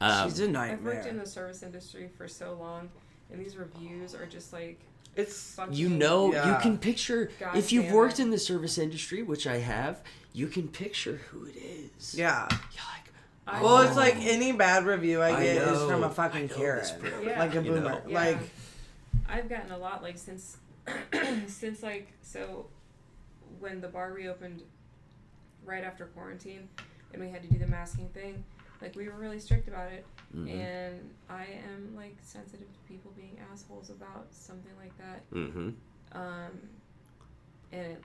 Um, 0.00 0.28
She's 0.28 0.40
a 0.40 0.48
I've 0.72 0.84
worked 0.84 1.06
in 1.06 1.16
the 1.18 1.26
service 1.26 1.62
industry 1.62 2.08
for 2.16 2.26
so 2.28 2.54
long, 2.54 2.88
and 3.30 3.40
these 3.40 3.56
reviews 3.56 4.14
are 4.14 4.26
just 4.26 4.52
like 4.52 4.80
It's 5.14 5.54
fucking. 5.54 5.74
you 5.74 5.88
know, 5.88 6.32
you 6.32 6.56
can 6.62 6.78
picture 6.78 7.30
God 7.38 7.56
if 7.56 7.70
you've 7.72 7.92
worked 7.92 8.18
it. 8.18 8.22
in 8.22 8.30
the 8.30 8.38
service 8.38 8.78
industry, 8.78 9.22
which 9.22 9.46
I 9.46 9.58
have. 9.58 10.00
You 10.32 10.46
can 10.46 10.68
picture 10.68 11.20
who 11.30 11.44
it 11.44 11.56
is. 11.56 12.14
yeah. 12.14 12.48
You're 12.50 12.58
like, 12.58 13.12
I 13.46 13.60
oh. 13.60 13.64
Well, 13.64 13.78
it's 13.82 13.92
Oh. 13.92 14.00
like 14.00 14.16
any 14.20 14.52
bad 14.52 14.86
review 14.86 15.20
I 15.20 15.36
I 15.36 15.42
get 15.42 15.68
is 15.68 15.82
from 15.82 16.02
a 16.04 16.08
fucking 16.10 16.46
know 16.46 16.54
Karen. 16.54 16.86
Yeah. 17.22 17.38
like 17.38 17.54
a 17.54 17.62
You 17.62 17.70
know? 17.72 17.80
boomer. 17.80 18.02
Yeah. 18.08 18.14
Like 18.18 18.38
I've 19.28 19.48
gotten 19.50 19.72
a 19.72 19.78
lot 19.78 20.02
like 20.02 20.16
since 20.16 20.56
since 21.46 21.82
like 21.82 22.08
so 22.22 22.66
when 23.60 23.80
the 23.82 23.88
bar 23.88 24.12
reopened 24.12 24.62
right 25.66 25.84
after 25.84 26.06
quarantine 26.06 26.68
and 27.12 27.22
we 27.22 27.28
had 27.28 27.42
to 27.42 27.48
do 27.48 27.58
the 27.58 27.66
masking 27.66 28.08
thing 28.08 28.42
like 28.82 28.96
we 28.96 29.08
were 29.08 29.14
really 29.14 29.38
strict 29.38 29.68
about 29.68 29.90
it 29.92 30.04
mhm, 30.36 30.50
and 30.50 31.10
I 31.30 31.46
am 31.72 31.94
like 31.96 32.16
sensitive 32.22 32.66
to 32.66 32.78
people 32.92 33.12
being 33.16 33.38
assholes 33.52 33.90
about 33.90 34.26
something 34.30 34.72
like 34.78 34.96
that 34.98 35.30
mhm. 35.32 35.74
um 36.12 36.50
and 37.72 37.86
it, 37.92 38.02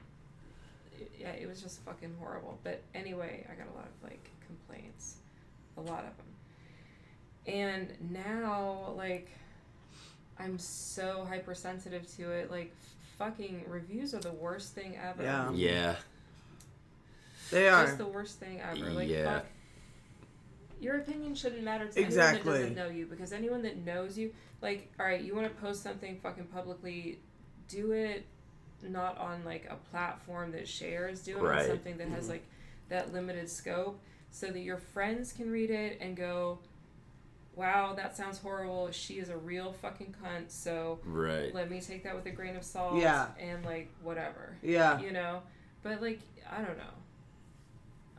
it 0.99 1.11
yeah 1.19 1.31
it 1.31 1.47
was 1.47 1.61
just 1.61 1.81
fucking 1.81 2.13
horrible 2.19 2.59
but 2.63 2.81
anyway 2.95 3.45
I 3.51 3.55
got 3.55 3.67
a 3.73 3.75
lot 3.75 3.85
of 3.87 4.09
like 4.09 4.29
complaints 4.45 5.15
a 5.77 5.81
lot 5.81 6.05
of 6.05 6.15
them 6.17 7.53
and 7.53 7.93
now 8.11 8.93
like 8.95 9.29
I'm 10.39 10.59
so 10.59 11.25
hypersensitive 11.27 12.07
to 12.17 12.31
it 12.31 12.51
like 12.51 12.73
fucking 13.17 13.65
reviews 13.67 14.13
are 14.13 14.19
the 14.19 14.31
worst 14.31 14.75
thing 14.75 14.95
ever 15.03 15.23
Yeah. 15.23 15.51
Yeah. 15.53 15.95
they 17.49 17.67
are. 17.67 17.85
just 17.85 17.97
the 17.97 18.05
worst 18.05 18.39
thing 18.39 18.61
ever 18.61 18.91
like 18.91 19.09
Yeah. 19.09 19.25
fuck 19.39 19.45
your 20.79 20.97
opinion 20.97 21.33
shouldn't 21.35 21.63
matter 21.63 21.87
to 21.87 21.99
Exactly. 21.99 22.39
anyone 22.39 22.45
that 22.45 22.59
doesn't 22.59 22.75
know 22.75 22.89
you 22.89 23.05
because 23.05 23.33
anyone 23.33 23.61
that 23.63 23.77
knows 23.85 24.17
you 24.17 24.31
like 24.61 24.91
all 24.99 25.05
right 25.05 25.21
you 25.21 25.35
want 25.35 25.47
to 25.47 25.61
post 25.61 25.83
something 25.83 26.17
fucking 26.21 26.45
publicly 26.45 27.19
do 27.67 27.91
it 27.91 28.25
not 28.83 29.17
on 29.17 29.43
like 29.43 29.67
a 29.69 29.75
platform 29.89 30.51
that 30.51 30.67
shares 30.67 31.21
do 31.21 31.37
it 31.37 31.41
Right. 31.41 31.61
on 31.61 31.67
something 31.67 31.97
that 31.97 32.07
has 32.09 32.23
mm-hmm. 32.23 32.33
like 32.33 32.47
that 32.89 33.11
limited 33.13 33.49
scope 33.49 33.99
so 34.29 34.47
that 34.47 34.59
your 34.59 34.77
friends 34.77 35.33
can 35.33 35.49
read 35.51 35.71
it 35.71 35.97
and 35.99 36.15
go 36.15 36.59
wow 37.55 37.93
that 37.95 38.15
sounds 38.15 38.37
horrible 38.37 38.91
she 38.91 39.15
is 39.15 39.29
a 39.29 39.37
real 39.37 39.73
fucking 39.73 40.13
cunt 40.23 40.49
so 40.51 40.99
Right. 41.03 41.53
let 41.55 41.71
me 41.71 41.81
take 41.81 42.03
that 42.03 42.15
with 42.15 42.25
a 42.27 42.31
grain 42.31 42.55
of 42.55 42.63
salt 42.63 42.97
Yeah. 42.97 43.27
and 43.39 43.65
like 43.65 43.89
whatever 44.03 44.55
yeah. 44.61 44.99
you 44.99 45.11
know 45.11 45.41
but 45.81 46.01
like 46.01 46.19
i 46.51 46.57
don't 46.61 46.77
know 46.77 46.83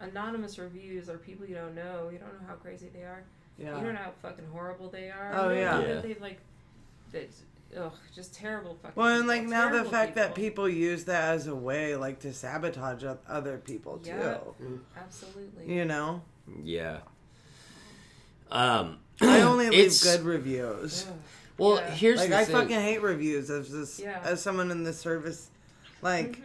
anonymous 0.01 0.59
reviews 0.59 1.09
are 1.09 1.19
people 1.19 1.45
you 1.47 1.55
don't 1.55 1.75
know 1.75 2.09
you 2.13 2.19
don't 2.19 2.33
know 2.41 2.47
how 2.49 2.55
crazy 2.55 2.89
they 2.95 3.03
are 3.03 3.23
you 3.59 3.67
don't 3.67 3.83
know 3.83 3.95
how 3.95 4.13
fucking 4.23 4.47
horrible 4.53 4.89
they 4.89 5.11
are 5.11 5.33
Oh, 5.35 5.49
You 5.51 5.57
don't 5.57 5.59
yeah. 5.65 5.73
know 5.73 5.81
Yeah. 5.87 5.95
that 5.95 6.03
they've 6.03 6.21
like 6.21 6.39
that 7.13 7.29
ugh 7.77 7.93
just 8.15 8.35
terrible 8.35 8.77
fucking 8.83 8.93
Well, 8.95 9.19
and 9.19 9.27
like 9.29 9.41
people, 9.41 9.51
now 9.53 9.65
the 9.67 9.71
terrible 9.73 9.91
fact 9.91 10.15
that 10.15 10.35
people 10.35 10.69
use 10.69 11.05
that 11.07 11.35
as 11.35 11.47
a 11.49 11.55
way, 11.55 11.97
like 11.97 12.21
to 12.21 12.33
sabotage 12.33 13.05
other 13.29 13.59
people 13.59 13.99
too. 13.99 14.11
Yeah. 14.11 14.39
absolutely 14.97 15.75
You 15.75 15.85
know, 15.85 16.23
Yeah. 16.63 16.99
Um. 18.51 18.99
I 19.21 19.41
only 19.43 19.65
leave 19.71 19.79
it's- 19.81 20.03
good 20.03 20.25
reviews. 20.25 21.07
Ugh. 21.09 21.15
Well, 21.59 21.77
Yeah. 21.77 21.91
here's 21.91 22.21
Like 22.21 22.29
the 22.31 22.37
I 22.39 22.45
thing. 22.45 22.55
fucking 22.55 22.81
hate 22.81 23.03
reviews 23.03 23.51
as 23.51 23.71
this 23.73 23.99
Yeah. 23.99 24.21
as 24.23 24.41
someone 24.41 24.71
in 24.71 24.85
the 24.85 24.93
service, 24.93 25.51
like 26.03 26.39
Mhm. 26.39 26.45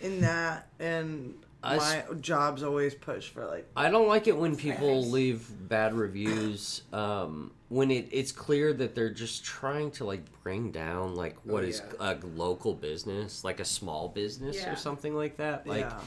in 0.00 0.20
that, 0.20 0.68
and 0.78 1.34
I 1.64 1.76
my 1.76 2.04
job's 2.20 2.62
always 2.62 2.94
push 2.94 3.28
for 3.28 3.46
like 3.46 3.68
I 3.76 3.90
don't 3.90 4.08
like 4.08 4.26
it 4.28 4.36
when 4.36 4.56
people 4.56 5.00
Nice. 5.02 5.10
leave 5.10 5.68
bad 5.68 5.94
reviews. 5.94 6.82
Um, 6.92 7.52
when 7.68 7.90
it, 7.90 8.08
it's 8.12 8.30
clear 8.32 8.72
that 8.74 8.94
they're 8.94 9.10
just 9.10 9.44
trying 9.44 9.90
to 9.92 10.04
like 10.04 10.22
bring 10.42 10.70
down 10.70 11.14
like 11.16 11.36
what 11.44 11.64
Oh, 11.64 11.66
is 11.66 11.82
yeah. 12.00 12.12
a 12.12 12.26
local 12.36 12.74
business, 12.74 13.42
like 13.44 13.60
a 13.60 13.64
small 13.64 14.08
business 14.08 14.56
Yeah. 14.56 14.72
or 14.72 14.76
something 14.76 15.14
like 15.16 15.38
that. 15.38 15.66
Like, 15.66 15.80
yeah. 15.90 16.00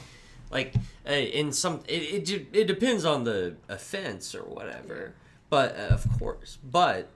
like 0.50 0.74
uh, 1.08 1.12
in 1.12 1.52
some, 1.52 1.80
it, 1.88 2.30
it 2.30 2.46
it 2.52 2.64
depends 2.66 3.04
on 3.04 3.24
the 3.24 3.56
offense 3.68 4.34
or 4.34 4.42
whatever. 4.44 5.12
But 5.50 5.76
uh, 5.78 5.94
of 5.94 6.06
course, 6.18 6.58
but 6.62 7.08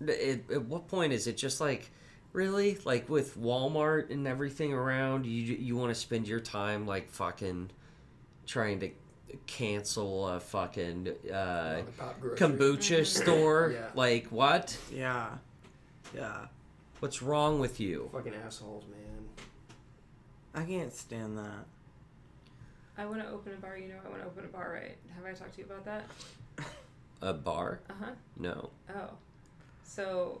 it, 0.00 0.44
at 0.50 0.62
what 0.62 0.88
point 0.88 1.12
is 1.12 1.26
it 1.26 1.36
just 1.36 1.60
like? 1.60 1.90
Really, 2.32 2.78
like 2.84 3.08
with 3.08 3.38
Walmart 3.38 4.10
and 4.10 4.26
everything 4.26 4.72
around, 4.72 5.24
you 5.26 5.54
you 5.56 5.76
want 5.76 5.90
to 5.90 5.94
spend 5.94 6.28
your 6.28 6.40
time 6.40 6.86
like 6.86 7.08
fucking 7.10 7.70
trying 8.46 8.80
to 8.80 8.90
cancel 9.46 10.28
a 10.28 10.40
fucking 10.40 11.08
uh, 11.32 11.32
Mom 11.32 11.74
and 11.86 11.96
pop 11.98 12.20
grocery. 12.20 12.38
kombucha 12.48 13.06
store. 13.06 13.72
Yeah. 13.74 13.86
Like 13.94 14.26
what? 14.28 14.76
Yeah. 14.92 15.28
Yeah. 16.14 16.46
What's 17.00 17.22
wrong 17.22 17.58
with 17.60 17.78
you? 17.80 18.08
Fucking 18.12 18.34
assholes, 18.46 18.84
man. 18.90 19.28
I 20.54 20.64
can't 20.64 20.92
stand 20.92 21.38
that. 21.38 21.64
i 22.96 23.04
want 23.06 23.22
to 23.22 23.28
open 23.28 23.52
a 23.52 23.56
bar 23.56 23.76
you 23.78 23.88
know 23.88 23.94
i 24.04 24.08
want 24.08 24.20
to 24.20 24.26
open 24.26 24.44
a 24.44 24.48
bar 24.48 24.72
right 24.74 24.96
have 25.14 25.24
i 25.24 25.32
talked 25.32 25.54
to 25.54 25.60
you 25.60 25.66
about 25.66 25.84
that 25.84 26.04
A 27.22 27.32
bar? 27.32 27.80
uh-huh 27.90 28.10
No. 28.36 28.70
oh 28.94 29.10
so 29.84 30.40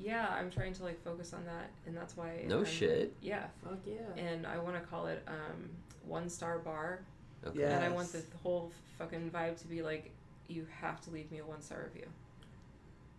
yeah 0.00 0.28
i'm 0.38 0.50
trying 0.50 0.72
to 0.72 0.84
like 0.84 1.02
focus 1.02 1.32
on 1.32 1.44
that 1.44 1.70
and 1.86 1.96
that's 1.96 2.16
why 2.16 2.44
No 2.46 2.56
I'm- 2.58 2.64
shit. 2.64 3.14
yeah 3.20 3.46
Fuck 3.64 3.78
yeah. 3.86 4.22
and 4.22 4.46
I 4.46 4.58
want 4.58 4.76
to 4.76 4.80
call 4.82 5.06
it 5.08 5.22
um, 5.26 5.68
one 6.06 6.28
star 6.28 6.58
bar. 6.58 7.00
Okay. 7.46 7.60
Yeah. 7.60 7.76
And 7.76 7.84
I 7.84 7.88
want 7.90 8.08
Yes. 8.14 8.24
the 8.24 8.36
whole 8.38 8.72
fucking 8.98 9.30
vibe 9.30 9.60
to 9.60 9.66
be 9.68 9.82
like, 9.82 10.10
you 10.48 10.66
have 10.80 11.00
to 11.02 11.10
leave 11.10 11.30
me 11.30 11.38
a 11.38 11.44
one 11.44 11.60
star 11.60 11.82
review. 11.84 12.06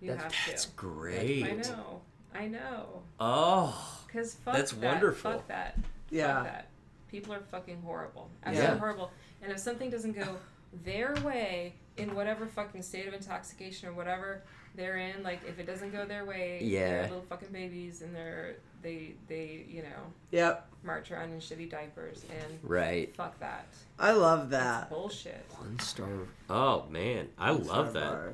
You 0.01 0.09
That's- 0.11 0.33
have 0.33 0.47
That's 0.51 0.65
to. 0.65 0.71
great. 0.75 1.43
I 1.45 1.51
know. 1.53 2.01
I 2.33 2.47
know. 2.47 3.03
Oh. 3.19 4.01
Cause 4.11 4.35
fuck 4.35 4.55
That's 4.55 4.71
that. 4.71 4.91
wonderful. 4.93 5.31
Fuck 5.33 5.47
that. 5.49 5.77
Yeah. 6.09 6.35
Fuck 6.35 6.43
that. 6.45 6.67
People 7.09 7.33
are 7.33 7.39
fucking 7.41 7.81
horrible. 7.81 8.29
Absolutely 8.43 8.73
Yeah. 8.75 8.79
horrible. 8.79 9.11
And 9.41 9.51
if 9.51 9.59
something 9.59 9.89
doesn't 9.89 10.13
go 10.13 10.37
their 10.83 11.13
way 11.23 11.75
in 11.97 12.15
whatever 12.15 12.45
fucking 12.47 12.81
state 12.81 13.07
of 13.07 13.13
intoxication 13.13 13.87
or 13.89 13.93
whatever 13.93 14.43
they're 14.75 14.97
in, 14.97 15.23
like 15.23 15.39
if 15.47 15.59
it 15.59 15.65
doesn't 15.65 15.91
go 15.91 16.05
their 16.05 16.25
way, 16.25 16.59
Yeah. 16.63 16.89
they're 16.89 17.01
little 17.03 17.21
fucking 17.29 17.49
babies 17.51 18.01
and 18.01 18.15
they're 18.15 18.55
they 18.81 19.13
they 19.27 19.65
you 19.67 19.81
know 19.81 20.13
Yep. 20.31 20.67
march 20.83 21.11
around 21.11 21.31
in 21.33 21.39
shitty 21.39 21.69
diapers 21.69 22.23
and 22.29 22.59
Right. 22.63 23.13
fuck 23.15 23.39
that. 23.39 23.65
I 23.97 24.11
love 24.11 24.49
That's 24.49 24.81
that. 24.81 24.89
bullshit. 24.89 25.45
One 25.57 25.77
star. 25.79 26.07
Oh 26.49 26.85
man, 26.89 27.27
I 27.37 27.51
One-star 27.51 27.75
love 27.77 27.93
that. 27.93 28.09
bar. 28.11 28.33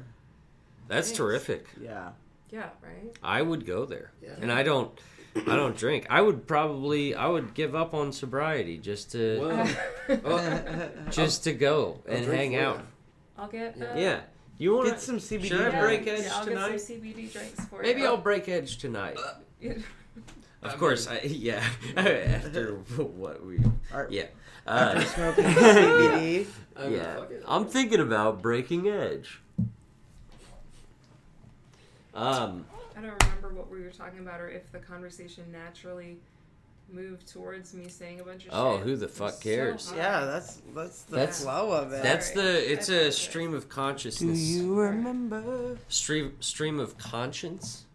That's 0.87 1.07
Thanks. 1.07 1.17
terrific. 1.17 1.65
Yeah. 1.81 2.09
Yeah, 2.51 2.69
right? 2.83 3.15
I 3.23 3.41
would 3.41 3.65
go 3.65 3.85
there. 3.85 4.11
Yeah. 4.21 4.35
And 4.39 4.51
I 4.51 4.61
don't 4.63 4.91
I 5.35 5.55
don't 5.57 5.75
drink. 5.75 6.05
I 6.09 6.21
would 6.21 6.47
probably 6.47 7.15
I 7.15 7.27
would 7.27 7.53
give 7.55 7.73
up 7.75 7.93
on 7.93 8.11
sobriety 8.13 8.77
just 8.77 9.11
to 9.13 9.39
Well, 9.41 10.19
well, 10.23 10.89
just 11.09 11.43
to 11.45 11.53
go 11.53 12.01
I'll 12.07 12.15
and 12.15 12.25
hang 12.25 12.55
out. 12.55 12.75
ya. 12.77 12.81
I'll 13.39 13.47
get 13.49 13.81
uh, 13.81 13.95
Yeah. 13.97 14.21
You 14.57 14.75
want 14.75 14.87
Get 14.89 15.01
some 15.01 15.17
CBD. 15.17 15.45
Should 15.47 15.61
I 15.61 15.69
yeah, 15.69 15.81
break 15.81 16.03
drinks. 16.03 16.21
edge 16.21 16.27
yeah, 16.27 16.37
I'll 16.37 16.45
tonight? 16.45 16.71
get 16.71 16.81
some 16.81 16.95
CBD 16.97 17.31
drinks 17.33 17.65
for 17.65 17.81
Maybe 17.81 18.01
you. 18.01 18.07
I'll 18.07 18.17
break 18.17 18.47
edge 18.47 18.77
tonight. 18.77 19.17
Of 19.61 19.83
I 20.63 20.75
course, 20.77 21.09
mean- 21.09 21.19
I, 21.23 21.27
yeah. 21.27 21.63
After 21.97 22.75
what 22.75 23.45
we, 23.45 23.59
Or- 23.93 24.07
yeah, 24.09 24.27
After 24.65 24.97
uh, 24.99 25.01
smoking 25.03 25.43
CBD. 25.45 26.47
I'm 26.77 26.93
yeah. 26.93 27.19
I'm 27.47 27.65
thinking 27.67 27.99
about 27.99 28.41
breaking 28.41 28.87
edge. 28.87 29.41
Um, 32.13 32.65
I 32.97 33.01
don't 33.01 33.21
remember 33.23 33.49
what 33.49 33.69
we 33.69 33.81
were 33.81 33.89
talking 33.89 34.19
about 34.19 34.39
or 34.39 34.49
if 34.49 34.71
the 34.71 34.79
conversation 34.79 35.43
naturally 35.51 36.17
moved 36.91 37.27
towards 37.27 37.73
me 37.73 37.89
saying 37.89 38.19
a 38.19 38.23
bunch 38.23 38.45
of 38.45 38.51
Oh, 38.53 38.77
shit. 38.77 38.85
who 38.85 38.95
the 38.95 39.07
fuck 39.07 39.39
cares? 39.41 39.89
hot. 39.89 39.97
Yeah, 39.97 40.25
that's 40.25 40.61
that's 40.73 41.01
the 41.03 41.15
That's- 41.15 41.43
flow 41.43 41.71
of 41.71 41.91
it. 41.93 42.03
that's 42.03 42.31
the. 42.31 42.71
It's 42.71 42.89
a 42.89 43.11
stream 43.11 43.53
of 43.53 43.69
consciousness. 43.69 44.19
Do 44.21 44.27
consciousness. 44.27 44.63
you 44.63 44.79
remember? 44.79 45.77
Stream 45.89 46.35
stream 46.41 46.79
of 46.79 46.97
conscience. 46.97 47.85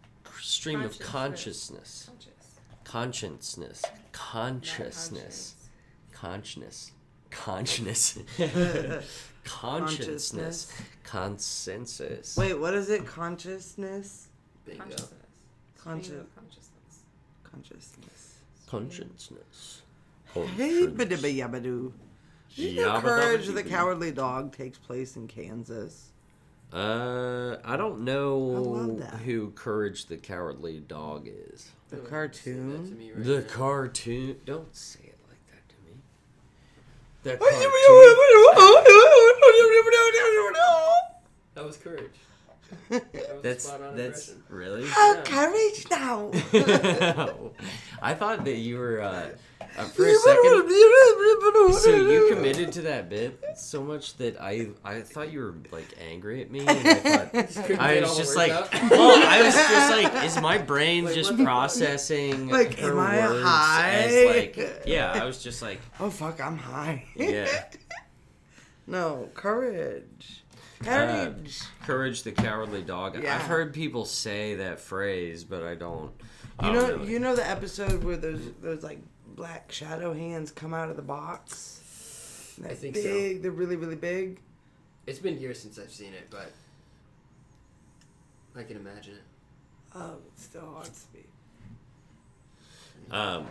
Stream 0.41 0.81
of 0.83 0.99
Consciousness. 0.99 2.11
consciousness. 2.85 2.85
Conscious. 2.85 3.83
Consciousness. 3.83 3.83
Not 4.09 4.11
Consciousness. 7.31 9.13
Consciousness. 9.45 9.45
Consciousness. 9.45 10.73
Consensus. 11.05 12.37
Wait, 12.37 12.55
what 12.55 12.75
is 12.75 12.91
it? 12.91 13.07
Consciousness? 13.07 14.29
Bingo. 14.65 14.83
Consciousness. 14.85 15.13
Consci- 15.79 16.05
Stream 16.05 16.21
of 16.21 16.35
consciousness. 16.35 17.05
Consciousness. 17.45 18.30
Consciousness. 18.71 19.83
Hey, 20.33 20.87
bidibba 20.87 21.37
yabadoo. 21.37 21.93
Do 22.55 22.63
you 22.63 22.85
think 22.85 23.03
Courage 23.05 23.49
the 23.49 23.65
Cowardly 23.65 24.13
Dog 24.13 24.57
takes 24.57 24.79
place 24.79 25.17
in 25.17 25.27
Kansas? 25.27 26.13
Uh, 26.73 27.57
I 27.65 27.77
don't 27.77 28.03
know 28.03 28.39
love 28.39 28.99
that. 29.01 29.15
who 29.21 29.51
Courage 29.51 30.07
the 30.07 30.17
Cowardly 30.17 30.79
Dog 30.81 31.27
is. 31.29 31.71
The 31.89 31.97
Say 31.97 32.03
that 32.03 32.11
cartoon? 32.11 32.89
to 32.89 32.95
me 32.95 33.11
right 33.11 33.25
the 33.25 33.41
now. 33.41 33.47
cartoon. 33.49 34.37
Don't 34.47 34.73
say 34.75 35.01
it 35.03 35.19
like 35.29 35.45
that 35.51 35.69
to 35.69 35.75
me. 35.85 35.97
The 37.25 37.37
Oh, 37.41 37.47
That 41.55 41.65
was 41.67 41.77
courage. 41.77 42.15
That 42.91 43.43
That's 43.43 43.67
that's 43.71 44.29
impression. 44.29 44.43
really. 44.49 44.87
Have 44.89 45.25
courage 45.25 45.87
now. 45.91 46.31
I 48.03 48.15
thought 48.15 48.45
that 48.45 48.57
you 48.57 48.79
were 48.79 49.01
uh, 49.01 49.29
uh, 49.79 49.85
for 49.85 50.07
a 50.07 50.15
second. 50.15 50.71
So 51.73 51.95
you 51.95 52.29
committed 52.35 52.73
to 52.73 52.83
that 52.83 53.09
bit 53.09 53.39
so 53.57 53.83
much 53.83 54.17
that 54.17 54.41
I 54.41 54.69
I 54.85 55.01
thought 55.03 55.31
you 55.33 55.41
were 55.41 55.55
like 55.71 55.87
angry 56.11 56.43
at 56.43 56.51
me. 56.51 56.61
And 56.61 56.71
I 56.71 56.95
thought 57.43 57.71
I 57.81 58.01
was 58.01 58.17
just 58.17 58.37
like, 58.37 58.51
well, 58.91 59.23
I 59.29 59.43
was 59.43 59.55
just 59.55 59.91
like, 59.91 60.25
is 60.25 60.41
my 60.41 60.59
brain 60.59 61.05
Like, 61.05 61.15
just 61.15 61.37
processing 61.39 62.49
Like, 62.49 62.79
her 62.81 62.91
am 62.93 62.99
I 62.99 63.29
words 63.29 63.45
high? 63.45 63.91
as 63.91 64.37
like, 64.37 64.83
yeah, 64.87 65.13
I 65.13 65.25
was 65.25 65.43
just 65.43 65.63
like, 65.63 65.81
Oh 66.01 66.11
fuck, 66.11 66.41
I'm 66.41 66.57
high. 66.59 67.05
yeah, 67.17 67.65
no, 68.87 69.29
courage. 69.35 70.40
Uh, 70.83 70.85
Courage. 70.85 71.61
courage 71.85 72.23
the 72.23 72.33
cowardly 72.33 72.81
dog. 72.83 73.23
Yeah. 73.23 73.35
I've 73.37 73.43
heard 73.43 73.75
people 73.75 74.07
say 74.07 74.55
that 74.57 74.81
phrase, 74.81 75.45
but 75.45 75.63
I 75.63 75.75
don't. 75.75 76.11
I 76.59 76.69
you 76.69 76.73
don't 76.73 76.89
know, 76.89 76.97
really- 76.97 77.13
you 77.13 77.19
know 77.19 77.37
the 77.37 77.47
episode 77.49 78.03
where 78.03 78.17
those 78.17 78.41
those 78.63 78.83
like 78.83 78.99
black 79.37 79.71
shadow 79.73 80.13
hands 80.15 80.51
come 80.51 80.73
out 80.73 80.89
of 80.89 80.97
the 80.97 81.03
box. 81.03 82.55
They're 82.59 82.71
I 82.71 82.75
think 82.75 82.97
so. 82.97 83.03
They're 83.03 83.51
really 83.51 83.77
really 83.77 83.95
big. 83.97 84.41
It's 85.07 85.19
been 85.19 85.39
years 85.39 85.61
since 85.61 85.79
I've 85.79 85.91
seen 85.91 86.15
it, 86.15 86.29
but 86.31 86.51
I 88.57 88.63
can 88.63 88.77
imagine 88.77 89.15
it. 89.15 89.23
Oh, 89.95 90.15
it 90.27 90.39
still 90.41 90.71
haunts 90.75 91.07
me. 91.13 91.21
Um. 93.11 93.47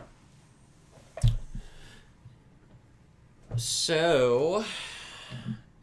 So, 3.56 4.64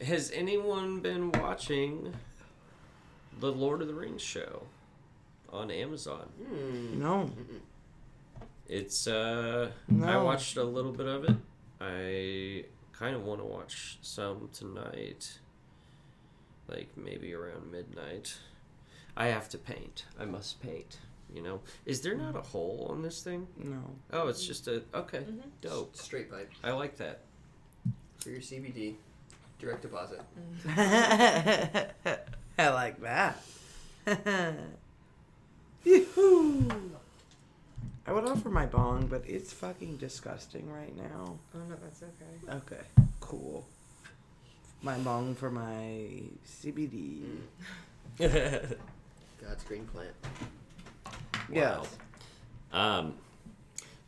has 0.00 0.30
anyone 0.32 1.00
been 1.00 1.32
watching 1.32 2.14
the 3.40 3.50
Lord 3.52 3.80
of 3.82 3.88
the 3.88 3.94
Rings 3.94 4.22
show 4.22 4.62
on 5.52 5.70
Amazon? 5.70 6.28
Hmm. 6.46 7.00
No. 7.00 7.30
It's 8.68 9.06
uh, 9.06 9.70
I 10.04 10.16
watched 10.18 10.56
a 10.56 10.64
little 10.64 10.92
bit 10.92 11.06
of 11.06 11.24
it. 11.24 11.36
I 11.80 12.64
kind 12.98 13.14
of 13.14 13.22
want 13.22 13.40
to 13.40 13.44
watch 13.46 13.98
some 14.02 14.48
tonight, 14.52 15.38
like 16.68 16.88
maybe 16.96 17.32
around 17.32 17.70
midnight. 17.70 18.36
I 19.16 19.26
have 19.26 19.48
to 19.50 19.58
paint. 19.58 20.04
I 20.18 20.24
must 20.24 20.60
paint. 20.60 20.98
You 21.32 21.42
know, 21.42 21.60
is 21.84 22.00
there 22.02 22.16
not 22.16 22.36
a 22.36 22.40
hole 22.40 22.86
on 22.90 23.02
this 23.02 23.22
thing? 23.22 23.46
No. 23.56 23.82
Oh, 24.12 24.28
it's 24.28 24.44
just 24.44 24.66
a 24.68 24.82
okay, 24.94 25.18
Mhm. 25.18 25.42
dope. 25.60 25.96
Straight 25.96 26.30
pipe 26.30 26.50
I 26.64 26.72
like 26.72 26.96
that. 26.96 27.20
for 28.18 28.30
your 28.30 28.40
CBD, 28.40 28.96
direct 29.58 29.82
deposit. 29.82 30.20
I 32.58 32.68
like 32.68 33.00
that. 33.00 33.42
Yoo-hoo. 35.84 36.68
I 38.06 38.12
would 38.12 38.24
offer 38.24 38.48
my 38.48 38.66
bong, 38.66 39.08
but 39.08 39.22
it's 39.26 39.52
fucking 39.52 39.96
disgusting 39.96 40.70
right 40.70 40.96
now. 40.96 41.38
Oh 41.54 41.58
no, 41.68 41.76
that's 41.82 42.02
okay. 42.02 42.56
Okay, 42.56 42.82
cool. 43.20 43.66
My 44.82 44.96
bong 44.98 45.34
for 45.34 45.50
my 45.50 46.22
CBD. 46.46 47.24
God's 48.18 49.64
green 49.66 49.86
plant. 49.86 50.14
Yes. 51.52 51.96
Um, 52.72 53.14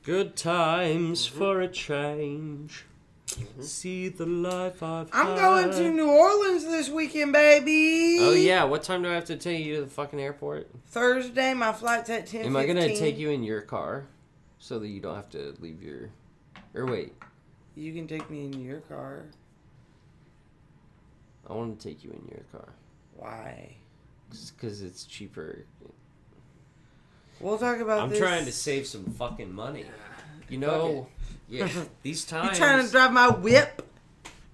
good 0.05 0.37
times 0.37 1.27
for 1.27 1.61
a 1.61 1.69
change. 1.69 2.85
Mm-hmm. 3.39 3.63
See 3.63 4.09
the 4.09 4.27
life 4.27 4.83
I've 4.83 5.09
I'm 5.13 5.37
going 5.37 5.71
to. 5.71 5.91
New 5.91 6.11
Orleans 6.11 6.65
this 6.65 6.89
weekend, 6.89 7.33
baby. 7.33 8.19
Oh 8.21 8.33
yeah, 8.33 8.65
what 8.65 8.83
time 8.83 9.03
do 9.03 9.11
I 9.11 9.15
have 9.15 9.25
to 9.27 9.37
take 9.37 9.65
you 9.65 9.77
to 9.77 9.81
the 9.83 9.91
fucking 9.91 10.21
airport? 10.21 10.69
Thursday, 10.89 11.55
my 11.55 11.73
flight's 11.73 12.11
at 12.11 12.27
ten. 12.27 12.45
Am 12.47 12.57
I 12.57 12.67
gonna 12.67 12.97
take 12.97 13.19
you 13.19 13.31
in 13.31 13.43
your 13.43 13.61
car, 13.63 14.07
so 14.59 14.79
that 14.79 14.89
you 14.89 15.01
don't 15.01 15.15
have 15.17 15.31
to 15.31 15.55
leave 15.61 15.83
your, 15.83 16.11
or 16.75 16.87
wait, 16.87 17.13
You 17.75 17.93
can 17.93 18.07
take 18.09 18.29
me 18.31 18.45
in 18.47 18.61
your 18.61 18.81
car. 18.81 19.25
I 21.49 21.55
want 21.55 21.79
to 21.81 21.89
take 21.89 22.05
you 22.05 22.11
in 22.11 22.29
your 22.31 22.45
car, 22.53 22.69
Why? 23.17 23.77
because 24.57 24.83
it's 24.83 25.05
cheaper. 25.05 25.65
We'll 27.41 27.57
talk 27.57 27.79
about 27.79 28.01
I'm 28.01 28.11
this. 28.11 28.19
trying 28.19 28.45
to 28.45 28.53
save 28.53 28.87
some 28.87 29.05
fucking 29.05 29.53
money. 29.53 29.85
You 30.51 30.59
know, 30.59 31.07
yeah, 31.49 31.69
these 32.03 32.25
times. 32.25 32.51
You 32.59 32.65
trying 32.65 32.85
to 32.85 32.91
drive 32.91 33.13
my 33.13 33.29
whip? 33.31 33.83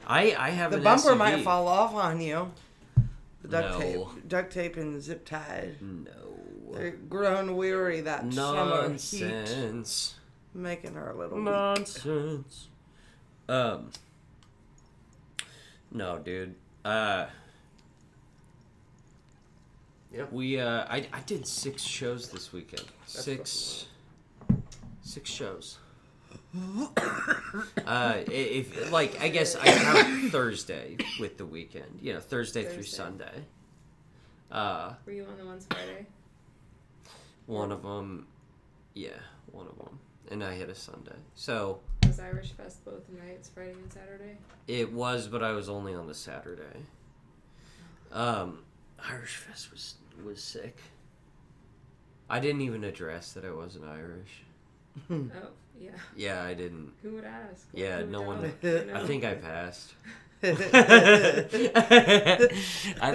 I 0.06 0.34
I 0.38 0.50
have 0.50 0.70
The 0.70 0.78
an 0.78 0.84
bumper 0.84 1.10
SUV. 1.10 1.18
might 1.18 1.42
fall 1.42 1.66
off 1.68 1.94
on 1.94 2.20
you. 2.20 2.50
The 3.42 3.48
duct 3.48 3.70
No. 3.70 3.78
tape, 3.80 4.28
duct 4.28 4.52
tape, 4.52 4.76
and 4.76 5.02
zip 5.02 5.24
tied. 5.24 5.76
No. 5.80 6.10
They're 6.72 6.90
grown 6.90 7.56
weary 7.56 8.00
that 8.02 8.32
summer 8.32 8.88
heat, 8.94 9.22
Nonsense. 9.22 10.14
making 10.54 10.94
her 10.94 11.10
a 11.10 11.16
little 11.16 11.36
weak. 11.36 11.44
Nonsense. 11.44 12.68
Um. 13.48 13.90
No, 15.92 16.18
dude. 16.18 16.54
Uh. 16.84 17.26
Yeah. 20.12 20.24
We 20.30 20.60
uh, 20.60 20.84
I 20.88 21.06
I 21.12 21.20
did 21.26 21.46
six 21.46 21.82
shows 21.82 22.28
this 22.30 22.52
weekend. 22.52 22.84
six, 23.06 23.86
six 25.02 25.30
shows. 25.30 25.78
Uh, 27.86 28.14
if 28.26 28.92
like 28.92 29.20
I 29.20 29.28
guess 29.28 29.56
I 29.56 29.66
count 29.66 30.30
Thursday 30.32 30.96
with 31.18 31.36
the 31.38 31.46
weekend. 31.46 31.98
You 32.00 32.14
know, 32.14 32.20
Thursday, 32.20 32.64
through 32.64 32.84
Sunday. 32.84 33.44
Uh, 34.50 34.94
Were 35.04 35.12
you 35.12 35.24
on 35.24 35.36
the 35.36 35.44
ones 35.44 35.66
Friday? 35.68 36.06
one 37.46 37.72
of 37.72 37.82
them, 37.82 38.26
yeah, 38.94 39.10
one 39.50 39.66
of 39.66 39.76
them, 39.76 39.98
and 40.30 40.42
I 40.44 40.54
hit 40.54 40.68
a 40.68 40.74
Sunday. 40.74 41.16
So 41.34 41.80
Was 42.06 42.20
Irish 42.20 42.52
Fest 42.52 42.84
both 42.84 43.02
nights, 43.10 43.48
Friday 43.48 43.72
and 43.72 43.92
Saturday? 43.92 44.36
It 44.68 44.92
was, 44.92 45.26
but 45.28 45.42
I 45.42 45.52
was 45.52 45.68
only 45.68 45.94
on 45.94 46.06
the 46.06 46.14
Saturday. 46.14 46.84
Um, 48.12 48.60
Irish 49.10 49.36
Fest 49.36 49.70
was 49.72 49.94
was 50.24 50.42
sick. 50.42 50.78
I 52.30 52.40
didn't 52.40 52.62
even 52.62 52.84
address 52.84 53.32
that 53.32 53.44
I 53.44 53.50
wasn't 53.50 53.84
Irish. 53.86 54.44
Hmm. 55.08 55.28
Oh, 55.42 55.48
yeah. 55.78 55.90
Yeah, 56.16 56.42
I 56.42 56.54
didn't. 56.54 56.92
Who 57.02 57.10
would 57.12 57.24
ask? 57.24 57.66
Yeah, 57.72 57.98
Who 57.98 58.02
would 58.04 58.12
no 58.12 58.22
one- 58.22 58.42
know? 58.42 58.50
You 58.62 58.90
I 58.94 59.06
think 59.06 59.24
I 59.24 59.34
passed. 59.34 59.94
I 60.44 60.52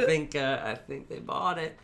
think 0.06 0.36
uh, 0.36 0.60
I 0.64 0.76
think 0.76 1.10
they 1.10 1.20
bought 1.20 1.58
it. 1.58 1.78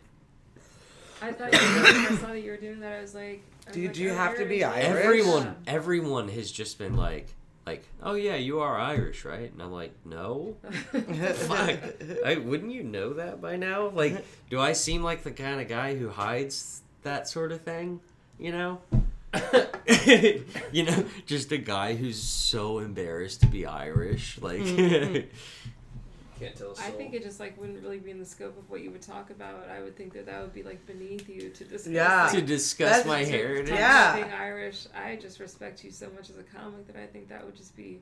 I 1.22 1.32
thought 1.32 1.52
you 1.52 1.58
were, 1.58 1.82
when 1.82 2.06
I 2.06 2.16
saw 2.16 2.26
that 2.28 2.40
you 2.40 2.50
were 2.50 2.56
doing 2.56 2.80
that. 2.80 2.98
I 2.98 3.00
was 3.00 3.14
like, 3.14 3.42
I 3.66 3.70
was 3.70 3.74
Dude, 3.74 3.84
like, 3.86 3.94
do 3.94 4.02
you 4.02 4.10
have 4.10 4.36
to 4.36 4.44
be 4.44 4.64
Irish? 4.64 4.86
Irish? 4.86 5.04
Everyone, 5.04 5.56
everyone 5.66 6.28
has 6.28 6.52
just 6.52 6.78
been 6.78 6.96
like, 6.96 7.28
like, 7.66 7.84
oh 8.02 8.14
yeah, 8.14 8.36
you 8.36 8.60
are 8.60 8.78
Irish, 8.78 9.24
right? 9.24 9.50
And 9.52 9.62
I'm 9.62 9.72
like, 9.72 9.92
no. 10.04 10.56
Fuck. 10.92 11.78
I, 12.24 12.36
wouldn't 12.36 12.72
you 12.72 12.82
know 12.82 13.14
that 13.14 13.40
by 13.40 13.56
now? 13.56 13.88
Like, 13.88 14.24
do 14.50 14.60
I 14.60 14.72
seem 14.72 15.02
like 15.02 15.22
the 15.22 15.32
kind 15.32 15.60
of 15.60 15.68
guy 15.68 15.96
who 15.96 16.08
hides 16.10 16.82
that 17.02 17.28
sort 17.28 17.52
of 17.52 17.62
thing? 17.62 18.00
You 18.38 18.52
know? 18.52 18.80
you 20.72 20.84
know, 20.84 21.04
just 21.26 21.52
a 21.52 21.58
guy 21.58 21.94
who's 21.94 22.22
so 22.22 22.78
embarrassed 22.78 23.40
to 23.42 23.46
be 23.46 23.66
Irish. 23.66 24.38
Like, 24.40 24.60
mm, 24.60 24.76
mm, 24.76 25.00
mm. 25.16 25.26
Can't 26.38 26.54
tell 26.54 26.72
a 26.72 26.76
soul. 26.76 26.84
I 26.86 26.90
think 26.90 27.14
it 27.14 27.22
just 27.22 27.40
like 27.40 27.58
wouldn't 27.58 27.82
really 27.82 27.98
be 27.98 28.10
in 28.10 28.18
the 28.18 28.26
scope 28.26 28.58
of 28.58 28.68
what 28.68 28.82
you 28.82 28.90
would 28.90 29.00
talk 29.00 29.30
about. 29.30 29.68
I 29.70 29.80
would 29.82 29.96
think 29.96 30.12
that 30.12 30.26
that 30.26 30.42
would 30.42 30.52
be 30.52 30.62
like 30.62 30.84
beneath 30.86 31.28
you 31.30 31.48
to 31.48 31.64
discuss. 31.64 31.86
Yeah. 31.90 32.28
to 32.30 32.42
discuss 32.42 32.88
That's- 32.90 33.06
my 33.06 33.24
to 33.24 33.30
heritage. 33.30 33.70
talk 33.70 33.78
Yeah. 33.78 34.16
being 34.16 34.32
Irish. 34.32 34.86
I 34.94 35.16
just 35.16 35.40
respect 35.40 35.82
you 35.82 35.90
so 35.90 36.10
much 36.14 36.28
as 36.28 36.36
a 36.36 36.42
comic 36.42 36.86
that 36.88 36.96
I 36.96 37.06
think 37.06 37.28
that 37.30 37.42
would 37.44 37.56
just 37.56 37.74
be 37.74 38.00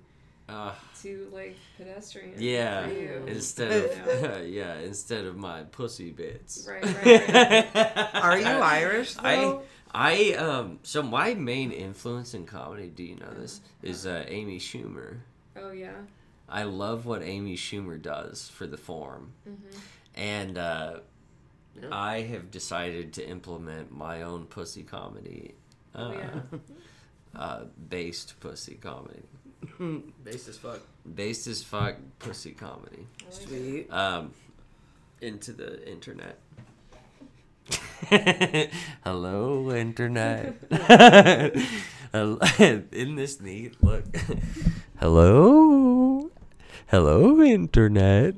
Uh, 0.49 0.72
too 1.01 1.28
like 1.32 1.55
pedestrian. 1.78 2.35
yeah. 2.37 2.89
For 2.89 2.93
you. 2.95 3.22
Instead 3.28 3.70
of 3.70 4.47
yeah, 4.49 4.78
instead 4.80 5.26
of 5.26 5.37
my 5.37 5.62
pussy 5.62 6.11
bits. 6.11 6.68
Right, 6.68 6.85
right, 6.85 7.74
right. 7.74 8.14
Are 8.16 8.39
you 8.39 8.47
Irish 8.47 9.14
though? 9.14 9.22
I 9.22 9.59
um 9.95 10.78
so 10.82 11.03
my 11.03 11.34
main 11.34 11.70
influence 11.70 12.34
in 12.34 12.47
comedy, 12.47 12.88
do 12.88 13.03
you 13.05 13.16
know 13.16 13.32
this, 13.38 13.61
is 13.82 14.07
uh, 14.07 14.24
Amy 14.28 14.59
Schumer. 14.59 15.18
oh 15.57 15.70
yeah. 15.70 15.92
I 16.49 16.64
love 16.64 17.07
what 17.07 17.22
Amy 17.22 17.57
Schumer 17.57 18.01
does 18.01 18.49
for 18.49 18.66
the 18.66 18.76
form. 18.76 19.32
Mm-hmm. 19.49 19.78
And 20.14 20.59
uh, 20.59 20.99
Yeah. 21.80 21.88
I 21.90 22.20
have 22.22 22.51
decided 22.51 23.12
to 23.14 23.26
implement 23.28 23.90
my 23.90 24.22
own 24.22 24.45
pussy 24.47 24.82
comedy. 24.82 25.55
Uh, 25.95 25.99
Oh, 25.99 26.12
yeah. 26.12 26.40
uh, 27.34 27.64
based 27.88 28.38
pussy 28.40 28.74
comedy. 28.74 29.22
Based 30.24 30.47
as 30.49 30.59
fuck. 30.59 30.80
Based 31.14 31.47
as 31.47 31.62
fuck 31.62 31.97
pussy 32.18 32.51
comedy. 32.53 33.07
I 33.20 33.24
like 33.24 33.32
it. 33.42 33.49
Sweet. 33.49 33.90
Um, 33.92 34.32
into 35.22 35.53
the 35.53 35.88
internet. 35.90 36.38
Hello, 39.05 39.73
internet. 39.73 40.57
Isn't 42.15 43.17
this 43.17 43.41
neat? 43.41 43.83
Look. 43.83 44.05
Hello. 45.01 46.31
Hello, 46.87 47.43
Internet. 47.43 48.37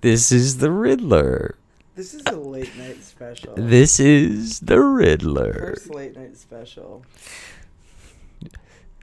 this 0.00 0.32
is 0.32 0.58
the 0.58 0.72
Riddler. 0.72 1.54
This 1.94 2.14
is 2.14 2.22
a 2.26 2.32
late 2.32 2.76
night 2.76 3.04
special. 3.04 3.54
This 3.54 4.00
is 4.00 4.58
the 4.58 4.80
Riddler. 4.80 5.74
First 5.76 5.94
late 5.94 6.16
night 6.16 6.36
special. 6.36 7.04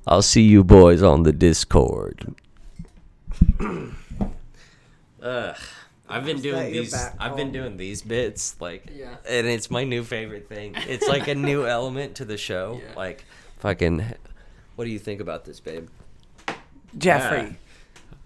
I'll 0.06 0.22
see 0.22 0.42
you 0.42 0.66
boys 0.66 1.02
on 1.02 1.24
the 1.24 1.32
Discord. 1.32 2.36
Ugh. 5.22 5.56
I've 6.10 6.26
been 6.26 6.42
doing 6.42 6.72
these. 6.72 6.94
I've 7.20 7.36
been 7.36 7.52
doing 7.52 7.78
these 7.78 8.02
bits 8.02 8.56
like, 8.60 8.90
Yeah. 8.96 9.16
and 9.28 9.46
it's 9.48 9.70
my 9.70 9.84
new 9.84 10.04
favorite 10.04 10.48
thing. 10.48 10.74
It's 10.88 11.08
like 11.08 11.28
a 11.28 11.36
new 11.36 11.66
element 11.78 12.16
to 12.16 12.26
the 12.26 12.38
show. 12.38 12.80
Yeah. 12.82 12.94
Like, 12.96 13.26
fucking. 13.60 14.04
What 14.76 14.86
do 14.86 14.92
you 14.92 15.00
think 15.00 15.20
about 15.22 15.44
this, 15.46 15.60
babe? 15.60 15.88
Jeffrey. 16.98 17.58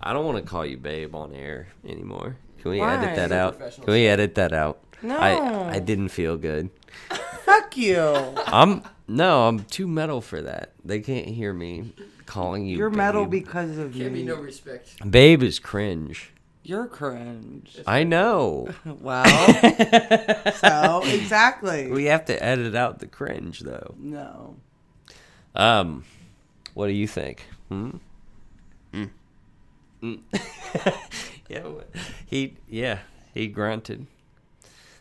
I 0.02 0.14
don't 0.14 0.26
want 0.26 0.38
to 0.44 0.50
call 0.50 0.66
you 0.66 0.78
babe 0.78 1.16
on 1.16 1.34
air 1.34 1.68
anymore. 1.88 2.36
Can 2.62 2.72
we 2.72 2.80
Why? 2.80 2.96
edit 2.96 3.16
that 3.16 3.32
out? 3.32 3.60
Can 3.60 3.94
we 3.94 4.08
edit 4.08 4.36
that 4.36 4.54
out? 4.54 4.80
No. 5.02 5.18
I 5.18 5.76
I 5.76 5.80
didn't 5.80 6.10
feel 6.10 6.38
good. 6.38 6.70
Fuck 7.46 7.76
you. 7.78 8.00
I'm 8.48 8.84
no, 9.08 9.48
I'm 9.48 9.64
too 9.66 9.88
metal 9.88 10.22
for 10.22 10.42
that. 10.42 10.72
They 10.86 11.00
can't 11.00 11.28
hear 11.28 11.54
me 11.54 11.94
calling 12.26 12.66
you. 12.66 12.78
You're 12.78 12.90
metal 12.92 13.26
because 13.26 13.78
of 13.78 13.94
Can't 13.94 14.14
be 14.14 14.22
me. 14.22 14.24
no 14.24 14.36
respect. 14.36 15.10
Babe 15.10 15.42
is 15.44 15.60
cringe. 15.60 16.31
You're 16.64 16.88
cringe. 16.88 17.80
I 17.88 18.04
know. 18.04 18.70
Well, 18.86 19.26
so 20.54 21.02
exactly. 21.06 21.92
we 21.92 22.06
have 22.06 22.26
to 22.26 22.44
edit 22.44 22.76
out 22.76 23.00
the 23.00 23.08
cringe 23.08 23.62
though. 23.62 23.96
no. 23.98 24.56
Um, 25.56 26.06
what 26.74 26.88
do 26.88 26.94
you 26.94 27.08
think? 27.08 27.46
Hmm. 27.68 27.92
Mm. 28.94 29.10
Mm. 30.02 30.20
yeah, 31.50 31.64
he 32.26 32.56
yeah 32.70 33.00
he 33.34 33.48
grunted. 33.48 34.08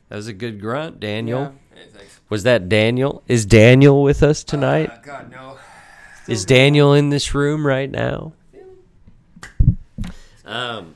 That 0.08 0.16
was 0.16 0.26
a 0.26 0.32
good 0.32 0.60
grunt, 0.60 0.98
Daniel. 0.98 1.54
Hey. 1.72 2.04
Was 2.28 2.42
that 2.42 2.68
Daniel? 2.68 3.22
Is 3.28 3.46
Daniel 3.46 4.02
with 4.02 4.22
us 4.22 4.42
tonight? 4.42 4.90
Uh, 4.90 4.98
God 5.02 5.30
no. 5.30 5.58
Is 6.26 6.44
Daniel 6.44 6.94
in 6.94 7.10
this 7.10 7.34
room 7.34 7.66
right 7.66 7.90
now? 7.90 8.32
Um, 10.44 10.94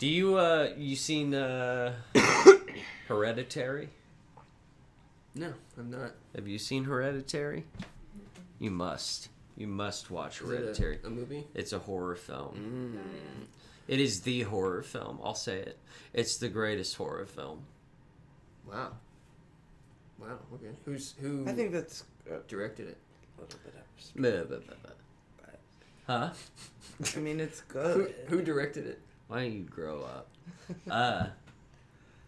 do 0.00 0.06
you 0.08 0.36
uh 0.36 0.70
you 0.76 0.96
seen 0.96 1.34
uh 1.34 1.92
Hereditary? 3.06 3.88
No, 5.34 5.52
I'm 5.78 5.90
not. 5.90 6.12
Have 6.34 6.48
you 6.48 6.58
seen 6.58 6.84
Hereditary? 6.84 7.64
You 8.58 8.70
must. 8.70 9.28
You 9.56 9.66
must 9.68 10.10
watch 10.10 10.40
Is 10.40 10.48
it 10.48 10.52
a- 10.54 10.56
Hereditary. 10.56 10.98
a, 11.04 11.10
movie? 11.10 11.46
It's 11.54 11.72
a 11.72 11.78
horror 11.78 12.16
film. 12.16 12.96
Mm. 12.96 13.46
It 13.88 14.00
is 14.00 14.22
the 14.22 14.42
horror 14.42 14.82
film. 14.82 15.18
I'll 15.22 15.34
say 15.34 15.58
it. 15.58 15.78
It's 16.14 16.38
the 16.38 16.48
greatest 16.48 16.96
horror 16.96 17.26
film. 17.26 17.60
Wow. 18.66 18.92
Wow. 20.18 20.38
Okay. 20.54 20.70
Who's 20.86 21.14
who? 21.20 21.44
I 21.46 21.52
think 21.52 21.72
that's 21.72 22.04
a 22.30 22.38
directed 22.48 22.88
it. 22.88 22.96
little 23.38 23.58
bit 23.64 23.74
of. 23.74 24.14
Blah, 24.16 24.30
blah, 24.56 24.64
blah, 24.66 24.76
blah. 24.82 24.90
Huh? 26.06 26.30
I 27.16 27.20
mean, 27.20 27.38
it's 27.38 27.60
Who, 27.68 27.74
good. 27.78 28.14
who 28.28 28.42
directed 28.42 28.86
it? 28.86 29.00
Why 29.30 29.42
don't 29.44 29.52
you 29.52 29.62
grow 29.62 30.02
up? 30.02 30.28
Uh, 30.90 31.26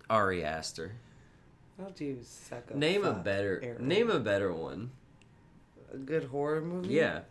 Ari 0.08 0.44
Aster. 0.44 0.92
Don't 1.76 2.00
you 2.00 2.18
suck 2.22 2.70
a 2.70 2.76
Name 2.76 3.04
a 3.04 3.12
better. 3.12 3.58
Aaron. 3.60 3.88
Name 3.88 4.08
a 4.08 4.20
better 4.20 4.52
one. 4.52 4.92
a 5.92 5.96
good 5.96 6.26
horror 6.26 6.60
movie. 6.60 6.94
Yeah. 6.94 7.22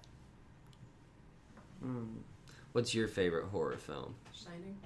Hmm. 1.81 2.03
What's 2.73 2.93
your 2.93 3.07
favorite 3.07 3.45
horror 3.45 3.77
film? 3.77 4.15
Shining. 4.33 4.77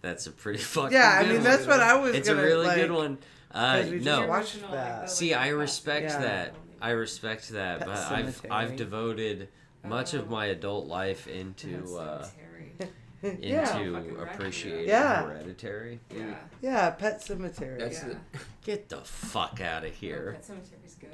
That's 0.00 0.26
a 0.26 0.30
pretty 0.30 0.58
fucking. 0.62 0.92
Yeah, 0.96 1.16
I 1.18 1.22
good 1.24 1.28
mean 1.28 1.36
one. 1.42 1.44
that's 1.44 1.66
what 1.66 1.80
I 1.80 1.94
was. 1.98 2.14
It's 2.14 2.26
a 2.28 2.32
gonna, 2.34 2.46
really 2.46 2.66
like, 2.66 2.76
good 2.76 2.90
one. 2.90 3.18
Uh, 3.52 3.82
'cause 3.82 3.90
we 3.90 3.98
no, 4.00 4.26
watched 4.26 4.70
that. 4.70 5.10
see, 5.10 5.34
I 5.34 5.48
respect 5.48 6.06
Yeah. 6.10 6.18
that. 6.20 6.54
I 6.80 6.90
respect 6.90 7.50
that, 7.50 7.80
Pet 7.80 7.86
but 7.88 7.98
I've 7.98 8.46
I've 8.50 8.76
devoted 8.76 9.48
much 9.84 10.14
of 10.14 10.28
Oh. 10.28 10.30
my 10.30 10.46
adult 10.46 10.86
life 10.86 11.26
into 11.28 11.82
Pet 11.82 11.90
uh, 11.98 12.86
Sematary. 13.24 13.38
yeah, 13.42 13.78
into 13.78 13.92
Fucking 13.98 14.20
appreciating 14.20 14.88
Yeah. 14.88 15.22
Hereditary. 15.24 16.00
yeah. 16.14 16.34
yeah, 16.60 16.90
Pet 16.90 17.20
Sematary. 17.20 17.78
That's 17.78 18.02
Yeah. 18.02 18.08
the. 18.08 18.38
Get 18.64 18.88
the 18.88 18.98
fuck 18.98 19.60
out 19.60 19.84
of 19.84 19.90
Oh, 19.90 19.94
here. 20.00 20.32
Pet 20.36 20.44
Sematary's 20.56 20.94
good. 21.00 21.10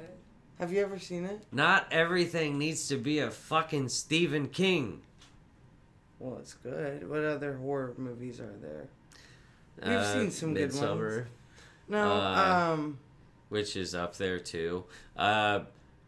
Have 0.59 0.71
you 0.71 0.81
ever 0.81 0.99
seen 0.99 1.25
it? 1.25 1.41
Not 1.51 1.87
everything 1.91 2.57
needs 2.59 2.87
to 2.89 2.97
be 2.97 3.19
a 3.19 3.31
fucking 3.31 3.89
Stephen 3.89 4.47
King. 4.47 5.01
Well, 6.19 6.37
it's 6.39 6.53
good. 6.53 7.09
What 7.09 7.23
other 7.23 7.55
horror 7.57 7.93
movies 7.97 8.39
are 8.39 8.55
there? 8.61 8.87
We've 9.83 9.91
Uh, 9.97 10.13
seen 10.13 10.29
some 10.31 10.53
good 10.53 10.69
Midsommar, 10.69 11.15
ones. 11.17 11.27
No, 11.87 12.11
Uh, 12.11 12.71
um, 12.75 12.99
which 13.49 13.75
is 13.75 13.95
up 13.95 14.15
there 14.17 14.39
too. 14.39 14.83
Uh, 15.17 15.61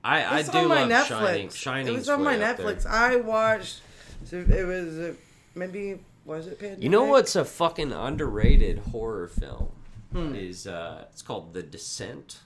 I 0.03 0.39
I 0.39 0.41
do 0.43 0.67
my 0.67 0.83
love 0.83 0.89
Netflix. 0.91 1.07
Shining. 1.07 1.49
Shining. 1.49 1.93
it 1.93 1.97
was 1.97 2.09
on 2.09 2.23
my 2.23 2.35
Netflix. 2.37 2.85
I 2.85 3.15
watched. 3.15 3.81
So 4.25 4.37
it 4.37 4.65
was 4.67 4.99
uh, 4.99 5.13
maybe 5.55 5.99
was 6.25 6.47
it 6.47 6.59
Pandemic? 6.59 6.83
You 6.83 6.89
know 6.89 7.05
what's 7.05 7.35
a 7.35 7.45
fucking 7.45 7.91
underrated 7.91 8.79
horror 8.79 9.27
film? 9.27 9.69
Hmm. 10.11 10.35
Is 10.35 10.67
uh, 10.67 11.05
it's 11.11 11.21
called 11.21 11.53
The 11.53 11.63
Descent. 11.63 12.39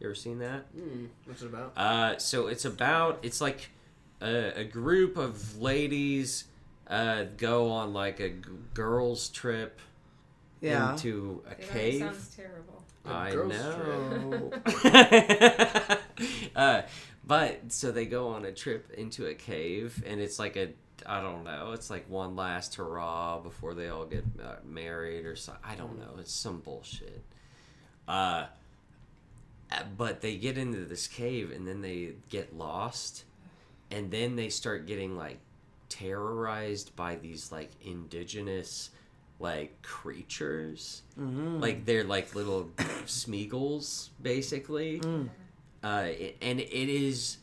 You 0.00 0.06
ever 0.08 0.14
seen 0.14 0.38
that? 0.40 0.62
Hmm, 0.76 1.06
what's 1.26 1.42
it 1.42 1.46
about? 1.46 1.72
Uh, 1.76 2.18
so 2.18 2.48
it's 2.48 2.64
about 2.64 3.20
it's 3.22 3.40
like 3.40 3.70
a, 4.20 4.60
a 4.60 4.64
group 4.64 5.16
of 5.16 5.58
ladies 5.60 6.44
uh, 6.88 7.24
go 7.36 7.70
on 7.70 7.92
like 7.92 8.18
a 8.20 8.30
g- 8.30 8.40
girls 8.74 9.28
trip 9.28 9.78
Yeah. 10.60 10.92
into 10.92 11.42
a 11.48 11.52
It 11.52 11.68
cave. 11.70 12.00
sounds 12.00 12.34
terrible. 12.36 12.82
A 13.06 13.10
I 13.12 13.30
girls' 13.32 13.52
know. 13.52 14.52
uh, 16.56 16.82
but 17.24 17.72
so 17.72 17.90
they 17.92 18.06
go 18.06 18.28
on 18.28 18.44
a 18.44 18.52
trip 18.52 18.90
into 18.92 19.26
a 19.26 19.34
cave, 19.34 20.02
and 20.06 20.20
it's 20.20 20.38
like 20.38 20.56
a 20.56 20.68
I 21.06 21.20
don't 21.20 21.44
know. 21.44 21.72
It's 21.72 21.90
like 21.90 22.08
one 22.08 22.36
last 22.36 22.74
hurrah 22.76 23.38
before 23.40 23.74
they 23.74 23.88
all 23.88 24.04
get 24.06 24.24
uh, 24.42 24.56
married 24.64 25.26
or 25.26 25.36
something. 25.36 25.62
I 25.64 25.74
don't 25.74 25.98
know. 25.98 26.14
It's 26.18 26.32
some 26.32 26.60
bullshit. 26.60 27.22
Uh, 28.08 28.46
but 29.96 30.20
they 30.20 30.36
get 30.36 30.58
into 30.58 30.84
this 30.84 31.06
cave, 31.06 31.50
and 31.50 31.66
then 31.66 31.80
they 31.80 32.12
get 32.28 32.56
lost, 32.56 33.24
and 33.90 34.10
then 34.10 34.36
they 34.36 34.48
start 34.50 34.86
getting 34.86 35.16
like 35.16 35.38
terrorized 35.88 36.94
by 36.96 37.16
these 37.16 37.52
like 37.52 37.70
indigenous 37.82 38.90
like 39.40 39.82
creatures 39.82 41.02
Mm-hmm. 41.20 41.58
like 41.60 41.84
they're 41.84 42.04
like 42.04 42.34
little 42.34 42.70
smeagol's 43.06 44.08
basically 44.22 45.00
Mm. 45.00 45.28
uh, 45.82 46.04
it- 46.08 46.36
and 46.40 46.60
it 46.60 46.72
is 46.88 47.38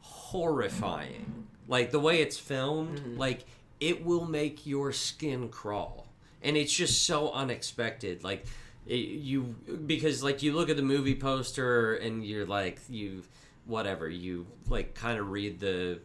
horrifying 0.00 1.46
like 1.68 1.90
the 1.90 2.00
way 2.00 2.20
it's 2.20 2.36
filmed 2.38 2.98
Mm-hmm. 3.00 3.18
like 3.18 3.44
it 3.80 4.04
will 4.04 4.24
make 4.24 4.66
your 4.66 4.92
skin 4.92 5.48
crawl. 5.48 6.06
And 6.42 6.56
it's 6.56 6.72
just 6.72 7.04
so 7.04 7.32
unexpected. 7.32 8.22
Like 8.22 8.46
it, 8.86 8.96
you 8.96 9.54
because 9.86 10.22
like 10.22 10.42
you 10.42 10.52
look 10.52 10.68
at 10.68 10.76
the 10.76 10.82
movie 10.82 11.14
poster 11.14 11.94
and 11.94 12.24
you're 12.24 12.46
like 12.46 12.80
you 12.88 13.22
whatever 13.66 14.08
you 14.08 14.46
like 14.68 14.94
kind 14.94 15.18
of 15.18 15.30
read 15.30 15.58
the 15.58 16.00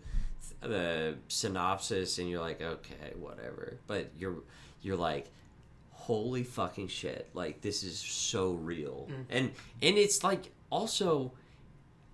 the 0.61 1.15
synopsis 1.27 2.17
and 2.19 2.29
you're 2.29 2.39
like 2.41 2.61
okay 2.61 3.13
whatever. 3.17 3.77
But 3.87 4.11
you're 4.17 4.37
you're 4.81 4.97
like 4.97 5.27
holy 5.91 6.43
fucking 6.43 6.87
shit. 6.87 7.29
Like 7.33 7.61
this 7.61 7.83
is 7.83 7.99
so 7.99 8.53
real. 8.53 9.09
And 9.29 9.51
and 9.81 9.97
it's 9.97 10.23
like 10.23 10.51
also 10.69 11.33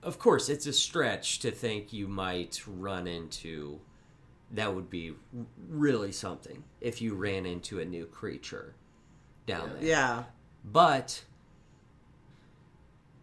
of 0.06 0.18
course 0.20 0.48
it's 0.50 0.66
a 0.68 0.72
stretch 0.74 1.40
to 1.40 1.52
think 1.52 1.92
you 1.92 2.08
might 2.08 2.62
run 2.66 3.08
into 3.08 3.80
that 4.52 4.74
would 4.74 4.90
be 4.90 5.14
really 5.68 6.12
something 6.14 6.64
if 6.80 7.02
you 7.02 7.16
ran 7.16 7.46
into 7.46 7.80
a 7.80 7.86
new 7.86 8.06
creature 8.06 8.76
down 9.48 9.72
there 9.74 9.84
Yeah. 9.84 10.24
but 10.64 11.24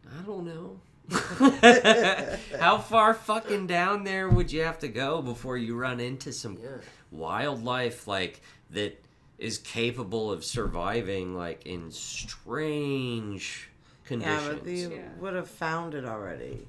I 0.06 0.22
don't 0.26 0.44
know. 0.44 0.80
How 2.60 2.78
far 2.78 3.14
fucking 3.14 3.66
down 3.66 4.04
there 4.04 4.28
would 4.28 4.52
you 4.52 4.62
have 4.62 4.78
to 4.80 4.88
go 4.88 5.22
before 5.22 5.56
you 5.56 5.74
run 5.76 6.00
into 6.00 6.32
some 6.32 6.58
Yeah. 6.62 6.78
wildlife 7.10 8.06
like 8.06 8.42
that 8.70 9.02
is 9.38 9.58
capable 9.58 10.30
of 10.30 10.44
surviving 10.44 11.34
like 11.36 11.64
in 11.66 11.90
strange 11.90 13.70
Yeah, 14.02 14.08
conditions? 14.08 14.48
but 14.48 14.64
they 14.64 14.96
Yeah. 14.96 15.08
would 15.20 15.34
have 15.34 15.48
found 15.48 15.94
it 15.94 16.04
already. 16.04 16.66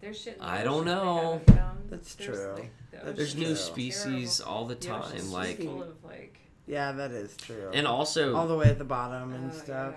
There's 0.00 0.20
shit. 0.20 0.36
in 0.36 0.42
I 0.42 0.62
don't 0.64 0.84
they 0.84 0.92
know. 0.94 1.40
found. 1.46 1.88
That's 1.90 2.14
There's, 2.14 2.38
true. 2.38 2.54
like, 2.54 2.70
the 2.90 2.96
That's 3.04 3.16
There's 3.16 3.28
ocean 3.30 3.40
new 3.40 3.46
true. 3.46 3.54
species 3.56 4.36
terrible. 4.38 4.54
all 4.54 4.64
the 4.66 4.74
The 4.74 4.86
time, 4.86 5.12
just 5.12 5.32
like 5.32 5.58
full 5.58 5.82
of 5.82 6.04
like 6.04 6.38
Yeah, 6.66 6.92
that 6.92 7.10
is 7.10 7.36
true. 7.36 7.70
and 7.72 7.86
also 7.86 8.34
all 8.34 8.46
the 8.46 8.56
way 8.56 8.66
at 8.66 8.78
the 8.78 8.84
bottom 8.84 9.32
and 9.32 9.50
uh, 9.50 9.54
stuff. 9.54 9.94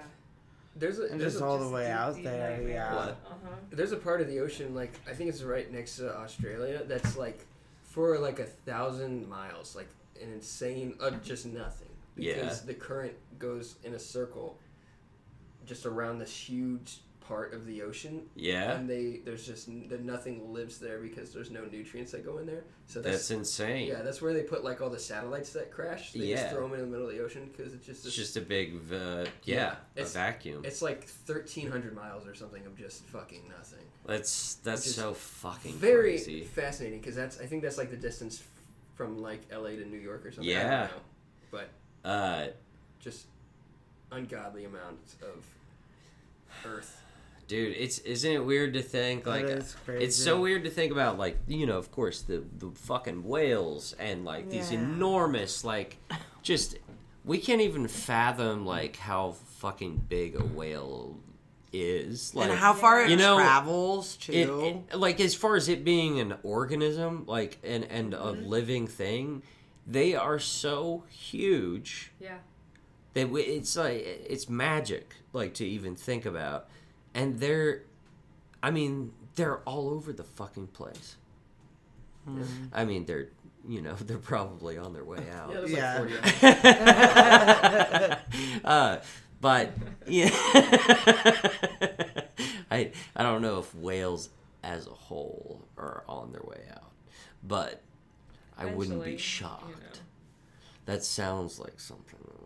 There's 0.75 0.99
a 0.99 1.03
And 1.07 1.19
there's 1.19 1.33
just 1.33 1.43
a, 1.43 1.45
all 1.45 1.57
the 1.57 1.69
way 1.69 1.85
deep, 1.85 1.91
out 1.93 2.15
deep 2.15 2.23
there, 2.25 2.49
nightmares. 2.51 2.69
yeah. 2.73 2.95
What? 2.95 3.09
Uh-huh. 3.09 3.49
there's 3.71 3.91
a 3.91 3.97
part 3.97 4.21
of 4.21 4.27
the 4.27 4.39
ocean 4.39 4.73
like 4.75 4.93
I 5.09 5.13
think 5.13 5.29
it's 5.29 5.41
right 5.43 5.71
next 5.71 5.97
to 5.97 6.15
Australia 6.15 6.83
that's 6.85 7.17
like 7.17 7.45
for 7.83 8.17
like 8.19 8.39
a 8.39 8.45
thousand 8.45 9.27
miles, 9.27 9.75
like 9.75 9.87
an 10.21 10.31
insane, 10.31 10.95
uh, 11.01 11.11
just 11.23 11.45
nothing. 11.47 11.89
Because 12.15 12.61
Yeah. 12.61 12.65
the 12.67 12.73
current 12.75 13.13
goes 13.39 13.75
in 13.83 13.93
a 13.93 13.99
circle, 13.99 14.57
just 15.67 15.85
around 15.85 16.17
this 16.19 16.31
huge 16.35 16.99
part 17.19 17.53
of 17.53 17.65
the 17.65 17.81
ocean, 17.81 18.21
Yeah, 18.35 18.71
and 18.77 18.89
they 18.89 19.19
there's 19.25 19.45
just 19.45 19.67
nothing 19.67 20.53
lives 20.53 20.79
there 20.79 20.99
because 20.99 21.33
there's 21.33 21.51
no 21.51 21.65
nutrients 21.65 22.13
that 22.13 22.23
go 22.25 22.37
in 22.37 22.45
there. 22.45 22.63
So 22.85 23.01
that's 23.01 23.17
that's, 23.17 23.31
insane. 23.31 23.85
yeah, 23.89 24.01
that's 24.01 24.21
where 24.21 24.33
they 24.33 24.43
put 24.43 24.63
like 24.63 24.79
all 24.79 24.89
the 24.89 24.97
satellites 24.97 25.51
that 25.51 25.69
crash. 25.69 26.13
They 26.13 26.19
Yeah. 26.27 26.37
just 26.37 26.53
throw 26.55 26.63
them 26.69 26.75
in 26.75 26.79
the 26.79 26.87
middle 26.87 27.05
of 27.09 27.13
the 27.13 27.21
ocean 27.21 27.51
because 27.51 27.73
it's 27.73 27.85
just 27.85 28.05
It's 28.05 28.15
just 28.15 28.37
a 28.37 28.41
big, 28.41 28.75
uh, 28.93 29.25
yeah, 29.43 29.55
Yeah, 29.55 29.75
a 29.97 29.99
it's- 29.99 30.13
vacuum. 30.13 30.63
it's 30.63 30.81
like 30.81 31.03
thirteen 31.03 31.69
hundred 31.69 31.93
miles 31.93 32.25
or 32.25 32.33
something 32.33 32.65
of 32.65 32.77
just 32.77 33.03
fucking 33.07 33.49
nothing. 33.49 33.83
That's 34.05 34.53
that's 34.63 34.89
so 34.95 35.13
fucking 35.13 35.73
very 35.73 36.11
crazy. 36.11 36.45
fascinating 36.45 37.01
because 37.01 37.15
that's 37.15 37.41
I 37.41 37.45
think 37.45 37.61
that's 37.61 37.77
like 37.77 37.89
the 37.89 37.97
distance 37.97 38.41
from 38.95 39.21
like 39.21 39.41
L.A. 39.51 39.75
to 39.75 39.85
New 39.85 39.99
York 39.99 40.25
or 40.25 40.31
something. 40.31 40.49
I 40.49 40.59
Yeah. 40.61 40.79
don't 40.87 40.91
know. 40.91 41.01
but 41.51 41.69
Uh, 42.05 42.47
just 43.01 43.25
ungodly 44.13 44.63
amounts 44.63 45.15
of 45.21 45.43
Earth. 46.65 47.01
dude, 47.47 47.75
it's 47.77 47.99
isn't 47.99 48.31
it 48.31 48.43
weird 48.45 48.73
to 48.73 48.81
think 48.81 49.25
like 49.25 49.47
That 49.47 49.57
is 49.59 49.75
crazy. 49.85 50.03
it's 50.05 50.15
so 50.15 50.39
weird 50.41 50.63
to 50.65 50.69
think 50.69 50.91
about 50.91 51.17
like 51.17 51.37
you 51.47 51.65
know 51.65 51.77
of 51.77 51.91
course 51.91 52.21
the 52.21 52.43
the 52.57 52.71
fucking 52.71 53.23
whales 53.23 53.95
and 53.99 54.25
like 54.25 54.49
these 54.49 54.71
enormous 54.71 55.63
like 55.63 55.97
just 56.43 56.77
we 57.25 57.37
can't 57.37 57.61
even 57.61 57.87
fathom 57.87 58.65
like 58.65 58.95
how 58.97 59.31
fucking 59.59 60.05
big 60.09 60.35
a 60.39 60.43
whale 60.43 61.17
is 61.73 62.33
like 62.33 62.49
and 62.49 62.57
how 62.57 62.73
far 62.73 63.01
it 63.03 63.09
you 63.09 63.17
know, 63.17 63.35
travels 63.35 64.15
too. 64.15 64.31
it, 64.31 64.93
it- 64.93 64.97
like 64.97 65.19
as 65.19 65.35
far 65.35 65.55
as 65.57 65.67
it 65.67 65.83
being 65.83 66.19
an 66.19 66.33
organism 66.43 67.25
like 67.27 67.57
and 67.63 67.83
and 67.85 68.13
a 68.13 68.17
Mm-hmm. 68.17 68.45
living 68.45 68.87
thing 68.87 69.43
they 69.85 70.15
are 70.15 70.39
so 70.39 71.03
huge 71.09 72.11
Yeah. 72.19 72.37
That 73.13 73.29
it's 73.35 73.75
like 73.75 74.01
it's 74.29 74.47
magic 74.49 75.15
like 75.33 75.53
to 75.55 75.65
even 75.65 75.95
think 75.95 76.25
about 76.25 76.67
and 77.13 77.39
they're 77.39 77.81
i 78.61 78.69
mean 78.71 79.11
they're 79.35 79.59
all 79.59 79.89
over 79.89 80.11
the 80.13 80.23
fucking 80.23 80.67
place 80.67 81.15
Hmm. 82.25 82.43
i 82.73 82.83
mean 82.85 83.05
they're 83.05 83.29
you 83.67 83.81
know 83.81 83.93
they're 84.01 84.17
probably 84.17 84.77
on 84.77 84.93
their 84.93 85.05
way 85.05 85.23
out 85.33 85.49
Yeah, 85.51 85.59
there's 85.59 85.71
Yeah. 85.71 85.99
like 86.41 88.21
40 88.21 88.61
uh, 88.65 88.97
but 89.39 89.71
yeah, 90.07 90.29
I 92.71 92.91
I 93.15 93.23
don't 93.23 93.41
know 93.41 93.59
if 93.59 93.73
whales 93.75 94.29
as 94.63 94.87
a 94.87 94.91
whole 94.91 95.61
are 95.77 96.03
on 96.09 96.31
their 96.31 96.41
way 96.43 96.63
out, 96.73 96.91
but 97.43 97.81
I 98.57 98.65
wouldn't 98.65 99.03
be 99.03 99.17
shocked. 99.17 99.69
you 99.69 99.75
know. 99.75 99.99
That 100.85 101.03
sounds 101.03 101.59
like 101.59 101.79
something 101.79 102.17
true. 102.19 102.36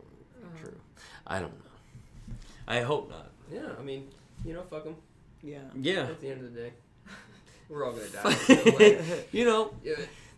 I 1.27 1.39
don't 1.39 1.53
know. 1.53 2.35
I 2.67 2.81
hope 2.81 3.09
not. 3.09 3.29
Yeah, 3.51 3.69
I 3.77 3.83
mean, 3.83 4.07
you 4.45 4.53
know, 4.53 4.63
fuck 4.63 4.83
them. 4.85 4.95
yeah. 5.43 5.59
Yeah. 5.75 6.03
At 6.03 6.21
the 6.21 6.29
end 6.29 6.45
of 6.45 6.53
the 6.53 6.59
day, 6.61 6.73
we're 7.69 7.85
all 7.85 7.91
gonna 7.91 8.07
die. 8.07 8.33
so, 8.33 8.53
like, 8.79 9.29
you 9.31 9.45
know, 9.45 9.73
yeah. 9.83 9.95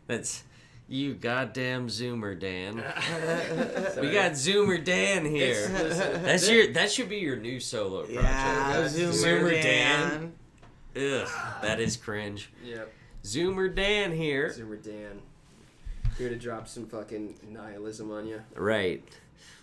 that's 0.07 0.43
you 0.87 1.13
goddamn 1.13 1.87
Zoomer 1.87 2.37
Dan. 2.39 2.75
we 4.01 4.11
got 4.11 4.31
Zoomer 4.33 4.83
Dan 4.83 5.25
here. 5.25 5.67
That's 5.67 6.49
your 6.49 6.73
that 6.73 6.91
should 6.91 7.09
be 7.09 7.17
your 7.17 7.37
new 7.37 7.59
solo 7.59 8.03
project. 8.03 8.23
Yeah, 8.23 8.73
guys. 8.73 8.97
Zoomer, 8.97 9.23
Zoomer 9.23 9.61
Dan. 9.61 10.33
Dan. 10.93 11.21
Ugh, 11.21 11.29
that 11.61 11.79
is 11.79 11.97
cringe. 11.97 12.51
Yeah, 12.63 12.83
Zoomer 13.23 13.73
Dan 13.73 14.11
here. 14.11 14.49
Zoomer 14.49 14.81
Dan. 14.83 15.21
Here 16.17 16.29
to 16.29 16.35
drop 16.35 16.67
some 16.67 16.85
fucking 16.85 17.35
nihilism 17.49 18.11
on 18.11 18.27
you. 18.27 18.43
Right. 18.55 19.03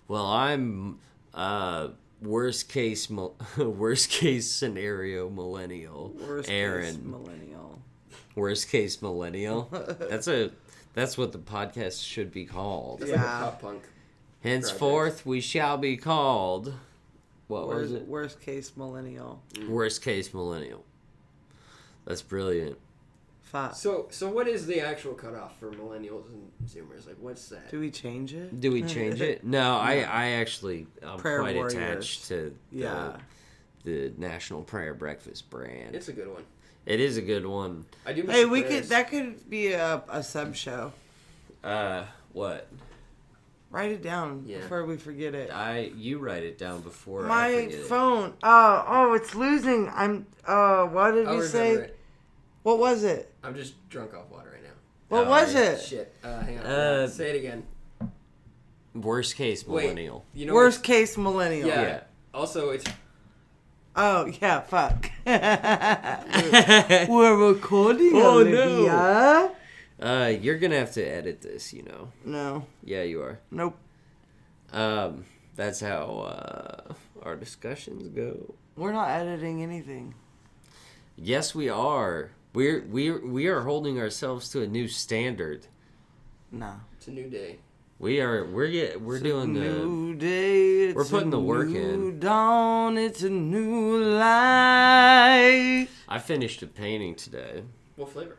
Well, 0.08 0.26
I'm 0.26 0.98
uh 1.34 1.88
worst 2.22 2.68
case 2.68 3.08
mil- 3.10 3.36
worst 3.56 4.10
case 4.10 4.50
scenario 4.50 5.28
millennial. 5.30 6.12
Worst 6.20 6.48
case 6.48 6.54
Aaron. 6.54 7.10
millennial. 7.10 7.80
Worst 8.34 8.68
case 8.68 9.00
millennial. 9.02 9.68
That's 9.72 10.28
a 10.28 10.50
that's 10.94 11.16
what 11.16 11.32
the 11.32 11.38
podcast 11.38 12.04
should 12.04 12.32
be 12.32 12.44
called. 12.44 13.02
It's 13.02 13.10
Yeah. 13.10 13.16
like 13.22 13.42
pop 13.42 13.62
punk. 13.62 13.82
Henceforth, 14.42 15.24
we 15.24 15.40
shall 15.40 15.76
be 15.78 15.96
called. 15.96 16.74
What 17.48 17.68
was 17.68 17.92
it? 17.92 18.06
worst 18.08 18.40
case 18.40 18.72
millennial. 18.76 19.42
Worst 19.68 20.02
case 20.02 20.32
millennial. 20.34 20.84
That's 22.06 22.22
brilliant. 22.22 22.78
Fuck. 23.50 23.74
So, 23.74 24.06
so 24.10 24.28
what 24.28 24.46
is 24.46 24.66
the 24.66 24.80
actual 24.80 25.14
cutoff 25.14 25.58
for 25.58 25.72
millennials 25.72 26.28
and 26.30 26.50
Zoomers? 26.66 27.06
Like, 27.08 27.16
what's 27.18 27.48
that? 27.48 27.68
Do 27.68 27.80
we 27.80 27.90
change 27.90 28.32
it? 28.32 28.60
Do 28.60 28.70
we 28.70 28.82
change 28.82 29.20
it? 29.20 29.42
No, 29.42 29.74
I 29.76 30.02
I 30.02 30.26
actually 30.32 30.86
I'm 31.02 31.18
Prayer 31.18 31.40
quite 31.40 31.56
warriors. 31.56 31.74
attached 31.74 32.28
to 32.28 32.54
the, 32.70 32.78
Yeah. 32.78 33.16
the 33.82 34.12
National 34.16 34.62
Prayer 34.62 34.94
Breakfast 34.94 35.50
brand. 35.50 35.96
It's 35.96 36.06
a 36.06 36.12
good 36.12 36.28
one. 36.32 36.44
It 36.86 37.00
is 37.00 37.16
a 37.16 37.22
good 37.22 37.44
one. 37.44 37.86
I 38.06 38.12
do. 38.12 38.22
Hey, 38.22 38.44
we 38.44 38.62
prayers. 38.62 38.82
could. 38.82 38.90
That 38.90 39.10
could 39.10 39.50
be 39.50 39.72
a, 39.72 40.02
a 40.08 40.22
sub 40.22 40.54
show. 40.54 40.92
Uh, 41.64 42.04
what? 42.32 42.68
Write 43.72 43.90
it 43.92 44.02
down 44.02 44.44
Yeah. 44.46 44.58
before 44.58 44.84
we 44.84 44.96
forget 44.96 45.34
it. 45.34 45.50
I 45.52 45.90
you 45.96 46.18
write 46.18 46.44
it 46.44 46.56
down 46.56 46.82
before 46.82 47.24
I 47.24 47.28
My 47.28 47.52
forget 47.64 47.80
it. 47.80 47.86
phone. 47.86 48.34
Oh, 48.44 48.84
oh, 48.86 49.14
it's 49.14 49.34
losing. 49.34 49.88
I'm. 49.92 50.26
Uh, 50.46 50.84
what 50.86 51.12
did 51.12 51.26
I'll 51.26 51.38
we 51.38 51.46
say? 51.46 51.72
it. 51.72 51.96
What 52.62 52.78
was 52.78 53.04
it? 53.04 53.32
I'm 53.42 53.54
just 53.54 53.74
drunk 53.88 54.14
off 54.14 54.30
water 54.30 54.50
right 54.52 54.62
now. 54.62 54.68
What 55.08 55.26
Oh, 55.26 55.30
was 55.30 55.54
yeah. 55.54 55.60
it? 55.62 55.80
Shit. 55.80 56.14
Uh, 56.22 56.40
hang 56.40 56.58
on. 56.58 56.66
Uh, 56.66 57.06
Say 57.08 57.30
it 57.30 57.36
again. 57.36 57.64
Worst 58.94 59.36
case 59.36 59.66
Wait. 59.66 59.82
millennial. 59.84 60.24
You 60.34 60.46
know. 60.46 60.54
Worst 60.54 60.82
case 60.82 61.16
millennial. 61.16 61.68
Yeah. 61.68 61.82
Yeah. 61.82 62.00
Also, 62.34 62.70
it's 62.70 62.84
Oh 63.96 64.26
yeah. 64.40 64.60
Fuck. 64.60 65.10
We're 67.08 67.36
recording. 67.52 68.12
Oh, 68.14 68.42
no. 68.42 68.62
Olivia. 68.62 69.50
Uh, 70.00 70.28
you're 70.40 70.58
gonna 70.58 70.78
have 70.78 70.92
to 70.92 71.02
edit 71.02 71.40
this. 71.42 71.72
You 71.72 71.82
know. 71.84 72.12
No. 72.24 72.66
Yeah, 72.84 73.02
you 73.02 73.20
are. 73.22 73.38
Nope. 73.50 73.76
Um, 74.72 75.24
that's 75.56 75.80
how 75.80 76.20
uh 76.20 76.94
our 77.22 77.36
discussions 77.36 78.08
go. 78.08 78.54
We're 78.76 78.92
not 78.92 79.10
editing 79.10 79.62
anything. 79.62 80.14
Yes, 81.16 81.54
we 81.54 81.68
are. 81.68 82.30
We're 82.52 82.84
we 82.86 83.10
we 83.10 83.46
are 83.46 83.60
holding 83.60 83.98
ourselves 84.00 84.48
to 84.50 84.62
a 84.62 84.66
new 84.66 84.88
standard. 84.88 85.66
No. 86.50 86.72
it's 86.96 87.06
a 87.06 87.12
new 87.12 87.28
day. 87.28 87.58
We 88.00 88.20
are 88.20 88.44
we're 88.46 88.68
get 88.68 89.00
we're 89.00 89.16
It's 89.16 89.22
doing 89.22 89.56
a 89.56 89.60
the 89.60 89.66
new 89.66 90.14
day. 90.16 90.86
It's 90.88 90.96
we're 90.96 91.04
putting 91.04 91.28
a 91.28 91.32
the 91.32 91.40
work 91.40 91.68
new 91.68 91.80
in. 91.80 92.18
Dawn. 92.18 92.98
It's 92.98 93.22
a 93.22 93.30
new 93.30 94.02
life. 94.02 95.90
I 96.08 96.18
finished 96.18 96.62
a 96.62 96.66
painting 96.66 97.14
today. 97.14 97.62
What 97.96 98.08
flavor? 98.10 98.36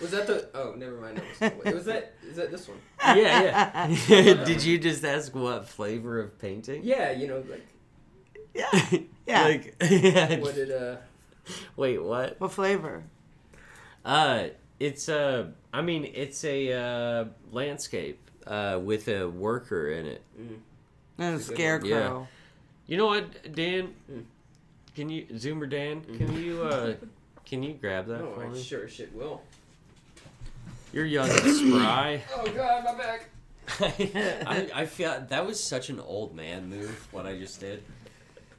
Was 0.00 0.10
that 0.12 0.26
the? 0.26 0.48
Oh, 0.54 0.74
never 0.76 1.00
mind. 1.00 1.20
That 1.40 1.64
was, 1.64 1.74
was 1.74 1.84
that? 1.84 2.14
Is 2.28 2.36
that 2.36 2.50
this 2.50 2.68
one? 2.68 2.78
Yeah, 3.00 3.96
yeah. 4.08 4.44
Did 4.44 4.64
you 4.64 4.78
just 4.78 5.04
ask 5.04 5.34
what 5.34 5.68
flavor 5.68 6.20
of 6.20 6.38
painting? 6.38 6.82
Yeah. 6.84 7.12
You 7.12 7.28
know, 7.28 7.44
like 7.50 7.66
Yeah. 8.54 8.98
Yeah. 9.26 9.42
like, 9.80 10.42
what 10.42 10.54
did 10.54 10.70
uh? 10.72 10.96
wait, 11.76 12.02
what? 12.02 12.40
What 12.40 12.52
flavor? 12.52 13.04
Uh, 14.04 14.48
it's 14.80 15.08
a. 15.08 15.52
I 15.72 15.82
mean, 15.82 16.10
it's 16.14 16.44
a 16.44 16.72
uh, 16.72 17.24
landscape 17.52 18.18
uh, 18.46 18.78
with 18.82 19.08
a 19.08 19.28
worker 19.28 19.88
in 19.90 20.06
it. 20.06 20.22
Mm, 20.40 20.56
And 21.18 21.34
a 21.34 21.36
It's 21.36 21.48
a 21.48 21.54
good 21.54 21.56
one. 21.56 21.56
scarecrow. 21.56 22.28
You 22.86 22.96
know 22.98 23.06
what, 23.06 23.54
Dan? 23.54 23.94
Mm. 24.12 24.24
Can 24.94 25.08
you 25.08 25.24
Zoomer 25.32 25.68
Dan? 25.68 26.02
Can 26.02 26.34
you 26.40 26.62
uh, 26.62 26.94
can 27.46 27.62
you 27.62 27.72
grab 27.74 28.06
that 28.06 28.20
no, 28.20 28.32
for 28.32 28.44
I 28.44 28.48
me? 28.50 28.62
sure 28.62 28.86
shit 28.88 29.12
will. 29.14 29.42
You're 30.92 31.06
young 31.06 31.28
and 31.30 31.56
spry. 31.56 32.22
Oh 32.36 32.46
God, 32.52 32.84
my 32.84 32.94
back. 32.94 33.28
I, 34.46 34.70
I 34.74 34.86
feel 34.86 35.24
that 35.28 35.44
was 35.46 35.58
such 35.58 35.88
an 35.88 35.98
old 35.98 36.36
man 36.36 36.68
move. 36.68 37.08
What 37.10 37.26
I 37.26 37.36
just 37.38 37.58
did, 37.58 37.82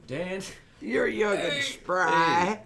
Dan. 0.06 0.42
You're 0.80 1.08
young 1.08 1.36
and 1.38 1.62
spry. 1.62 2.60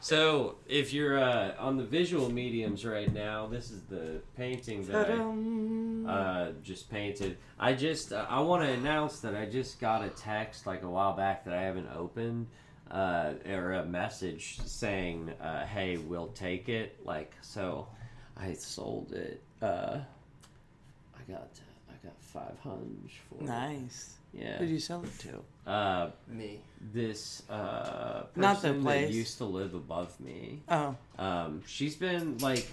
So 0.00 0.56
if 0.66 0.92
you're 0.92 1.18
uh, 1.18 1.54
on 1.58 1.76
the 1.76 1.84
visual 1.84 2.30
mediums 2.30 2.84
right 2.84 3.12
now, 3.12 3.46
this 3.46 3.70
is 3.70 3.82
the 3.82 4.20
painting 4.36 4.84
that 4.86 5.06
I 5.06 5.16
Ta-dum. 5.16 6.06
uh, 6.08 6.48
just 6.62 6.90
painted. 6.90 7.38
I 7.58 7.72
just 7.74 8.12
uh, 8.12 8.26
I 8.28 8.40
want 8.40 8.62
to 8.64 8.70
announce 8.70 9.20
that 9.20 9.34
I 9.34 9.46
just 9.46 9.80
got 9.80 10.04
a 10.04 10.08
text 10.10 10.66
like 10.66 10.82
a 10.82 10.88
while 10.88 11.14
back 11.14 11.44
that 11.46 11.54
I 11.54 11.62
haven't 11.62 11.88
opened, 11.94 12.46
uh, 12.90 13.32
or 13.50 13.72
a 13.72 13.84
message 13.84 14.58
saying, 14.64 15.30
uh, 15.40 15.64
"Hey, 15.66 15.96
we'll 15.96 16.28
take 16.28 16.68
it." 16.68 16.98
Like 17.04 17.32
so, 17.40 17.88
I 18.36 18.52
sold 18.54 19.12
it. 19.12 19.42
Uh, 19.62 19.98
I 21.16 21.30
got 21.32 21.48
I 21.90 22.06
got 22.06 22.20
five 22.20 22.58
hundred 22.62 23.10
for 23.28 23.42
it. 23.42 23.48
Nice. 24.34 24.44
Yeah. 24.44 24.56
Who'd 24.58 24.68
you 24.70 24.78
sell 24.78 25.02
it 25.04 25.18
to? 25.20 25.70
Uh, 25.70 26.10
Me. 26.28 26.60
this 26.92 27.42
uh, 27.48 28.24
Not 28.36 28.56
the 28.62 28.68
person 28.68 28.76
that 28.78 28.82
place. 28.84 29.14
used 29.14 29.38
to 29.38 29.44
live 29.44 29.74
above 29.74 30.18
me. 30.20 30.60
Oh. 30.68 30.94
Um, 31.18 31.62
she's 31.66 31.96
been 31.96 32.38
like 32.38 32.66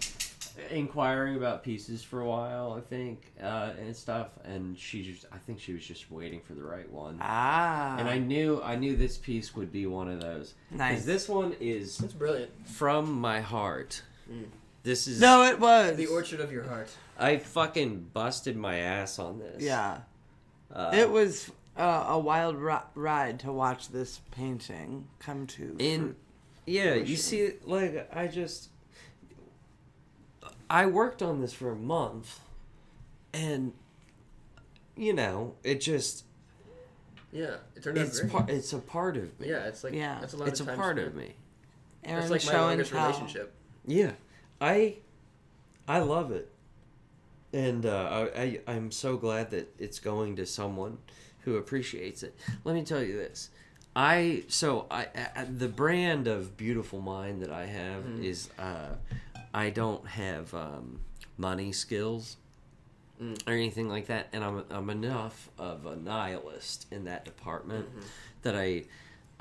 inquiring 0.69 1.37
about 1.37 1.63
pieces 1.63 2.03
for 2.03 2.19
a 2.21 2.25
while, 2.27 2.73
I 2.73 2.81
think, 2.81 3.31
uh, 3.41 3.71
and 3.79 3.95
stuff. 3.95 4.27
And 4.43 4.77
she 4.77 5.03
just, 5.03 5.25
I 5.31 5.37
think 5.37 5.59
she 5.61 5.73
was 5.73 5.85
just 5.85 6.11
waiting 6.11 6.41
for 6.41 6.53
the 6.53 6.63
right 6.63 6.89
one. 6.91 7.17
Ah. 7.21 7.97
And 7.97 8.09
I 8.09 8.17
knew, 8.17 8.61
I 8.61 8.75
knew 8.75 8.95
this 8.97 9.17
piece 9.17 9.55
would 9.55 9.71
be 9.71 9.85
one 9.85 10.09
of 10.09 10.19
those. 10.21 10.53
'Cause 10.69 10.77
nice. 10.77 11.05
this 11.05 11.29
one 11.29 11.55
is 11.61 11.97
That's 11.97 12.13
brilliant. 12.13 12.51
from 12.67 13.11
my 13.13 13.39
heart. 13.41 14.01
Mm. 14.29 14.45
This 14.83 15.07
is 15.07 15.21
no, 15.21 15.43
it 15.43 15.59
was. 15.59 15.95
The 15.95 16.07
orchard 16.07 16.39
of 16.39 16.51
your 16.51 16.63
heart. 16.63 16.89
I 17.17 17.37
fucking 17.37 18.09
busted 18.13 18.57
my 18.57 18.77
ass 18.77 19.19
on 19.19 19.37
this. 19.39 19.61
Yeah. 19.61 19.99
Uh, 20.73 20.91
it 20.93 21.09
was 21.09 21.51
uh, 21.77 22.05
a 22.09 22.19
wild 22.19 22.55
ri- 22.57 22.75
ride 22.95 23.39
to 23.41 23.51
watch 23.51 23.89
this 23.89 24.21
painting 24.31 25.07
come 25.19 25.47
to. 25.47 25.75
in 25.79 26.01
fruit. 26.01 26.17
yeah 26.65 26.93
you 26.95 27.15
see 27.15 27.51
like 27.65 28.09
i 28.15 28.27
just 28.27 28.69
i 30.69 30.85
worked 30.85 31.21
on 31.21 31.41
this 31.41 31.53
for 31.53 31.71
a 31.71 31.75
month 31.75 32.39
and 33.33 33.73
you 34.95 35.13
know 35.13 35.55
it 35.63 35.81
just 35.81 36.25
Yeah, 37.31 37.55
it 37.75 37.83
turned 37.83 37.97
out 37.97 38.05
it's 38.07 38.19
great. 38.19 38.31
part 38.31 38.49
it's 38.49 38.73
a 38.73 38.79
part 38.79 39.17
of 39.17 39.37
me 39.39 39.49
yeah, 39.49 39.65
it's 39.67 39.83
like 39.83 39.93
Yeah. 39.93 40.17
that's 40.19 40.33
a 40.33 40.37
lot 40.37 40.47
it's 40.49 40.59
of 40.59 40.67
a 40.69 40.75
part 40.75 40.97
spent. 40.97 41.07
of 41.07 41.15
me 41.15 41.33
Aaron 42.03 42.21
It's 42.23 42.31
like 42.31 42.45
my 42.53 42.59
longest 42.61 42.91
relationship. 42.93 43.53
yeah 43.85 44.11
i 44.59 44.95
i 45.87 45.99
love 45.99 46.31
it 46.31 46.49
and 47.53 47.85
uh, 47.85 48.27
I, 48.35 48.41
I 48.41 48.59
i'm 48.67 48.91
so 48.91 49.17
glad 49.17 49.51
that 49.51 49.73
it's 49.79 49.99
going 49.99 50.35
to 50.37 50.45
someone 50.45 50.97
who 51.41 51.55
appreciates 51.57 52.23
it 52.23 52.35
let 52.63 52.75
me 52.75 52.83
tell 52.83 53.01
you 53.03 53.13
this 53.17 53.49
i 53.95 54.43
so 54.47 54.85
i, 54.91 55.07
I 55.35 55.43
the 55.45 55.67
brand 55.67 56.27
of 56.27 56.55
beautiful 56.57 57.01
mind 57.01 57.41
that 57.41 57.51
i 57.51 57.65
have 57.65 58.03
Mhm. 58.03 58.23
is 58.23 58.49
uh 58.59 58.95
i 59.53 59.69
don't 59.69 60.05
have 60.07 60.53
um 60.53 60.99
money 61.37 61.71
skills 61.71 62.37
Mm. 63.21 63.47
or 63.47 63.53
anything 63.53 63.87
like 63.87 64.07
that 64.07 64.29
and 64.33 64.43
i'm 64.43 64.63
i'm 64.71 64.89
enough 64.89 65.49
of 65.59 65.85
a 65.85 65.95
nihilist 65.95 66.87
in 66.89 67.03
that 67.05 67.23
department 67.23 67.85
Mhm. 67.95 68.03
that 68.41 68.55
i 68.55 68.83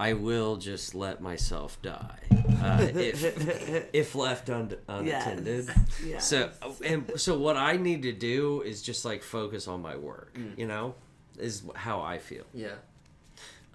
I 0.00 0.14
will 0.14 0.56
just 0.56 0.94
let 0.94 1.20
myself 1.20 1.80
die 1.82 2.20
uh, 2.62 2.78
if 2.94 3.94
if 3.94 4.14
left 4.14 4.48
un- 4.48 4.74
unattended. 4.88 5.68
Yes. 6.02 6.26
So 6.26 6.50
and 6.82 7.12
so 7.16 7.38
what 7.38 7.58
I 7.58 7.76
need 7.76 8.02
to 8.02 8.12
do 8.12 8.62
is 8.62 8.80
just 8.80 9.04
like 9.04 9.22
focus 9.22 9.68
on 9.68 9.82
my 9.82 9.96
work. 9.96 10.34
Mm. 10.38 10.58
You 10.58 10.66
know, 10.66 10.94
is 11.38 11.64
how 11.74 12.00
I 12.00 12.16
feel. 12.16 12.44
Yeah. 12.54 12.76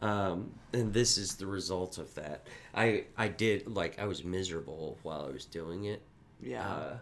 Um, 0.01 0.51
and 0.73 0.91
this 0.93 1.17
is 1.19 1.35
the 1.35 1.45
result 1.45 1.99
of 1.99 2.13
that. 2.15 2.47
I 2.73 3.03
I 3.15 3.27
did 3.27 3.67
like 3.67 3.99
I 3.99 4.05
was 4.05 4.23
miserable 4.23 4.97
while 5.03 5.27
I 5.29 5.31
was 5.31 5.45
doing 5.45 5.85
it. 5.85 6.01
yeah. 6.41 6.67
Uh, 6.67 6.97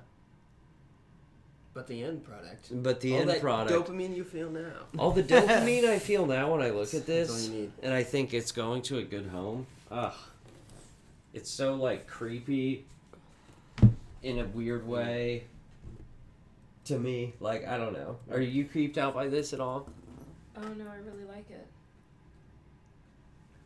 But 1.74 1.88
the 1.88 2.04
end 2.04 2.24
product. 2.24 2.70
but 2.84 3.00
the 3.02 3.14
all 3.16 3.22
end 3.22 3.30
that 3.32 3.42
product, 3.42 3.72
dopamine 3.90 4.16
you 4.16 4.24
feel 4.24 4.50
now. 4.52 4.70
all 5.00 5.10
the 5.12 5.24
dopamine 5.24 5.86
I 5.86 5.98
feel 6.10 6.26
now 6.28 6.52
when 6.52 6.62
I 6.62 6.70
look 6.70 6.94
at 6.94 7.06
That's 7.08 7.30
all 7.32 7.36
this, 7.36 7.50
you 7.50 7.56
need. 7.62 7.72
and 7.82 7.94
I 7.94 8.04
think 8.04 8.34
it's 8.34 8.52
going 8.52 8.84
to 8.84 9.00
a 9.00 9.04
good 9.04 9.26
home. 9.28 9.66
Ugh, 9.90 10.14
it's 11.34 11.50
so 11.50 11.74
like 11.76 12.06
creepy 12.08 12.86
in 14.22 14.40
a 14.40 14.46
weird 14.46 14.88
way 14.88 15.46
to 16.86 17.00
me. 17.00 17.34
Like 17.40 17.68
I 17.68 17.78
don't 17.78 17.94
know. 17.94 18.18
Are 18.32 18.40
you 18.42 18.66
creeped 18.66 19.00
out 19.00 19.16
by 19.16 19.28
this 19.28 19.52
at 19.54 19.60
all? 19.60 19.90
Oh 20.56 20.62
no, 20.78 20.86
I 20.86 20.98
really 20.98 21.26
like 21.28 21.50
it. 21.50 21.66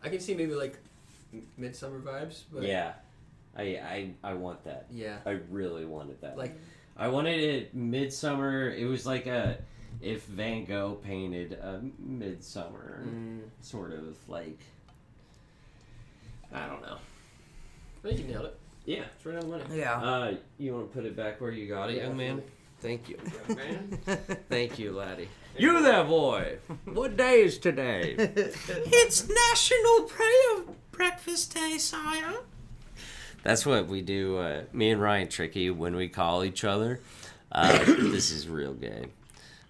I 0.01 0.07
can 0.09 0.21
see 0.21 0.33
maybe 0.33 0.53
like 0.53 0.77
Midsommar 1.59 2.01
vibes, 2.01 2.43
but 2.53 2.63
yeah, 2.63 2.93
I 3.57 3.63
I 3.63 4.13
I 4.23 4.33
want 4.33 4.63
that. 4.63 4.85
yeah. 4.89 5.17
I 5.25 5.39
really 5.51 5.83
wanted 5.83 6.21
that. 6.21 6.37
Like 6.37 6.57
I 6.97 7.07
wanted 7.09 7.39
it 7.39 7.75
midsummer. 7.75 8.71
It 8.71 8.85
was 8.85 9.05
like 9.05 9.27
a 9.27 9.57
if 10.01 10.25
Van 10.25 10.65
Gogh 10.65 10.99
painted 11.03 11.53
a 11.53 11.81
Midsommar 12.03 13.05
mm, 13.07 13.41
sort 13.61 13.93
of 13.93 14.15
like 14.27 14.59
I 16.53 16.65
don't 16.67 16.81
know. 16.81 16.97
I 18.03 18.07
think 18.07 18.19
you 18.19 18.27
nailed 18.27 18.45
it. 18.45 18.59
Yeah. 18.85 19.03
It's 19.15 19.25
right 19.25 19.35
on 19.35 19.41
the 19.41 19.57
money. 19.57 19.63
yeah. 19.77 19.93
Uh, 19.95 20.35
you 20.57 20.73
want 20.73 20.89
to 20.89 20.95
put 20.95 21.05
it 21.05 21.15
back 21.15 21.41
where 21.41 21.51
you 21.51 21.67
got 21.67 21.89
it, 21.89 21.97
Yeah, 21.97 22.03
young 22.07 22.17
man? 22.17 22.41
Thank 22.79 23.09
you. 23.09 23.17
Man. 23.49 23.99
Thank 24.49 24.79
you, 24.79 24.93
laddie. 24.93 25.27
You 25.57 25.81
there, 25.81 26.03
boy. 26.03 26.59
What 26.85 27.17
day 27.17 27.41
is 27.41 27.57
today? 27.57 28.15
it's 28.17 29.27
National 29.27 30.03
Prayer 30.07 30.57
of 30.59 30.91
Breakfast 30.91 31.55
Day, 31.55 31.77
sire. 31.79 32.35
That's 33.47 33.65
what 33.65 33.87
we 33.87 34.01
do. 34.01 34.39
Uh, 34.39 34.63
me 34.73 34.89
and 34.89 35.01
Ryan 35.01 35.29
Tricky 35.29 35.69
when 35.69 35.95
we 35.95 36.09
call 36.09 36.43
each 36.43 36.65
other. 36.65 36.99
Uh, 37.49 37.77
this 37.85 38.29
is 38.29 38.45
real 38.45 38.73
gay. 38.73 39.05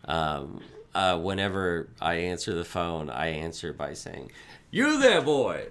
Um, 0.05 0.61
uh, 0.95 1.19
whenever 1.19 1.87
I 2.01 2.15
answer 2.15 2.55
the 2.55 2.65
phone, 2.65 3.11
I 3.11 3.27
answer 3.27 3.73
by 3.73 3.93
saying, 3.93 4.31
"You 4.71 4.99
there, 4.99 5.21
boy." 5.21 5.67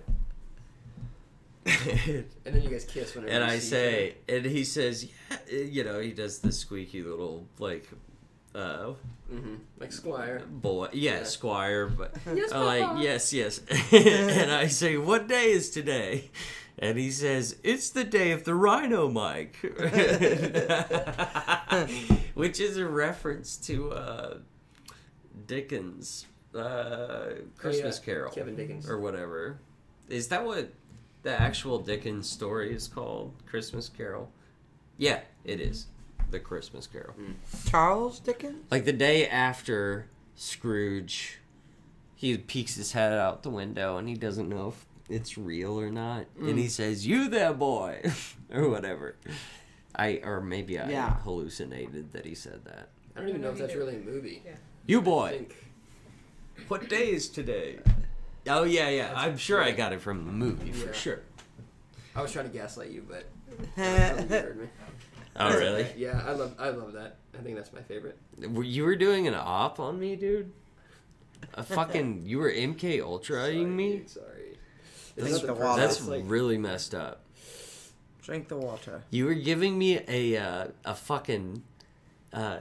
And 1.66 2.24
then 2.44 2.62
you 2.62 2.68
guys 2.70 2.84
kiss 2.84 3.16
whenever. 3.16 3.32
and 3.32 3.44
you 3.44 3.50
I 3.50 3.58
see 3.58 3.70
say, 3.70 4.14
and 4.28 4.46
he 4.46 4.62
says, 4.62 5.04
yeah, 5.04 5.58
you 5.58 5.82
know, 5.82 5.98
he 5.98 6.12
does 6.12 6.38
the 6.38 6.52
squeaky 6.52 7.02
little 7.02 7.44
like, 7.58 7.88
uh, 8.54 8.58
each 8.58 8.62
other. 8.62 8.94
Mhm. 9.34 9.58
like 9.80 9.92
Squire. 9.92 10.42
boy, 10.48 10.90
yeah, 10.92 11.16
Yeah. 11.18 11.22
Squire, 11.24 11.88
but 11.88 12.14
Yes, 12.32 12.52
I'm 12.52 12.64
like, 12.64 13.02
yes, 13.02 13.32
yes, 13.32 13.60
and 13.92 14.52
I 14.52 14.68
say, 14.68 14.96
what 14.96 15.26
day 15.26 15.50
is 15.50 15.70
today? 15.70 16.30
And 16.78 16.98
he 16.98 17.10
says, 17.10 17.56
it's 17.64 17.88
the 17.90 18.04
day 18.04 18.32
of 18.32 18.44
the 18.44 18.54
Rhino 18.54 19.08
Mike, 19.08 19.56
which 22.34 22.60
is 22.60 22.76
a 22.76 22.86
reference 22.86 23.56
to 23.58 23.92
uh, 23.92 24.34
Dickens' 25.46 26.26
uh, 26.54 27.30
Christmas 27.56 27.98
Oh, 27.98 28.00
yeah. 28.00 28.04
Carol 28.04 28.32
Kevin 28.32 28.56
Dickens. 28.56 28.88
or 28.88 28.98
whatever. 29.00 29.58
Is 30.08 30.28
that 30.28 30.44
what 30.44 30.72
the 31.22 31.38
actual 31.40 31.78
Dickens 31.78 32.28
story 32.28 32.74
is 32.74 32.88
called? 32.88 33.32
Christmas 33.46 33.88
Carol? 33.88 34.30
Yeah, 34.98 35.20
it 35.44 35.60
is. 35.60 35.86
The 36.30 36.40
Christmas 36.40 36.86
Carol. 36.86 37.14
Charles 37.68 38.20
Dickens? 38.20 38.64
Like 38.70 38.84
the 38.84 38.92
day 38.92 39.28
after 39.28 40.08
Scrooge, 40.34 41.38
he 42.14 42.36
peeks 42.36 42.76
his 42.76 42.92
head 42.92 43.12
out 43.12 43.42
the 43.42 43.50
window 43.50 43.96
and 43.96 44.08
he 44.08 44.14
doesn't 44.14 44.48
know 44.48 44.68
if 44.68 44.86
it's 45.08 45.38
real 45.38 45.78
or 45.78 45.90
not. 45.90 46.26
And 46.38 46.50
mm. 46.50 46.58
he 46.58 46.68
says, 46.68 47.06
You 47.06 47.28
there, 47.28 47.52
boy! 47.52 48.00
or 48.52 48.68
whatever. 48.68 49.16
I 49.94 50.20
Or 50.22 50.40
maybe 50.40 50.78
I 50.78 50.90
Yeah. 50.90 51.16
hallucinated 51.20 52.12
that 52.12 52.24
he 52.24 52.34
said 52.34 52.64
that. 52.64 52.88
I 53.14 53.20
don't 53.20 53.28
even 53.30 53.40
know 53.40 53.50
if 53.50 53.58
that's 53.58 53.74
really 53.74 53.96
a 53.96 54.00
movie. 54.00 54.42
Yeah. 54.44 54.52
You 54.86 55.00
boy! 55.00 55.46
What 56.68 56.88
day 56.88 57.10
is 57.10 57.28
today? 57.28 57.78
Uh, 57.86 58.60
oh, 58.60 58.64
yeah, 58.64 58.88
yeah. 58.88 59.08
That's 59.08 59.18
I'm 59.18 59.36
sure 59.36 59.62
I 59.62 59.72
got 59.72 59.92
it 59.92 60.00
from 60.00 60.26
the 60.26 60.32
movie 60.32 60.72
for 60.72 60.86
Yeah. 60.86 60.92
sure. 60.92 61.20
I 62.14 62.22
was 62.22 62.32
trying 62.32 62.50
to 62.50 62.52
gaslight 62.56 62.90
you, 62.90 63.06
but 63.08 63.24
I 63.76 64.20
you 64.20 64.28
heard 64.28 64.60
me. 64.60 64.68
Oh, 65.38 65.56
really? 65.58 65.86
Yeah, 65.96 66.22
I 66.26 66.32
love 66.32 66.54
I 66.58 66.70
love 66.70 66.92
that. 66.94 67.16
I 67.38 67.42
think 67.42 67.56
that's 67.56 67.72
my 67.72 67.82
favorite. 67.82 68.18
You 68.38 68.84
were 68.84 68.96
doing 68.96 69.28
an 69.28 69.34
op 69.34 69.78
on 69.80 69.98
me, 70.00 70.16
dude? 70.16 70.50
A 71.54 71.62
fucking 71.62 72.22
you 72.24 72.38
were 72.38 72.50
MK 72.50 73.02
ultraing 73.02 73.76
me? 73.76 73.98
dude, 73.98 74.10
sorry. 74.10 74.35
Drink 75.16 75.42
the 75.46 75.54
water. 75.54 75.80
That's 75.80 76.06
like, 76.06 76.22
really 76.26 76.58
messed 76.58 76.94
up. 76.94 77.22
Drink 78.22 78.48
the 78.48 78.56
water. 78.56 79.02
You 79.10 79.26
were 79.26 79.34
giving 79.34 79.78
me 79.78 80.00
a 80.08 80.36
uh, 80.36 80.66
a 80.84 80.94
fucking 80.94 81.62
uh, 82.32 82.58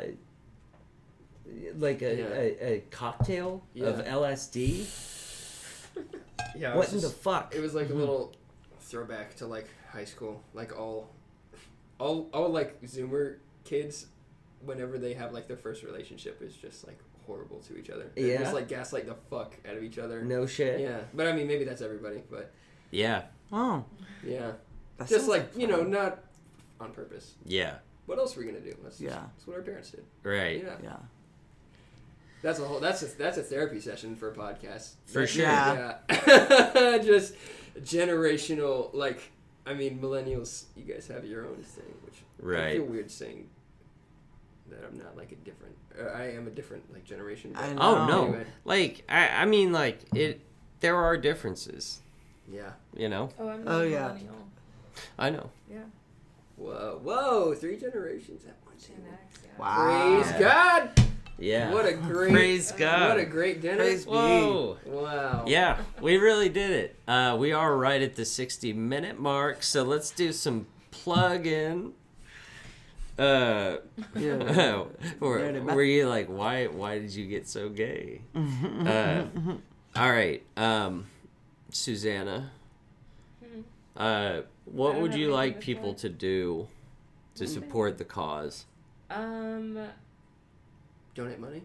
like 1.78 2.02
a, 2.02 2.16
Yeah. 2.16 2.26
a, 2.34 2.74
a 2.76 2.84
cocktail 2.92 3.64
of 3.82 4.04
LSD. 4.06 4.86
yeah. 6.56 6.70
What 6.76 6.92
was 6.92 6.94
in 6.94 7.02
the 7.02 7.10
fuck? 7.16 7.54
It 7.56 7.62
was 7.62 7.74
like 7.74 7.90
a 7.90 7.94
little 7.94 8.34
throwback 8.82 9.36
to 9.38 9.48
like 9.48 9.68
high 9.92 10.06
school, 10.06 10.44
like 10.54 10.78
all, 10.78 11.10
all, 12.00 12.30
all 12.34 12.50
like 12.50 12.82
Zoomer 12.84 13.38
kids, 13.64 14.08
whenever 14.64 14.98
they 14.98 15.14
have 15.14 15.34
like 15.34 15.48
their 15.48 15.58
first 15.58 15.84
relationship, 15.84 16.42
is 16.42 16.56
just 16.56 16.86
like 16.88 17.00
horrible 17.26 17.60
to 17.68 17.78
each 17.78 17.90
other. 17.90 18.10
They 18.16 18.32
Yeah. 18.34 18.40
just 18.40 18.54
like 18.54 18.68
gaslight 18.68 19.06
the 19.08 19.16
fuck 19.30 19.54
out 19.68 19.76
of 19.78 19.84
each 19.84 19.98
other. 19.98 20.24
No 20.24 20.46
shit. 20.46 20.80
Yeah, 20.80 21.02
but 21.14 21.28
I 21.28 21.32
mean 21.34 21.48
maybe 21.48 21.64
that's 21.66 21.82
everybody, 21.82 22.24
but 22.30 22.52
Yeah. 22.92 23.24
Oh. 23.52 23.84
yeah, 24.24 24.54
That 24.98 25.08
just 25.08 25.12
sounds 25.12 25.28
like 25.28 25.56
you 25.56 25.68
know, 25.68 25.84
not 25.84 26.20
on 26.80 26.92
purpose. 26.92 27.36
Yeah. 27.46 27.76
What 28.06 28.18
else 28.20 28.36
are 28.36 28.40
we 28.42 28.46
gonna 28.46 28.60
do? 28.60 28.76
That's 28.84 29.00
Yeah. 29.02 29.10
that's 29.36 29.48
what 29.48 29.56
our 29.58 29.64
parents 29.64 29.92
did. 29.92 30.04
Right. 30.24 30.64
Yeah, 30.64 30.76
Yeah. 30.84 30.98
that's 32.42 32.60
a 32.60 32.66
whole 32.66 32.80
that's 32.80 33.02
a 33.02 33.08
that's 33.18 33.38
a 33.38 33.44
therapy 33.44 33.80
session 33.80 34.16
for 34.16 34.30
a 34.32 34.36
podcast. 34.36 34.94
For 35.06 35.22
That- 35.22 35.28
sure. 35.28 35.44
Yeah. 35.46 35.98
Yeah. 36.10 36.98
just 37.04 37.34
generational 37.82 38.90
like 38.94 39.32
I 39.66 39.74
mean 39.74 40.00
millennials 40.00 40.66
you 40.76 40.84
guys 40.84 41.08
have 41.08 41.26
your 41.26 41.46
own 41.48 41.58
thing 41.64 41.94
which 42.06 42.16
I 42.42 42.46
Right. 42.46 42.74
feel 42.78 42.86
weird 42.86 43.10
saying 43.12 43.50
that 44.70 44.80
I'm 44.90 44.98
not 44.98 45.16
like 45.18 45.32
a 45.32 45.36
different 45.36 45.76
or 46.00 46.14
I 46.14 46.32
am 46.32 46.48
a 46.48 46.50
different 46.52 46.92
like 46.94 47.04
generation. 47.06 47.52
but 47.54 47.64
I 47.64 47.74
know. 47.74 47.82
Oh 47.82 48.06
no. 48.08 48.24
Anyway. 48.26 48.46
Like 48.66 49.04
I 49.10 49.28
I 49.30 49.46
mean 49.46 49.72
like 49.72 50.00
it 50.14 50.42
there 50.82 50.98
are 50.98 51.18
differences, 51.18 52.02
Yeah. 52.52 52.72
you 52.96 53.10
know? 53.10 53.30
Oh, 53.40 53.48
I'm 53.48 53.64
Oh, 53.68 53.82
yeah. 53.82 54.08
millennial. 54.10 54.36
I 55.18 55.30
know. 55.30 55.50
Yeah. 55.70 55.78
Whoa, 56.58 57.00
whoa, 57.04 57.54
three 57.56 57.78
generations 57.78 58.46
at 58.46 58.56
once. 58.66 58.88
Yeah. 58.90 59.50
Wow. 59.58 60.22
Praise 60.22 60.40
God! 60.40 60.90
Yeah. 61.38 61.72
What 61.74 61.86
a 61.86 61.94
great, 62.12 62.32
Praise 62.34 62.72
God. 62.72 63.10
What 63.10 63.20
a 63.20 63.26
great 63.26 63.62
dinner. 63.62 63.78
Praise 63.78 64.06
Whoa. 64.06 64.78
Wow. 64.86 65.46
Yeah, 65.48 65.78
we 66.02 66.18
really 66.18 66.50
did 66.50 66.72
it. 66.72 66.96
Uh, 67.08 67.36
we 67.40 67.52
are 67.52 67.76
right 67.76 68.02
at 68.02 68.16
the 68.16 68.26
60 68.26 68.72
minute 68.74 69.20
mark, 69.20 69.64
so 69.64 69.84
let's 69.84 70.12
do 70.12 70.32
some 70.32 70.68
plug 70.92 71.46
in. 71.48 71.94
Uh, 73.18 73.78
Yeah. 74.16 74.84
were, 75.20 75.62
were 75.62 75.84
you 75.84 76.08
like, 76.08 76.28
why? 76.28 76.68
Why 76.68 77.00
did 77.00 77.12
you 77.12 77.28
get 77.28 77.48
so 77.48 77.70
gay? 77.70 78.22
Uh, 78.36 79.26
all 79.96 80.12
right, 80.12 80.44
um, 80.58 81.06
Susanna. 81.72 82.52
Uh, 83.96 84.42
what 84.66 85.00
would 85.00 85.14
you 85.16 85.32
like 85.32 85.62
people 85.62 85.94
plug. 85.94 85.98
to 86.00 86.10
do 86.10 86.68
to 87.36 87.48
support 87.48 87.98
the 87.98 88.04
cause? 88.04 88.66
Um, 89.10 89.80
Donate 91.14 91.40
money. 91.40 91.62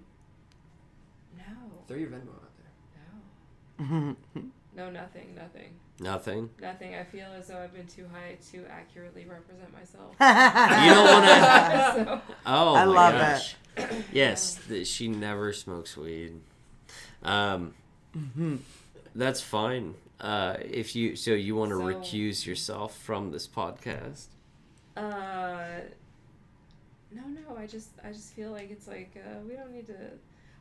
no, 1.36 1.42
Throw 1.88 1.96
your 1.96 2.10
Venmo 2.10 2.28
out 2.30 2.52
there. 3.78 3.86
no, 3.88 4.16
no, 4.76 4.90
nothing, 4.90 5.34
nothing, 5.34 5.72
Nothing. 6.02 6.48
nothing. 6.60 6.94
I 6.94 7.04
feel 7.04 7.26
as 7.38 7.48
though 7.48 7.58
I've 7.58 7.74
been 7.74 7.86
too 7.86 8.06
high 8.10 8.36
to 8.52 8.64
accurately 8.70 9.26
represent 9.26 9.70
myself. 9.72 10.14
You 10.18 10.94
don't 10.94 11.04
want 11.04 11.24
to. 11.26 12.04
so, 12.04 12.20
Oh, 12.46 12.74
I 12.74 12.84
my 12.86 12.92
love 12.92 13.14
gosh. 13.14 13.56
Yes, 14.12 14.58
th- 14.66 14.86
she 14.86 15.08
never 15.08 15.52
smokes 15.52 15.96
weed. 15.98 16.40
Um, 17.22 17.74
that's 19.14 19.40
fine. 19.42 19.94
Uh, 20.20 20.56
if 20.64 20.96
you 20.96 21.16
so 21.16 21.32
you 21.32 21.54
want 21.54 21.70
to 21.70 21.76
So- 21.76 21.84
recuse 21.84 22.46
yourself 22.46 22.96
from 22.96 23.30
this 23.30 23.46
podcast. 23.46 24.26
uh, 24.96 25.80
no, 27.12 27.22
no. 27.26 27.56
I 27.58 27.66
just, 27.66 27.90
I 28.04 28.12
just 28.12 28.32
feel 28.34 28.52
like 28.52 28.70
it's 28.70 28.86
like 28.88 29.10
uh, 29.16 29.40
we 29.46 29.54
don't 29.54 29.72
need 29.72 29.86
to. 29.88 29.96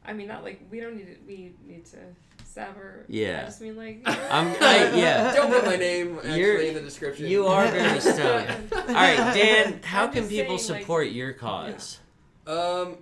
I 0.05 0.13
mean, 0.13 0.27
not 0.27 0.43
like 0.43 0.61
we 0.71 0.79
don't 0.79 0.95
need 0.95 1.07
to. 1.07 1.15
We 1.27 1.53
need 1.67 1.85
to 1.87 1.97
sever. 2.45 3.05
Yeah. 3.07 3.41
I 3.41 3.45
just 3.45 3.61
mean 3.61 3.75
like. 3.77 4.01
I'm 4.05 4.47
I, 4.61 4.91
yeah. 4.95 5.33
Don't 5.35 5.51
put 5.51 5.65
my 5.65 5.75
name 5.75 6.17
actually 6.23 6.39
You're- 6.39 6.67
in 6.67 6.73
the 6.73 6.81
description. 6.81 7.27
You 7.27 7.45
are 7.47 7.67
very 7.67 7.99
stoned. 7.99 8.49
All 8.73 8.79
right, 8.87 9.33
Dan. 9.35 9.81
How 9.83 10.05
I'm 10.05 10.11
can 10.13 10.27
people 10.27 10.57
saying, 10.57 10.71
like- 10.73 10.81
support 10.81 11.07
your 11.09 11.33
cause? 11.33 11.99
Um, 12.47 12.97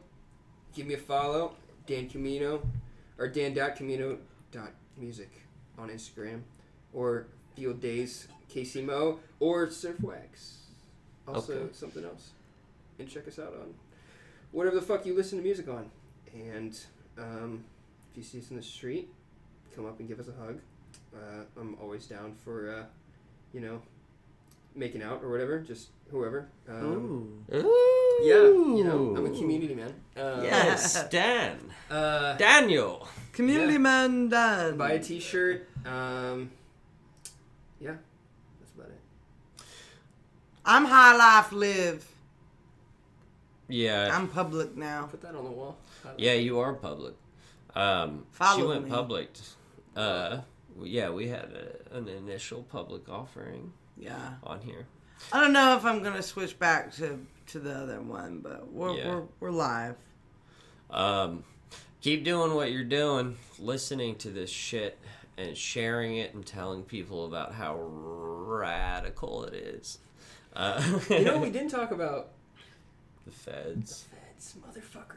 give 0.73 0.85
me 0.87 0.95
a 0.95 0.97
follow, 0.97 1.53
Dan 1.85 2.09
Camino, 2.09 2.61
or 3.17 3.27
dan.camino.music 3.29 5.29
on 5.77 5.89
Instagram, 5.89 6.41
or 6.93 7.27
Field 7.55 7.79
Days 7.79 8.27
KCMO, 8.53 9.19
or 9.39 9.67
Surfwax. 9.67 10.55
Also, 11.27 11.53
Okay. 11.53 11.73
something 11.73 12.03
else. 12.03 12.31
And 12.99 13.07
check 13.09 13.27
us 13.27 13.37
out 13.39 13.53
on 13.53 13.73
whatever 14.51 14.75
the 14.75 14.81
fuck 14.81 15.05
you 15.05 15.13
listen 15.15 15.37
to 15.37 15.43
music 15.43 15.67
on. 15.67 15.89
And 16.33 16.77
um, 17.17 17.63
if 18.11 18.17
you 18.17 18.23
see 18.23 18.39
us 18.39 18.49
in 18.51 18.57
the 18.57 18.63
street, 18.63 19.09
come 19.75 19.85
up 19.85 19.99
and 19.99 20.07
give 20.07 20.19
us 20.19 20.27
a 20.27 20.33
hug. 20.45 20.59
Uh, 21.15 21.43
I'm 21.59 21.75
always 21.81 22.05
down 22.05 22.33
for, 22.43 22.69
uh, 22.71 22.83
you 23.53 23.61
know, 23.61 23.81
making 24.75 25.01
out 25.01 25.23
or 25.23 25.29
whatever, 25.29 25.59
just 25.59 25.89
whoever. 26.11 26.47
Um, 26.69 27.43
Ooh. 27.51 27.55
Ooh. 27.55 28.19
yeah, 28.23 28.77
you 28.77 28.83
know, 28.83 29.15
I'm 29.17 29.25
a 29.25 29.29
community 29.37 29.73
man. 29.73 29.93
Uh, 30.15 30.41
Yes, 30.43 31.07
Dan. 31.09 31.57
Uh, 31.89 32.35
Daniel. 32.37 33.07
Community 33.33 33.73
Yeah. 33.73 33.79
man 33.79 34.29
done. 34.29 34.77
buy 34.77 34.91
a 34.93 34.99
T-shirt. 34.99 35.67
Um, 35.85 36.51
yeah, 37.79 37.93
that's 38.59 38.71
about 38.75 38.89
it. 38.89 39.63
I'm 40.65 40.85
high 40.85 41.15
life 41.15 41.51
live. 41.51 42.05
Yeah. 43.67 44.09
I'm 44.15 44.27
public 44.27 44.75
now. 44.77 45.07
Put 45.11 45.21
that 45.21 45.35
on 45.35 45.43
the 45.43 45.51
wall. 45.51 45.77
Yeah, 46.17 46.33
you 46.33 46.59
are 46.59 46.73
public. 46.73 47.13
Um, 47.75 48.25
she 48.55 48.63
went 48.63 48.85
me. 48.85 48.89
public. 48.89 49.29
Uh, 49.95 50.39
yeah, 50.81 51.09
we 51.09 51.27
had 51.27 51.51
a, 51.91 51.95
an 51.97 52.07
initial 52.07 52.63
public 52.63 53.09
offering 53.09 53.73
Yeah. 53.97 54.33
on 54.43 54.61
here. 54.61 54.85
I 55.33 55.41
don't 55.41 55.53
know 55.53 55.75
if 55.75 55.83
I'm 55.85 56.01
gonna 56.03 56.21
switch 56.23 56.57
back 56.59 56.93
to 56.95 57.25
to 57.47 57.59
the 57.59 57.73
other 57.73 57.99
one, 58.01 58.39
but 58.39 58.71
we're 58.71 58.95
Yeah. 58.95 59.07
we're, 59.15 59.23
we're 59.39 59.51
live. 59.51 59.95
Um, 60.89 61.43
keep 62.01 62.23
doing 62.23 62.53
what 62.53 62.71
you're 62.71 62.83
doing, 62.83 63.37
listening 63.59 64.15
to 64.17 64.29
this 64.29 64.49
shit 64.49 64.97
and 65.37 65.55
sharing 65.57 66.17
it 66.17 66.33
and 66.33 66.45
telling 66.45 66.83
people 66.83 67.25
about 67.25 67.53
how 67.53 67.75
radical 67.77 69.43
it 69.45 69.53
is. 69.53 69.99
Uh, 70.55 70.99
You 71.09 71.23
know, 71.25 71.37
we 71.39 71.49
didn't 71.57 71.69
talk 71.69 71.91
about 71.91 72.29
the 73.27 73.31
feds. 73.33 74.05
The 74.09 74.15
feds, 74.15 74.55
motherfucker. 74.61 75.13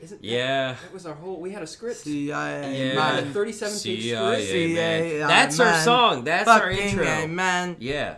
Isn't 0.00 0.20
that- 0.20 0.26
Yeah. 0.26 0.76
That 0.82 0.92
was 0.92 1.06
our 1.06 1.14
whole. 1.14 1.40
We 1.40 1.52
had 1.52 1.62
a 1.62 1.66
script. 1.66 1.98
CIA 2.00 2.88
Yeah. 2.90 2.94
Man, 2.94 3.24
man. 3.24 3.32
37 3.32 3.72
page 3.74 3.80
CIA, 4.02 4.44
script. 4.46 4.74
man. 4.74 5.02
CIA, 5.02 5.18
That's 5.18 5.60
our 5.60 5.80
song. 5.82 6.24
That's 6.24 6.48
our 6.48 6.70
intro. 6.70 7.06
A, 7.06 7.26
man. 7.28 7.76
Yeah. 7.78 8.16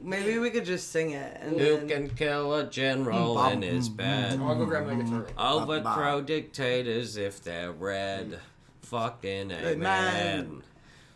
Maybe 0.00 0.38
we 0.38 0.50
could 0.50 0.66
just 0.66 0.92
sing 0.92 1.12
it 1.12 1.38
and 1.40 1.58
Who 1.58 1.78
then 1.78 1.88
can 1.88 2.10
kill 2.10 2.54
a 2.54 2.64
general 2.64 3.42
in 3.48 3.62
his 3.62 3.88
bed? 3.88 4.38
Oh, 4.40 4.48
I'll 4.48 4.54
go 4.56 4.66
grab 4.66 4.86
my 4.86 4.96
guitar. 4.96 5.26
Overthrow 5.38 6.20
dictators 6.20 7.16
if 7.16 7.42
they're 7.42 7.72
red. 7.72 8.38
Fucking 8.82 9.48
Hey, 9.48 9.72
amen. 9.72 9.78
man. 9.80 10.62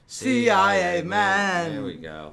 CIA 0.07 1.03
man. 1.03 1.73
There 1.73 1.83
we 1.85 1.95
go. 1.97 2.33